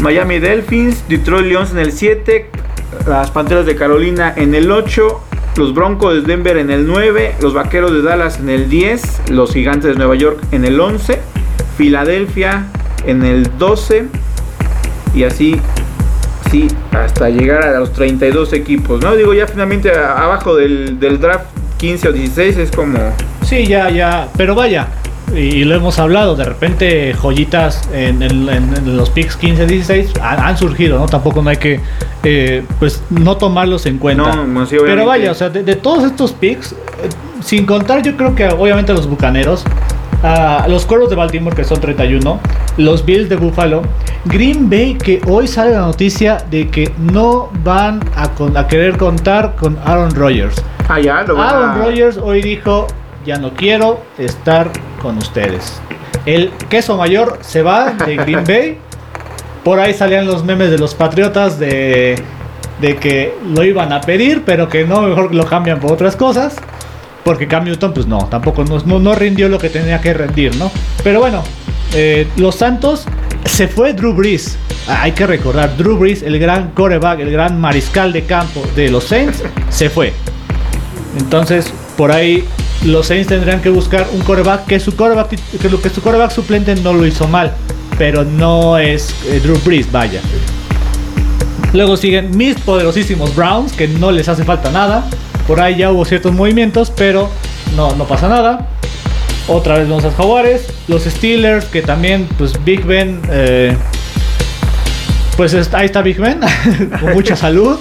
Miami 0.00 0.40
Dolphins, 0.40 1.04
Detroit 1.08 1.46
Lions 1.46 1.70
en 1.70 1.78
el 1.78 1.92
7, 1.92 2.50
las 3.06 3.30
Panteras 3.30 3.66
de 3.66 3.76
Carolina 3.76 4.34
en 4.36 4.56
el 4.56 4.68
8, 4.72 5.22
los 5.60 5.74
Broncos 5.74 6.14
de 6.14 6.20
Denver 6.22 6.56
en 6.56 6.70
el 6.70 6.86
9, 6.86 7.34
los 7.42 7.52
Vaqueros 7.52 7.92
de 7.92 8.00
Dallas 8.00 8.38
en 8.40 8.48
el 8.48 8.70
10, 8.70 9.28
los 9.28 9.52
Gigantes 9.52 9.90
de 9.90 9.94
Nueva 9.94 10.14
York 10.14 10.40
en 10.52 10.64
el 10.64 10.80
11, 10.80 11.20
Filadelfia 11.76 12.64
en 13.04 13.22
el 13.22 13.58
12 13.58 14.06
y 15.12 15.24
así 15.24 15.60
sí, 16.50 16.66
hasta 16.92 17.28
llegar 17.28 17.62
a 17.62 17.78
los 17.78 17.92
32 17.92 18.54
equipos, 18.54 19.02
¿no? 19.02 19.14
Digo, 19.16 19.34
ya 19.34 19.46
finalmente 19.46 19.92
abajo 19.94 20.56
del, 20.56 20.98
del 20.98 21.20
draft 21.20 21.44
15 21.76 22.08
o 22.08 22.12
16 22.12 22.56
es 22.56 22.70
como 22.70 22.98
Sí, 23.42 23.66
ya, 23.66 23.90
ya. 23.90 24.28
Pero 24.38 24.54
vaya, 24.54 24.88
y, 25.34 25.64
lo 25.64 25.74
hemos 25.74 25.98
hablado, 25.98 26.36
de 26.36 26.44
repente 26.44 27.14
joyitas 27.14 27.88
en, 27.92 28.96
los 28.96 29.10
picks 29.10 29.36
15, 29.36 29.66
16 29.66 30.12
han, 30.22 30.56
surgido, 30.56 30.98
¿no? 30.98 31.06
Tampoco 31.06 31.42
no 31.42 31.50
hay 31.50 31.56
que, 31.56 31.80
eh, 32.24 32.64
pues, 32.78 33.02
no 33.10 33.36
tomarlos 33.36 33.86
en 33.86 33.98
cuenta. 33.98 34.44
Pero 34.70 35.06
vaya, 35.06 35.30
o 35.30 35.34
sea, 35.34 35.50
de, 35.50 35.76
todos 35.76 36.04
estos 36.04 36.32
picks, 36.32 36.72
eh, 36.72 36.76
sin 37.42 37.66
contar 37.66 38.02
yo 38.02 38.16
creo 38.16 38.34
que 38.34 38.48
obviamente 38.48 38.92
los 38.92 39.08
Bucaneros, 39.08 39.64
a 40.22 40.66
los 40.68 40.84
Cuervos 40.84 41.08
de 41.08 41.16
Baltimore 41.16 41.56
que 41.56 41.64
son 41.64 41.80
31, 41.80 42.40
los 42.76 43.04
Bills 43.04 43.28
de 43.28 43.36
Buffalo, 43.36 43.82
Green 44.26 44.68
Bay 44.68 44.94
que 44.94 45.20
hoy 45.26 45.46
sale 45.46 45.72
la 45.72 45.80
noticia 45.80 46.44
de 46.50 46.68
que 46.68 46.92
no 46.98 47.50
van 47.64 48.00
a, 48.14 48.66
querer 48.66 48.96
contar 48.98 49.56
con 49.56 49.78
Aaron 49.84 50.14
Rodgers. 50.14 50.62
Ah, 50.88 51.00
ya, 51.00 51.22
lo 51.22 51.40
Aaron 51.40 51.78
Rodgers 51.78 52.18
hoy 52.18 52.42
dijo, 52.42 52.86
ya 53.24 53.38
no 53.38 53.52
quiero 53.54 54.02
estar 54.18 54.70
con 55.00 55.18
ustedes. 55.18 55.80
El 56.26 56.50
queso 56.68 56.96
mayor 56.96 57.38
se 57.42 57.62
va 57.62 57.92
de 57.92 58.16
Green 58.16 58.44
Bay. 58.44 58.78
Por 59.64 59.78
ahí 59.78 59.94
salían 59.94 60.26
los 60.26 60.44
memes 60.44 60.70
de 60.70 60.78
los 60.78 60.94
Patriotas 60.94 61.58
de, 61.58 62.16
de 62.80 62.96
que 62.96 63.34
lo 63.54 63.64
iban 63.64 63.92
a 63.92 64.00
pedir, 64.00 64.42
pero 64.44 64.68
que 64.68 64.84
no, 64.84 65.02
mejor 65.02 65.34
lo 65.34 65.46
cambian 65.46 65.80
por 65.80 65.92
otras 65.92 66.16
cosas. 66.16 66.56
Porque 67.24 67.46
Cam 67.46 67.64
Newton, 67.64 67.92
pues 67.92 68.06
no, 68.06 68.26
tampoco 68.26 68.64
no, 68.64 68.98
no, 68.98 69.14
rindió 69.14 69.48
lo 69.48 69.58
que 69.58 69.68
tenía 69.68 70.00
que 70.00 70.14
rendir, 70.14 70.56
¿no? 70.56 70.70
Pero 71.04 71.20
bueno, 71.20 71.44
eh, 71.94 72.26
los 72.36 72.54
Santos 72.54 73.04
se 73.44 73.68
fue 73.68 73.92
Drew 73.92 74.14
Brees. 74.14 74.58
Ah, 74.88 75.02
hay 75.02 75.12
que 75.12 75.26
recordar, 75.26 75.76
Drew 75.76 75.98
Brees, 75.98 76.22
el 76.22 76.38
gran 76.38 76.70
coreback, 76.70 77.20
el 77.20 77.30
gran 77.30 77.60
mariscal 77.60 78.12
de 78.12 78.24
campo 78.24 78.62
de 78.74 78.90
los 78.90 79.04
Saints, 79.04 79.42
se 79.68 79.90
fue. 79.90 80.14
Entonces, 81.18 81.72
por 81.96 82.10
ahí 82.10 82.44
los 82.84 83.06
Saints 83.06 83.28
tendrían 83.28 83.60
que 83.60 83.68
buscar 83.68 84.06
un 84.12 84.20
coreback 84.20 84.66
que 84.66 84.80
su 84.80 84.96
coreback, 84.96 85.38
que 85.60 85.68
lo 85.68 85.80
que 85.80 85.90
su 85.90 86.00
coreback 86.00 86.30
suplente 86.30 86.74
no 86.76 86.92
lo 86.92 87.06
hizo 87.06 87.28
mal, 87.28 87.52
pero 87.98 88.24
no 88.24 88.78
es 88.78 89.14
eh, 89.26 89.40
Drew 89.40 89.58
Brees, 89.64 89.90
vaya. 89.92 90.20
Luego 91.72 91.96
siguen 91.96 92.36
mis 92.36 92.56
poderosísimos 92.56 93.36
Browns, 93.36 93.72
que 93.72 93.86
no 93.86 94.10
les 94.10 94.28
hace 94.28 94.44
falta 94.44 94.70
nada. 94.72 95.04
Por 95.46 95.60
ahí 95.60 95.76
ya 95.76 95.92
hubo 95.92 96.04
ciertos 96.04 96.32
movimientos, 96.32 96.90
pero 96.90 97.28
no, 97.76 97.94
no 97.94 98.06
pasa 98.06 98.28
nada. 98.28 98.66
Otra 99.46 99.78
vez 99.78 99.88
vamos 99.88 100.04
a 100.04 100.10
Jaguares. 100.10 100.66
Los 100.88 101.04
Steelers, 101.04 101.66
que 101.66 101.82
también, 101.82 102.28
pues 102.38 102.64
Big 102.64 102.84
Ben. 102.84 103.20
Eh, 103.30 103.76
pues 105.36 105.54
ahí 105.72 105.86
está 105.86 106.02
Big 106.02 106.18
Ben, 106.18 106.40
con 107.00 107.14
mucha 107.14 107.36
salud. 107.36 107.78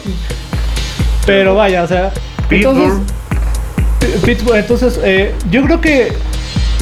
Pero 1.26 1.56
vaya, 1.56 1.84
o 1.84 1.88
sea. 1.88 2.12
Entonces, 2.50 2.94
entonces, 4.56 5.00
eh, 5.04 5.34
yo 5.52 5.64
creo 5.64 5.82
que 5.82 6.14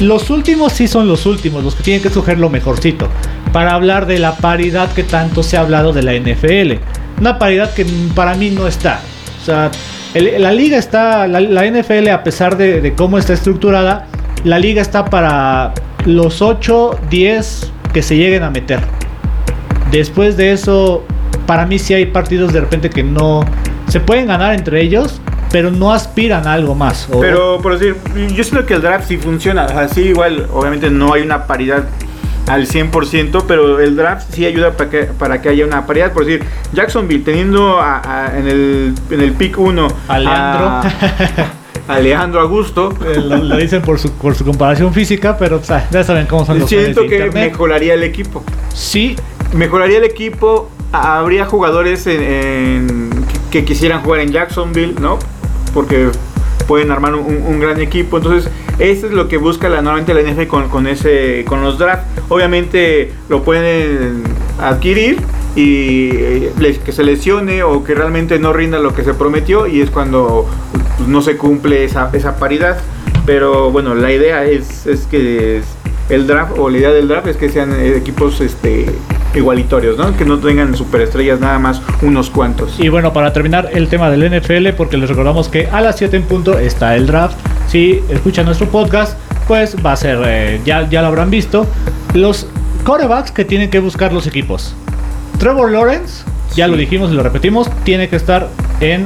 los 0.00 0.30
últimos 0.30 0.72
sí 0.72 0.86
son 0.86 1.08
los 1.08 1.26
últimos, 1.26 1.64
los 1.64 1.74
que 1.74 1.82
tienen 1.82 2.02
que 2.02 2.08
escoger 2.08 2.38
lo 2.38 2.50
mejorcito. 2.50 3.08
Para 3.52 3.74
hablar 3.74 4.06
de 4.06 4.18
la 4.18 4.36
paridad 4.36 4.92
que 4.92 5.02
tanto 5.02 5.42
se 5.42 5.56
ha 5.56 5.60
hablado 5.60 5.92
de 5.92 6.02
la 6.02 6.14
NFL. 6.14 6.74
Una 7.20 7.38
paridad 7.38 7.74
que 7.74 7.84
para 8.14 8.34
mí 8.34 8.50
no 8.50 8.66
está. 8.66 9.00
O 9.40 9.44
sea, 9.44 9.70
la 10.14 10.52
liga 10.52 10.78
está, 10.78 11.26
la, 11.26 11.66
NFL 11.66 12.08
a 12.08 12.22
pesar 12.22 12.56
de, 12.56 12.92
cómo 12.96 13.18
está 13.18 13.32
estructurada, 13.32 14.06
la 14.44 14.58
liga 14.58 14.80
está 14.82 15.04
para 15.04 15.74
los 16.04 16.42
8, 16.42 17.00
10 17.10 17.72
que 17.92 18.02
se 18.02 18.16
lleguen 18.16 18.42
a 18.42 18.50
meter. 18.50 18.80
Después 19.90 20.36
de 20.36 20.52
eso, 20.52 21.04
para 21.46 21.66
mí 21.66 21.78
sí 21.78 21.94
hay 21.94 22.06
partidos 22.06 22.52
de 22.52 22.60
repente 22.60 22.90
que 22.90 23.02
no 23.02 23.44
se 23.88 24.00
pueden 24.00 24.26
ganar 24.26 24.54
entre 24.54 24.82
ellos, 24.82 25.20
pero 25.50 25.70
no 25.70 25.92
aspiran 25.92 26.46
a 26.46 26.52
algo 26.52 26.74
más. 26.74 27.08
Pero, 27.20 27.60
por 27.60 27.78
decir, 27.78 27.96
yo 28.34 28.44
siento 28.44 28.66
que 28.66 28.74
el 28.74 28.82
draft 28.82 29.08
sí 29.08 29.16
funciona. 29.16 29.64
Así 29.64 30.02
igual, 30.02 30.46
obviamente 30.52 30.90
no 30.90 31.12
hay 31.12 31.22
una 31.22 31.46
paridad 31.46 31.84
al 32.46 32.66
100%, 32.66 33.44
pero 33.46 33.80
el 33.80 33.96
draft 33.96 34.32
sí 34.32 34.46
ayuda 34.46 34.72
para 34.72 34.90
que, 34.90 35.04
para 35.04 35.40
que 35.40 35.48
haya 35.48 35.64
una 35.64 35.86
paridad. 35.86 36.12
Por 36.12 36.24
decir, 36.24 36.44
Jacksonville 36.72 37.24
teniendo 37.24 37.78
en, 38.36 38.48
el, 38.48 38.94
en 39.10 39.20
el 39.20 39.32
pick 39.32 39.58
1 39.58 39.88
a 40.08 40.18
Leandro. 40.18 40.90
A, 41.88 41.98
Leandro 42.02 42.40
Augusto. 42.40 42.94
Lo, 43.00 43.56
dicen 43.56 43.82
por 43.82 43.98
su, 43.98 44.12
por 44.12 44.34
su 44.34 44.44
comparación 44.44 44.92
física, 44.92 45.36
pero 45.38 45.60
ya 45.90 46.04
saben 46.04 46.26
cómo 46.26 46.44
son 46.44 46.58
los 46.58 46.68
Siento 46.68 47.06
que 47.06 47.30
mejoraría 47.30 47.94
el 47.94 48.02
equipo. 48.02 48.44
Sí. 48.74 49.16
Mejoraría 49.52 49.98
el 49.98 50.04
equipo. 50.04 50.70
Habría 50.90 51.44
jugadores 51.44 52.04
que 52.04 53.64
quisieran 53.64 54.02
jugar 54.02 54.20
en 54.20 54.32
Jacksonville, 54.32 54.94
¿no? 54.98 55.18
Porque 55.78 56.10
pueden 56.66 56.90
armar 56.90 57.14
un, 57.14 57.60
gran 57.60 57.80
equipo. 57.80 58.16
Entonces, 58.16 58.50
eso 58.80 59.06
es 59.06 59.12
lo 59.12 59.28
que 59.28 59.36
busca 59.36 59.68
la, 59.68 59.80
normalmente 59.80 60.12
la 60.12 60.22
NFL 60.22 60.68
con, 60.68 60.88
ese, 60.88 61.44
con 61.46 61.62
los 61.62 61.78
drafts. 61.78 62.20
Obviamente 62.28 63.12
lo 63.28 63.44
pueden 63.44 64.24
adquirir 64.60 65.20
y 65.54 66.10
eh, 66.12 66.80
que 66.84 66.90
se 66.90 67.04
lesione 67.04 67.62
o 67.62 67.84
que 67.84 67.94
realmente 67.94 68.40
no 68.40 68.52
rinda 68.52 68.80
lo 68.80 68.92
que 68.92 69.04
se 69.04 69.14
prometió 69.14 69.68
y 69.68 69.80
es 69.80 69.90
cuando 69.90 70.48
pues, 70.96 71.08
no 71.08 71.22
se 71.22 71.36
cumple 71.36 71.84
esa, 71.84 72.10
esa 72.12 72.38
paridad. 72.38 72.78
Pero 73.24 73.70
bueno, 73.70 73.94
la 73.94 74.12
idea 74.12 74.44
es, 74.46 74.84
es 74.88 75.06
que 75.06 75.62
el 76.08 76.26
draft 76.26 76.58
o 76.58 76.70
la 76.70 76.78
idea 76.78 76.90
del 76.90 77.06
draft 77.06 77.28
es 77.28 77.36
que 77.36 77.50
sean 77.50 77.72
equipos 77.80 78.40
este 78.40 78.86
igualitorios, 79.34 79.96
¿no? 79.96 80.16
Que 80.16 80.24
no 80.24 80.38
tengan 80.38 80.74
superestrellas 80.76 81.40
nada 81.40 81.58
más 81.58 81.82
unos 82.02 82.30
cuantos. 82.30 82.78
Y 82.78 82.88
bueno, 82.88 83.12
para 83.12 83.32
terminar 83.32 83.70
el 83.72 83.88
tema 83.88 84.10
del 84.10 84.28
NFL, 84.30 84.70
porque 84.76 84.96
les 84.96 85.08
recordamos 85.08 85.48
que 85.48 85.66
a 85.66 85.80
las 85.80 85.96
7 85.96 86.16
en 86.16 86.22
punto 86.24 86.58
está 86.58 86.96
el 86.96 87.06
draft. 87.06 87.36
Si 87.68 88.02
escuchan 88.08 88.46
nuestro 88.46 88.68
podcast, 88.68 89.18
pues 89.46 89.76
va 89.84 89.92
a 89.92 89.96
ser, 89.96 90.18
eh, 90.26 90.60
ya, 90.64 90.88
ya 90.88 91.02
lo 91.02 91.08
habrán 91.08 91.30
visto, 91.30 91.66
los 92.14 92.46
corebacks 92.84 93.30
que 93.30 93.44
tienen 93.44 93.70
que 93.70 93.80
buscar 93.80 94.12
los 94.12 94.26
equipos. 94.26 94.74
Trevor 95.38 95.70
Lawrence, 95.70 96.24
ya 96.54 96.66
lo 96.66 96.76
dijimos 96.76 97.10
y 97.10 97.14
lo 97.14 97.22
repetimos, 97.22 97.70
tiene 97.84 98.08
que 98.08 98.16
estar 98.16 98.48
en, 98.80 99.04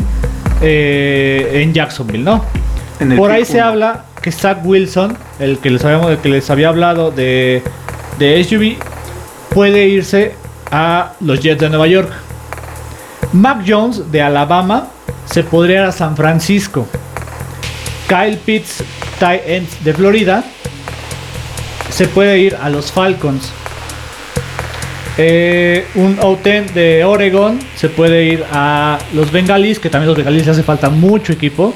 eh, 0.60 1.62
en 1.62 1.72
Jacksonville, 1.72 2.24
¿no? 2.24 2.44
Por 3.16 3.30
ahí 3.30 3.44
se 3.44 3.60
habla 3.60 4.04
que 4.20 4.30
Zach 4.30 4.58
Wilson, 4.64 5.16
el 5.40 5.58
que 5.58 5.70
les, 5.70 5.84
habíamos, 5.84 6.16
que 6.18 6.28
les 6.28 6.48
había 6.50 6.68
hablado 6.68 7.10
de, 7.10 7.62
de 8.18 8.42
SUV, 8.44 8.76
puede 9.54 9.86
irse 9.86 10.34
a 10.70 11.12
los 11.20 11.40
Jets 11.40 11.60
de 11.60 11.68
Nueva 11.68 11.86
York. 11.86 12.10
Mac 13.32 13.62
Jones 13.66 14.10
de 14.10 14.22
Alabama 14.22 14.88
se 15.26 15.42
podría 15.42 15.80
ir 15.80 15.86
a 15.86 15.92
San 15.92 16.16
Francisco. 16.16 16.86
Kyle 18.08 18.36
Pitts, 18.36 18.82
tight 19.18 19.42
end 19.46 19.68
de 19.84 19.94
Florida, 19.94 20.44
se 21.90 22.08
puede 22.08 22.38
ir 22.38 22.56
a 22.56 22.68
los 22.68 22.90
Falcons. 22.90 23.52
Eh, 25.18 25.86
un 25.94 26.18
Outen 26.20 26.72
de 26.72 27.04
Oregon 27.04 27.58
se 27.76 27.90
puede 27.90 28.24
ir 28.24 28.44
a 28.50 28.98
los 29.12 29.30
Bengalis, 29.30 29.78
que 29.78 29.90
también 29.90 30.08
los 30.08 30.16
Bengalis 30.16 30.46
le 30.46 30.52
hace 30.52 30.62
falta 30.62 30.88
mucho 30.88 31.32
equipo. 31.32 31.74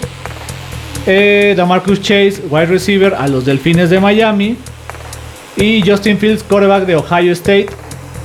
Eh, 1.07 1.55
Damarcus 1.57 2.01
Chase, 2.01 2.43
wide 2.49 2.67
receiver, 2.67 3.15
a 3.15 3.29
los 3.29 3.45
Delfines 3.45 3.91
de 3.91 4.01
Miami. 4.01 4.57
Y 5.57 5.83
Justin 5.89 6.19
Fields, 6.19 6.43
quarterback 6.43 6.85
de 6.85 6.97
Ohio 6.97 7.33
State, 7.33 7.69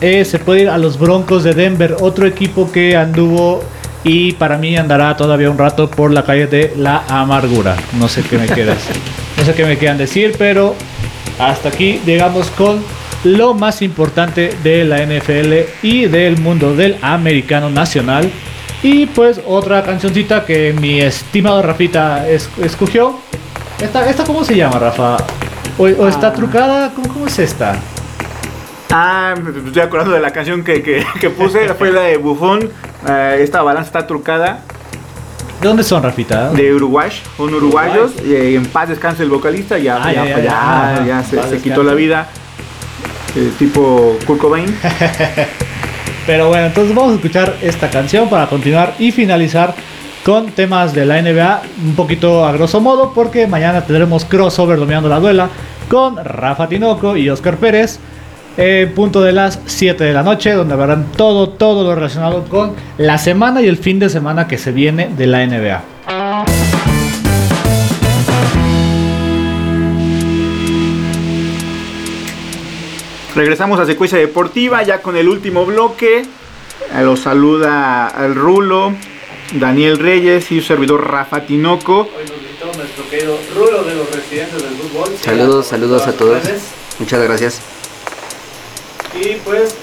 eh, 0.02 0.26
se 0.26 0.40
puede 0.40 0.64
ir 0.64 0.70
a 0.70 0.78
los 0.78 0.98
Broncos 0.98 1.44
de 1.44 1.54
Denver, 1.54 1.96
otro 2.02 2.26
equipo 2.26 2.72
que 2.72 2.98
anduvo 2.98 3.64
y 4.04 4.34
para 4.34 4.58
mí 4.58 4.76
andará 4.76 5.16
todavía 5.16 5.50
un 5.50 5.58
rato 5.58 5.90
por 5.90 6.12
la 6.12 6.24
calle 6.24 6.48
de 6.48 6.74
la 6.76 7.04
amargura. 7.08 7.76
No 8.00 8.08
sé 8.08 8.24
qué 8.24 8.38
me 8.38 8.48
queda 8.48 8.76
no 9.38 9.46
sé 9.46 9.54
qué 9.54 9.66
me 9.66 9.78
quieran 9.78 9.98
decir, 9.98 10.36
pero 10.38 10.76
hasta 11.40 11.70
aquí 11.70 12.02
llegamos 12.06 12.50
con 12.52 12.84
lo 13.24 13.54
más 13.54 13.82
importante 13.82 14.56
de 14.64 14.84
la 14.84 15.06
NFL 15.06 15.86
y 15.86 16.06
del 16.08 16.38
mundo 16.38 16.76
del 16.76 16.98
americano 17.02 17.70
nacional. 17.70 18.30
Y 18.84 19.06
pues 19.06 19.40
otra 19.46 19.84
cancioncita 19.84 20.44
que 20.44 20.74
mi 20.74 21.00
estimado 21.00 21.62
Rafita 21.62 22.28
escogió. 22.28 23.20
¿Esta, 23.80 24.10
¿Esta 24.10 24.24
cómo 24.24 24.44
se 24.44 24.56
llama, 24.56 24.80
Rafa? 24.80 25.18
¿O, 25.78 25.88
está 25.88 26.28
ah. 26.28 26.34
trucada? 26.34 26.92
¿Cómo, 26.94 27.28
es 27.28 27.40
esta? 27.40 27.76
Ah, 28.90 29.36
me 29.42 29.68
estoy 29.68 29.82
acordando 29.82 30.14
de 30.14 30.20
la 30.20 30.32
canción 30.32 30.64
que, 30.64 30.82
que, 30.84 31.30
puse, 31.30 31.68
fue 31.78 31.92
la 31.92 32.02
de 32.02 32.18
Bufón. 32.18 32.70
Eh, 33.08 33.40
esta 33.42 33.62
balanza 33.62 33.88
está 33.88 34.08
trucada. 34.08 34.60
¿De 35.62 35.68
dónde 35.68 35.84
son, 35.84 36.02
Rafita? 36.02 36.52
De 36.52 36.74
Uruguay, 36.74 37.12
son 37.38 37.54
uruguayos. 37.54 38.14
Y 38.26 38.56
en 38.56 38.66
paz 38.66 38.90
descansa 38.90 39.22
el 39.22 39.30
vocalista, 39.30 39.78
ya, 39.78 40.02
ah, 40.04 40.12
ya, 40.12 41.06
ya, 41.06 41.24
se, 41.24 41.60
quitó 41.60 41.84
la 41.84 41.94
vida. 41.94 42.28
Eh, 43.36 43.52
tipo 43.60 44.18
Kurt 44.26 44.40
Cobain. 44.42 44.66
Pero 46.26 46.50
bueno, 46.50 46.68
entonces 46.68 46.94
vamos 46.94 47.14
a 47.14 47.16
escuchar 47.16 47.58
esta 47.62 47.90
canción 47.90 48.30
para 48.30 48.48
continuar 48.48 48.96
y 49.00 49.12
finalizar 49.12 49.76
con 50.26 50.52
temas 50.52 50.94
de 50.94 51.06
la 51.06 51.22
NBA 51.22 51.62
un 51.86 51.96
poquito 51.96 52.46
a 52.46 52.52
grosso 52.52 52.80
modo 52.80 53.12
porque 53.14 53.48
mañana 53.48 53.82
tendremos 53.82 54.26
crossover 54.26 54.78
dominando 54.78 55.10
la 55.10 55.20
duela 55.20 55.50
con 55.90 56.18
Rafa 56.24 56.68
Tinoco 56.68 57.18
y 57.18 57.30
Oscar 57.30 57.58
Pérez 57.58 58.00
en 58.58 58.94
punto 58.94 59.22
de 59.22 59.32
las 59.32 59.60
7 59.66 60.04
de 60.04 60.14
la 60.14 60.24
noche 60.24 60.52
donde 60.52 60.76
verán 60.76 61.12
todo, 61.16 61.50
todo 61.50 61.84
lo 61.84 61.96
relacionado 61.96 62.44
con 62.46 62.74
la 62.98 63.18
semana 63.18 63.62
y 63.62 63.68
el 63.68 63.78
fin 63.78 63.98
de 64.00 64.10
semana 64.10 64.48
que 64.48 64.58
se 64.58 64.72
viene 64.72 65.10
de 65.16 65.28
la 65.28 65.46
NBA. 65.46 65.82
Regresamos 73.34 73.80
a 73.80 73.86
secuencia 73.86 74.20
deportiva 74.20 74.84
ya 74.84 75.02
con 75.02 75.16
el 75.16 75.30
último 75.30 75.66
bloque. 75.66 76.26
Los 77.02 77.22
saluda 77.22 78.14
el 78.20 78.36
Rulo, 78.36 78.94
Daniel 79.54 79.98
Reyes 80.00 80.52
y 80.52 80.62
su 80.62 80.68
servidor 80.68 81.10
Rafa 81.10 81.42
Tinoco. 81.46 82.02
Hoy 82.02 82.08
nos 82.30 82.40
visitó 82.42 82.66
nuestro 82.78 83.10
querido 83.10 83.38
Rulo 83.56 83.84
de 83.84 83.96
los 83.96 84.10
residentes 84.16 84.62
del 84.62 84.72
fútbol. 84.74 85.10
Saludos, 85.22 85.68
saludos 85.68 86.08
a 86.08 86.14
todos. 86.14 86.40
Muchas 87.00 87.22
gracias. 87.24 87.62
Y 89.20 89.36
pues 89.44 89.76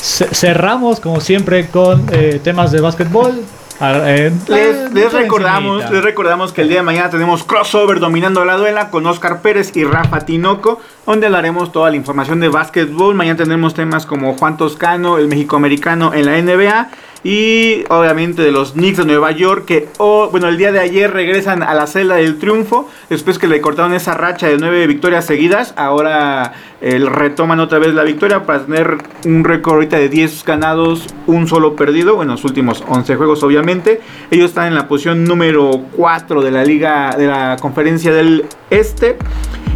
ce- 0.00 0.34
cerramos 0.34 1.00
como 1.00 1.20
siempre 1.20 1.68
con 1.68 2.06
eh, 2.12 2.40
temas 2.42 2.72
de 2.72 2.80
básquetbol. 2.80 3.42
Ah, 3.80 4.00
eh, 4.06 4.32
Les, 4.48 4.58
eh, 4.76 4.88
les 4.92 5.12
recordamos, 5.12 5.88
les 5.90 6.02
recordamos 6.02 6.52
que 6.52 6.62
el 6.62 6.68
día 6.68 6.78
de 6.78 6.82
mañana 6.82 7.10
tenemos 7.10 7.44
crossover 7.44 8.00
dominando 8.00 8.44
la 8.44 8.56
duela 8.56 8.90
con 8.90 9.06
Oscar 9.06 9.40
Pérez 9.40 9.70
y 9.76 9.84
Rafa 9.84 10.20
Tinoco, 10.26 10.80
donde 11.12 11.26
hablaremos 11.26 11.72
toda 11.72 11.88
la 11.88 11.96
información 11.96 12.38
de 12.38 12.48
básquetbol. 12.48 13.14
Mañana 13.14 13.38
tendremos 13.38 13.72
temas 13.72 14.04
como 14.04 14.34
Juan 14.34 14.58
Toscano, 14.58 15.16
el 15.16 15.26
México-americano 15.26 16.12
en 16.12 16.26
la 16.26 16.40
NBA 16.42 16.90
y 17.24 17.84
obviamente 17.88 18.42
de 18.42 18.52
los 18.52 18.72
Knicks 18.72 18.98
de 18.98 19.04
Nueva 19.06 19.32
York 19.32 19.64
que 19.64 19.88
oh, 19.96 20.28
bueno, 20.30 20.48
el 20.48 20.58
día 20.58 20.70
de 20.70 20.80
ayer 20.80 21.10
regresan 21.10 21.62
a 21.62 21.74
la 21.74 21.86
celda 21.86 22.16
del 22.16 22.38
triunfo 22.38 22.88
después 23.08 23.38
que 23.38 23.48
le 23.48 23.60
cortaron 23.62 23.94
esa 23.94 24.14
racha 24.14 24.48
de 24.48 24.58
nueve 24.58 24.86
victorias 24.86 25.24
seguidas. 25.24 25.72
Ahora 25.78 26.52
eh, 26.82 26.98
retoman 26.98 27.58
otra 27.60 27.78
vez 27.78 27.94
la 27.94 28.04
victoria 28.04 28.44
para 28.44 28.66
tener 28.66 28.98
un 29.24 29.44
récord 29.44 29.76
ahorita 29.76 29.96
de 29.96 30.10
10 30.10 30.44
ganados, 30.44 31.06
un 31.26 31.48
solo 31.48 31.74
perdido. 31.74 32.16
Bueno, 32.16 32.32
los 32.32 32.44
últimos 32.44 32.84
11 32.86 33.16
juegos 33.16 33.42
obviamente. 33.42 34.02
Ellos 34.30 34.50
están 34.50 34.66
en 34.66 34.74
la 34.74 34.86
posición 34.86 35.24
número 35.24 35.84
4 35.96 36.42
de 36.42 36.50
la 36.50 36.64
liga 36.64 37.16
de 37.16 37.26
la 37.28 37.56
conferencia 37.58 38.12
del 38.12 38.44
este. 38.68 39.16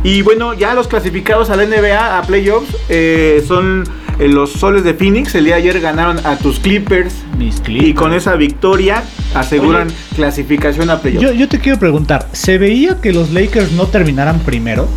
Y 0.04 0.22
bueno, 0.22 0.52
ya 0.52 0.74
los 0.74 0.88
clasificados 0.88 1.21
a 1.30 1.56
la 1.56 1.64
NBA, 1.66 2.18
a 2.18 2.22
playoffs, 2.22 2.74
eh, 2.88 3.42
son 3.46 3.84
eh, 4.18 4.28
los 4.28 4.52
soles 4.52 4.84
de 4.84 4.94
Phoenix. 4.94 5.34
El 5.34 5.44
día 5.44 5.54
de 5.56 5.62
ayer 5.62 5.80
ganaron 5.80 6.18
a 6.26 6.36
tus 6.36 6.58
Clippers. 6.58 7.14
Mis 7.38 7.58
Y 7.58 7.60
clips. 7.62 7.98
con 7.98 8.12
esa 8.12 8.34
victoria 8.36 9.02
aseguran 9.34 9.86
Oye, 9.88 9.96
clasificación 10.16 10.90
a 10.90 11.00
playoffs. 11.00 11.22
Yo, 11.26 11.32
yo 11.32 11.48
te 11.48 11.58
quiero 11.60 11.78
preguntar, 11.78 12.28
¿se 12.32 12.58
veía 12.58 13.00
que 13.00 13.12
los 13.12 13.30
Lakers 13.30 13.72
no 13.72 13.86
terminaran 13.86 14.40
primero? 14.40 14.88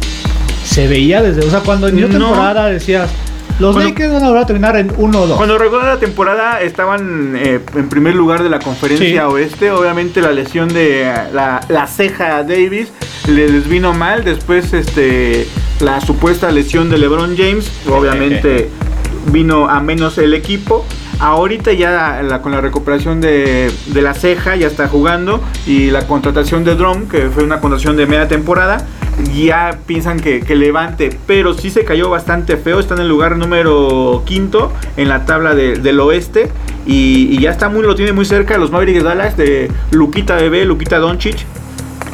Se 0.63 0.87
veía 0.87 1.21
desde, 1.21 1.41
o 1.45 1.49
sea, 1.49 1.59
cuando 1.61 1.87
inició 1.89 2.07
No. 2.09 2.25
temporada 2.27 2.67
decías, 2.67 3.09
los 3.59 3.73
Cuando- 3.73 3.89
Lakers 3.89 4.11
van 4.13 4.23
a 4.23 4.27
volver 4.27 4.43
a 4.43 4.45
terminar 4.45 4.75
en 4.77 4.91
1 4.97 5.21
o 5.21 5.27
2. 5.27 5.37
Cuando 5.37 5.57
recuerda 5.57 5.87
la 5.93 5.99
temporada 5.99 6.61
estaban 6.61 7.35
eh, 7.37 7.59
en 7.75 7.89
primer 7.89 8.15
lugar 8.15 8.43
de 8.43 8.49
la 8.49 8.59
conferencia 8.59 9.07
Sí. 9.07 9.17
oeste. 9.17 9.71
Obviamente 9.71 10.21
la 10.21 10.31
lesión 10.31 10.67
de 10.69 11.09
la, 11.33 11.61
la 11.69 11.87
ceja 11.87 12.37
a 12.37 12.43
Davis 12.43 12.91
le- 13.27 13.47
les 13.49 13.67
vino 13.67 13.93
mal. 13.93 14.23
Después 14.25 14.73
este 14.73 15.47
la 15.79 16.01
supuesta 16.01 16.51
lesión 16.51 16.89
de 16.89 16.97
LeBron 16.97 17.35
James. 17.37 17.71
Obviamente 17.89 18.69
vino 19.31 19.69
a 19.69 19.79
menos 19.79 20.17
el 20.17 20.33
equipo. 20.33 20.85
Ahorita 21.19 21.71
ya 21.71 22.21
la- 22.23 22.41
con 22.41 22.51
la 22.51 22.59
recuperación 22.59 23.21
de, 23.21 23.71
de 23.87 24.01
la 24.01 24.13
ceja 24.13 24.57
ya 24.57 24.67
está 24.67 24.89
jugando. 24.89 25.41
Y 25.65 25.91
la 25.91 26.05
contratación 26.07 26.65
de 26.65 26.75
Drum, 26.75 27.07
que 27.07 27.29
fue 27.29 27.43
una 27.45 27.61
contratación 27.61 27.95
de 27.95 28.05
media 28.05 28.27
temporada. 28.27 28.85
Ya 29.33 29.79
piensan 29.85 30.19
que, 30.19 30.41
que 30.41 30.55
levante, 30.55 31.17
pero 31.25 31.53
sí 31.53 31.69
se 31.69 31.85
cayó 31.85 32.09
bastante 32.09 32.57
feo. 32.57 32.79
Está 32.79 32.95
en 32.95 33.01
el 33.01 33.07
lugar 33.07 33.37
número 33.37 34.23
quinto 34.25 34.71
en 34.97 35.07
la 35.09 35.25
tabla 35.25 35.55
de- 35.55 35.77
del 35.77 35.99
oeste. 36.01 36.49
Y, 36.85 37.27
y 37.31 37.39
ya 37.41 37.51
está 37.51 37.69
muy, 37.69 37.81
lo 37.83 37.95
tiene 37.95 38.11
muy 38.13 38.25
cerca 38.25 38.57
los 38.57 38.71
Mavericks 38.71 38.99
de 38.99 39.03
Dallas 39.09 39.37
de 39.37 39.71
Luquita 39.91 40.35
Bebé, 40.35 40.65
Luquita 40.65 40.97
Doncic. 40.99 41.45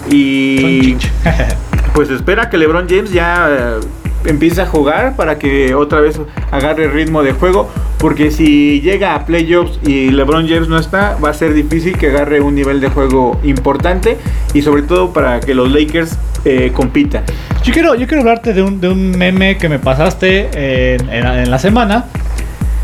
Y 0.10 0.94
Doncic. 0.94 1.12
pues 1.94 2.10
espera 2.10 2.50
que 2.50 2.58
LeBron 2.58 2.88
James 2.88 3.12
ya 3.12 3.48
eh, 3.50 3.80
empiece 4.26 4.62
a 4.62 4.66
jugar 4.66 5.16
para 5.16 5.38
que 5.40 5.74
otra 5.76 6.00
vez 6.02 6.20
agarre 6.52 6.88
ritmo 6.88 7.24
de 7.24 7.34
juego. 7.34 7.70
Porque 8.02 8.32
si 8.32 8.82
llega 8.82 9.14
a 9.14 9.26
playoffs 9.26 9.80
y 9.88 10.10
LeBron 10.10 10.48
James 10.50 10.68
no 10.68 10.78
está, 10.80 11.16
va 11.24 11.30
a 11.30 11.34
ser 11.36 11.54
difícil 11.54 11.96
que 11.98 12.08
agarre 12.08 12.42
un 12.42 12.56
nivel 12.56 12.82
de 12.82 12.90
juego 12.90 13.40
importante. 13.44 14.18
Y 14.56 14.64
sobre 14.64 14.82
todo 14.82 15.14
para 15.14 15.40
que 15.40 15.54
los 15.54 15.72
Lakers 15.72 16.18
eh, 16.44 16.72
compitan. 16.74 17.24
Yo 17.64 17.72
quiero, 17.72 17.94
yo 17.94 18.08
quiero 18.08 18.22
hablarte 18.22 18.54
de 18.56 18.64
un, 18.64 18.82
de 18.82 18.90
un 18.90 19.12
meme 19.12 19.58
que 19.58 19.70
me 19.70 19.78
pasaste 19.78 20.50
en, 20.96 21.08
en- 21.12 21.28
en 21.28 21.52
la 21.52 21.60
semana. 21.60 22.06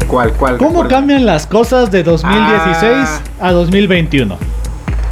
¿Cuál? 0.07 0.33
¿Cuál? 0.33 0.57
¿Cómo 0.57 0.83
Recuerda. 0.83 0.89
cambian 0.97 1.25
las 1.25 1.47
cosas 1.47 1.89
de 1.91 2.03
2016 2.03 2.93
Ah. 2.95 3.19
a 3.41 3.51
2021? 3.53 4.37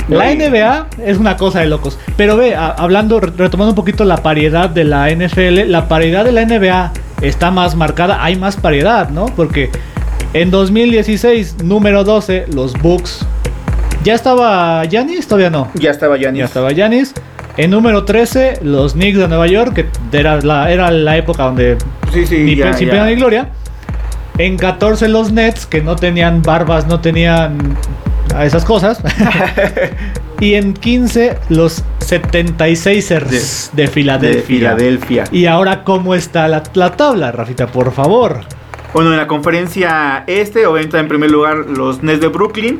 La. 0.08 0.32
NBA 0.36 0.86
es 1.04 1.18
una 1.18 1.36
cosa 1.36 1.62
de 1.62 1.66
locos. 1.66 1.98
Pero 2.16 2.38
ve, 2.38 2.54
a- 2.56 2.68
hablando, 2.70 3.20
re- 3.20 3.32
retomando 3.36 3.72
un 3.72 3.76
poquito 3.76 4.06
la 4.06 4.18
paridad 4.18 4.70
de 4.70 4.84
la 4.84 5.10
NFL, 5.10 5.66
la 5.68 5.88
paridad 5.88 6.24
de 6.24 6.32
la 6.32 6.44
NBA 6.46 6.92
está 7.22 7.50
más 7.50 7.76
marcada, 7.76 8.24
hay 8.24 8.36
más 8.36 8.56
paridad, 8.56 9.10
¿no? 9.10 9.26
Porque 9.26 9.72
en 10.36 10.52
2016, 10.52 11.64
número 11.64 12.04
12, 12.04 12.48
los 12.54 12.74
Bucks. 12.74 13.26
¿Ya 14.04 14.16
estaba 14.16 14.84
Giannis? 14.84 15.28
Todavía 15.28 15.50
no. 15.50 15.72
Ya 15.76 15.92
estaba 15.92 16.18
Giannis. 16.18 16.40
Ya 16.40 16.46
estaba 16.46 16.72
Giannis. 16.74 17.14
En 17.56 17.72
número 17.72 18.04
13, 18.04 18.60
los 18.62 18.94
Knicks 18.94 19.18
de 19.18 19.30
Nueva 19.30 19.48
York, 19.48 19.74
que 19.74 19.86
era 20.18 20.42
la, 20.42 20.70
era 20.74 20.92
la 20.92 21.16
época 21.16 21.44
donde 21.44 21.78
Sí, 22.12 22.28
sí, 22.28 22.40
ni 22.40 22.58
ya, 22.58 22.74
sin 22.74 22.88
ya. 22.88 22.92
pena 22.92 23.06
ni 23.06 23.16
gloria. 23.16 23.48
En 24.38 24.58
14 24.58 25.08
los 25.08 25.32
Nets, 25.32 25.66
que 25.66 25.82
no 25.82 25.96
tenían 25.96 26.42
barbas, 26.42 26.86
no 26.86 27.00
tenían 27.00 27.78
esas 28.44 28.66
cosas. 28.66 29.02
y 30.42 30.56
en 30.56 30.74
15 30.74 31.38
los 31.48 31.82
76ers 32.02 33.72
de, 33.72 33.84
De 33.84 33.88
Filadelfia. 33.88 34.44
Filadelfia. 34.44 35.24
Y 35.32 35.46
ahora, 35.46 35.86
¿cómo 35.86 36.14
está 36.14 36.50
la, 36.50 36.62
la 36.74 36.92
tabla, 36.92 37.32
Rafita? 37.32 37.68
Por 37.68 37.94
favor. 37.94 38.42
Bueno, 38.96 39.12
en 39.12 39.18
la 39.18 39.28
conferencia 39.28 40.24
este, 40.26 40.66
obviamente 40.68 40.98
en 40.98 41.10
primer 41.10 41.30
lugar 41.30 41.66
los 41.68 42.02
Nets 42.02 42.22
de 42.22 42.30
Brooklyn. 42.30 42.80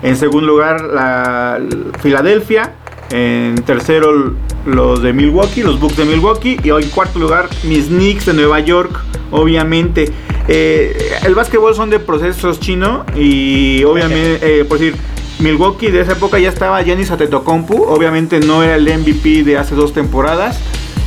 En 0.00 0.16
segundo 0.16 0.46
lugar 0.46 0.80
la 0.80 1.60
Filadelfia. 2.00 2.74
En 3.10 3.56
tercero 3.64 4.32
los 4.64 5.02
de 5.02 5.12
Milwaukee, 5.12 5.64
los 5.64 5.80
Bucks 5.80 5.96
de 5.96 6.04
Milwaukee. 6.04 6.56
Y 6.62 6.68
en 6.70 6.88
cuarto 6.90 7.18
lugar 7.18 7.48
mis 7.64 7.86
Knicks 7.86 8.26
de 8.26 8.34
Nueva 8.34 8.60
York, 8.60 8.96
obviamente. 9.32 10.12
Eh, 10.46 10.96
el 11.24 11.34
básquetbol 11.34 11.74
son 11.74 11.90
de 11.90 11.98
procesos 11.98 12.60
chino 12.60 13.04
y 13.16 13.82
obviamente, 13.82 14.60
eh, 14.60 14.64
por 14.64 14.78
decir, 14.78 14.94
Milwaukee 15.40 15.90
de 15.90 16.02
esa 16.02 16.12
época 16.12 16.38
ya 16.38 16.48
estaba 16.48 16.80
Giannis 16.84 17.10
Antetokounmpo. 17.10 17.74
Obviamente 17.88 18.38
no 18.38 18.62
era 18.62 18.76
el 18.76 18.84
MVP 18.84 19.42
de 19.42 19.58
hace 19.58 19.74
dos 19.74 19.92
temporadas. 19.92 20.60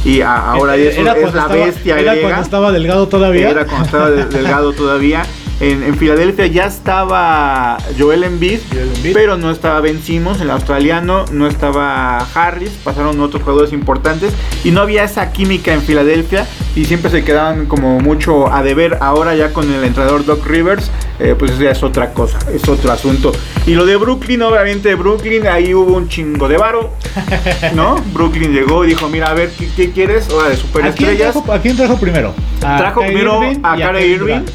Y 0.06 0.22
a- 0.22 0.52
ahora 0.52 0.76
Era 0.76 0.84
es, 0.90 0.98
es 0.98 1.04
cuando 1.04 1.14
la 1.22 1.28
estaba- 1.44 1.66
bestia 1.66 2.00
Era 2.00 2.12
griega. 2.14 2.28
cuando 2.30 2.44
estaba 2.46 2.72
delgado 2.72 3.08
todavía. 3.08 3.50
Era 3.50 3.66
cuando 3.66 3.86
estaba 3.86 4.10
de- 4.12 4.26
delgado 4.26 4.74
todavía. 4.74 5.24
En, 5.60 5.84
en 5.84 5.96
Filadelfia 5.98 6.48
ya 6.48 6.66
estaba 6.66 7.78
Joel 7.98 8.24
Embiid, 8.24 8.60
Joel 8.72 8.92
Embiid. 8.96 9.14
pero 9.14 9.36
no 9.38 9.52
estaba 9.52 9.82
Ben 9.82 10.02
Simmons, 10.02 10.40
el 10.40 10.50
australiano, 10.52 11.26
no 11.34 11.48
estaba 11.48 12.20
Harris, 12.34 12.72
pasaron 12.84 13.20
otros 13.20 13.44
jugadores 13.44 13.74
importantes 13.74 14.32
y 14.64 14.72
no 14.72 14.80
había 14.82 15.04
esa 15.04 15.34
química 15.34 15.74
en 15.74 15.82
Filadelfia 15.82 16.48
y 16.78 16.86
siempre 16.86 17.12
se 17.12 17.26
quedaban 17.26 17.66
como 17.66 18.00
mucho 18.00 18.52
a 18.54 18.64
deber. 18.64 18.98
Ahora 19.02 19.36
ya 19.36 19.52
con 19.52 19.70
el 19.74 19.84
entrenador 19.84 20.24
Doc 20.24 20.46
Rivers, 20.46 20.92
eh, 21.20 21.36
pues 21.38 21.52
eso 21.52 21.62
ya 21.62 21.72
es 21.72 21.84
otra 21.84 22.14
cosa, 22.14 22.40
es 22.54 22.66
otro 22.70 22.92
asunto. 22.94 23.34
Y 23.68 23.74
lo 23.74 23.86
de 23.86 23.98
Brooklyn, 23.98 24.42
obviamente 24.44 24.96
Brooklyn, 24.96 25.46
ahí 25.48 25.74
hubo 25.74 25.98
un 25.98 26.08
chingo 26.08 26.48
de 26.48 26.56
varo, 26.58 26.94
¿no? 27.76 27.96
Brooklyn 28.14 28.54
llegó 28.54 28.86
y 28.86 28.90
dijo, 28.90 29.10
mira, 29.10 29.28
a 29.30 29.34
ver, 29.34 29.50
¿qué, 29.60 29.68
qué 29.76 29.92
quieres? 29.92 30.30
Ahora 30.30 30.48
de 30.48 30.54
¿A 30.54 30.56
quién, 30.56 30.68
superestrellas. 30.68 31.34
trajo, 31.34 31.52
¿A 31.52 31.60
quién 31.60 31.76
trajo 31.76 31.98
primero? 31.98 32.34
A 32.64 32.78
Trajo 32.78 33.02
primero 33.02 33.44
Irving 33.44 33.60
a 33.64 33.76
Kyrie 33.76 34.08
Irving. 34.08 34.26
Durant. 34.26 34.50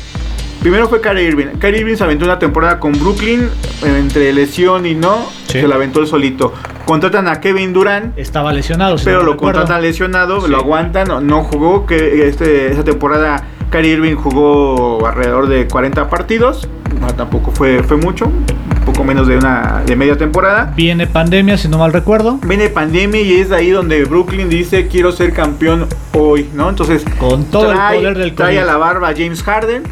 Primero 0.65 0.89
fue 0.89 1.03
Kyrie 1.03 1.25
Irving. 1.29 1.59
Kyrie 1.61 1.81
Irving 1.81 1.95
se 1.97 2.05
aventó 2.05 2.25
una 2.25 2.39
temporada 2.39 2.81
con 2.81 2.93
Brooklyn, 2.93 3.51
entre 3.85 4.33
lesión 4.33 4.87
y 4.87 4.95
no, 4.95 5.19
Sí. 5.47 5.61
se 5.61 5.69
la 5.69 5.75
aventó 5.75 6.01
él 6.01 6.07
solito. 6.07 6.55
Contratan 6.87 7.29
a 7.29 7.39
Kevin 7.39 7.75
Durant, 7.75 8.19
Estaba 8.19 8.51
lesionado. 8.51 8.97
si 8.97 9.05
pero 9.05 9.19
no 9.19 9.25
lo 9.27 9.33
recuerdo. 9.33 9.61
contratan 9.61 9.83
lesionado, 9.83 10.41
Sí. 10.41 10.51
lo 10.51 10.57
aguantan, 10.57 11.07
no, 11.07 11.21
no 11.21 11.45
jugó. 11.45 11.85
Que 11.85 12.27
este, 12.29 12.73
esa 12.73 12.83
temporada 12.83 13.45
Kyrie 13.71 13.93
Irving 13.93 14.15
jugó 14.15 15.07
alrededor 15.07 15.49
de 15.49 15.69
40 15.69 16.09
partidos, 16.09 16.67
no, 16.99 17.09
tampoco 17.09 17.51
fue, 17.51 17.83
fue 17.83 17.99
mucho, 17.99 18.25
un 18.25 18.85
poco 18.87 19.05
menos 19.05 19.27
de 19.29 19.37
una 19.37 19.83
de 19.85 19.97
media 19.97 20.17
temporada. 20.17 20.73
Viene 20.75 21.07
pandemia, 21.07 21.59
si 21.59 21.69
no 21.69 21.77
mal 21.77 21.93
recuerdo. 21.93 22.39
Viene 22.47 22.71
pandemia 22.71 23.21
y 23.21 23.35
es 23.35 23.53
ahí 23.53 23.69
donde 23.69 24.03
Brooklyn 24.07 24.49
dice 24.49 24.89
quiero 24.89 25.12
ser 25.12 25.35
campeón 25.35 25.89
hoy, 26.15 26.49
¿no? 26.55 26.71
Entonces 26.71 27.05
Con 27.19 27.45
todo 27.45 27.71
trae, 27.71 27.97
el 27.99 28.03
poder 28.03 28.17
del 28.19 28.35
trae 28.35 28.59
a 28.59 28.65
la 28.65 28.79
barba 28.79 29.11
a 29.11 29.12
James 29.12 29.43
Harden. 29.43 29.83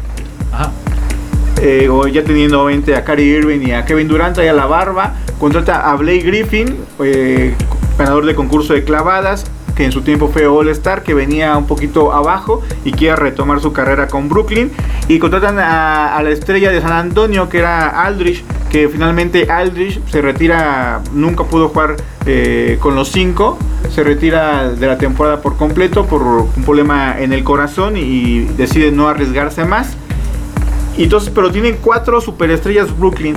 Eh, 1.61 1.87
o 1.89 2.07
ya 2.07 2.23
teniendo 2.23 2.61
obviamente 2.61 2.95
a 2.95 3.05
Kyrie 3.05 3.37
Irving 3.37 3.61
y 3.61 3.71
a 3.71 3.85
Kevin 3.85 4.07
Durant 4.07 4.37
ahí 4.37 4.47
a 4.47 4.53
la 4.53 4.65
barba, 4.65 5.13
contrata 5.39 5.89
a 5.89 5.95
Blake 5.95 6.23
Griffin, 6.23 6.75
eh, 6.99 7.55
ganador 7.97 8.25
de 8.25 8.35
concurso 8.35 8.73
de 8.73 8.83
clavadas, 8.83 9.45
que 9.75 9.85
en 9.85 9.91
su 9.91 10.01
tiempo 10.01 10.27
fue 10.27 10.45
All 10.45 10.67
Star, 10.69 11.03
que 11.03 11.13
venía 11.13 11.55
un 11.57 11.65
poquito 11.65 12.11
abajo 12.11 12.61
y 12.83 12.91
quiere 12.91 13.15
retomar 13.15 13.59
su 13.61 13.71
carrera 13.71 14.07
con 14.07 14.29
Brooklyn, 14.29 14.71
y 15.07 15.19
contratan 15.19 15.57
a, 15.57 16.15
a 16.17 16.23
la 16.23 16.31
estrella 16.31 16.69
de 16.69 16.81
San 16.81 16.91
Antonio, 16.91 17.49
que 17.49 17.59
era 17.59 18.03
Aldrich, 18.03 18.43
que 18.69 18.89
finalmente 18.89 19.51
Aldrich 19.51 20.01
se 20.07 20.21
retira, 20.21 21.01
nunca 21.13 21.43
pudo 21.43 21.69
jugar 21.69 21.95
eh, 22.25 22.77
con 22.81 22.95
los 22.95 23.11
cinco, 23.11 23.57
se 23.89 24.03
retira 24.03 24.69
de 24.69 24.87
la 24.87 24.97
temporada 24.97 25.41
por 25.41 25.57
completo 25.57 26.05
por 26.05 26.21
un 26.21 26.63
problema 26.63 27.19
en 27.19 27.33
el 27.33 27.43
corazón 27.43 27.97
y 27.97 28.41
decide 28.57 28.91
no 28.91 29.07
arriesgarse 29.07 29.63
más. 29.65 29.95
Y 30.97 31.03
entonces, 31.03 31.31
pero 31.33 31.51
tienen 31.51 31.77
cuatro 31.81 32.21
superestrellas 32.21 32.95
Brooklyn. 32.97 33.35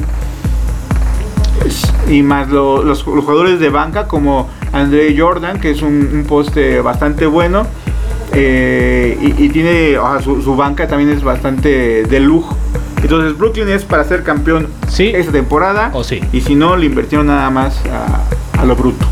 Y 2.09 2.22
más 2.22 2.48
lo- 2.48 2.82
los, 2.82 3.04
los 3.07 3.24
jugadores 3.24 3.59
de 3.59 3.70
banca 3.70 4.07
como 4.07 4.48
Andre 4.72 5.14
Jordan, 5.18 5.59
que 5.61 5.70
es 5.70 5.82
un, 5.82 6.09
un 6.12 6.24
poste 6.24 6.80
bastante 6.80 7.26
bueno. 7.26 7.66
eh, 8.32 9.16
y, 9.20 9.44
y 9.44 9.48
tiene 9.48 9.96
o 9.98 10.07
sea, 10.12 10.20
su, 10.22 10.42
su 10.42 10.54
banca 10.57 10.86
también 10.86 11.11
es 11.11 11.22
bastante 11.24 12.04
de 12.04 12.20
lujo. 12.20 12.57
Entonces 13.02 13.36
Brooklyn 13.38 13.68
es 13.70 13.84
para 13.84 14.04
ser 14.04 14.22
campeón 14.22 14.68
Sí. 14.88 15.12
esta 15.14 15.32
temporada. 15.32 15.90
O 15.94 16.04
sí. 16.04 16.20
Y 16.32 16.40
si 16.42 16.54
no, 16.54 16.76
le 16.76 16.86
invirtieron 16.86 17.26
nada 17.28 17.50
más 17.50 17.80
a, 17.86 18.61
a 18.61 18.64
lo 18.64 18.76
bruto. 18.76 19.04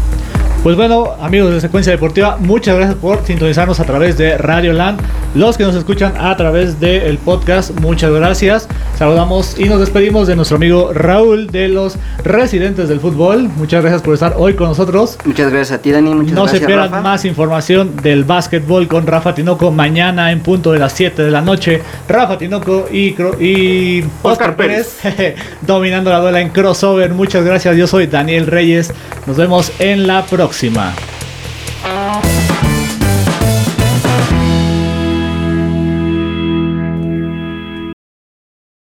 Pues 0.63 0.77
bueno, 0.77 1.11
amigos 1.21 1.51
de 1.53 1.61
Secuencia 1.61 1.93
Deportiva, 1.93 2.37
muchas 2.41 2.77
gracias 2.77 2.97
por 2.97 3.25
sintonizarnos 3.25 3.81
a 3.81 3.85
través 3.85 4.17
de 4.17 4.39
Radio 4.39 4.73
Land. 4.73 5.01
Los 5.35 5.57
que 5.59 5.65
nos 5.65 5.75
escuchan 5.75 6.15
a 6.17 6.37
través 6.37 6.79
del 6.79 7.19
podcast, 7.19 7.73
muchas 7.81 8.13
gracias. 8.13 8.69
Saludamos 8.97 9.59
y 9.59 9.65
nos 9.65 9.81
despedimos 9.81 10.29
de 10.29 10.37
nuestro 10.37 10.57
amigo 10.59 10.93
Raúl 10.93 11.49
de 11.49 11.67
los 11.69 11.97
residentes 12.23 12.89
del 12.89 13.01
fútbol. 13.01 13.49
Muchas 13.57 13.83
gracias 13.83 14.01
por 14.03 14.15
estar 14.15 14.35
hoy 14.39 14.55
con 14.55 14.69
nosotros. 14.69 15.19
Muchas 15.25 15.51
gracias 15.51 15.77
a 15.77 15.83
ti, 15.83 15.91
Dani. 15.91 16.15
Muchas 16.15 16.35
no 16.35 16.43
gracias, 16.43 16.61
se 16.61 16.67
pierdan 16.67 16.91
Rafa. 16.93 17.03
más 17.03 17.25
información 17.25 17.97
del 18.01 18.23
básquetbol 18.23 18.87
con 18.87 19.09
Rafa 19.09 19.35
Tinoco 19.35 19.73
mañana 19.73 20.31
en 20.31 20.39
punto 20.39 20.71
de 20.71 20.79
las 20.79 20.93
7 20.93 21.23
de 21.25 21.31
la 21.33 21.41
noche. 21.41 21.83
Rafa 22.09 22.39
Tinoco 22.39 22.87
y, 22.93 23.15
Cro- 23.17 23.37
y 23.41 24.05
Oscar 24.23 24.55
Pérez. 24.55 24.99
dominando 25.63 26.11
la 26.11 26.21
duela 26.21 26.41
en 26.43 26.51
crossover. 26.51 27.13
Muchas 27.13 27.45
gracias. 27.45 27.77
Yo 27.77 27.89
soy 27.89 28.07
Daniel 28.07 28.47
Reyes. 28.47 28.93
Nos 29.27 29.37
vemos 29.37 29.73
en 29.81 30.07
la 30.07 30.23
próxima. 30.27 30.93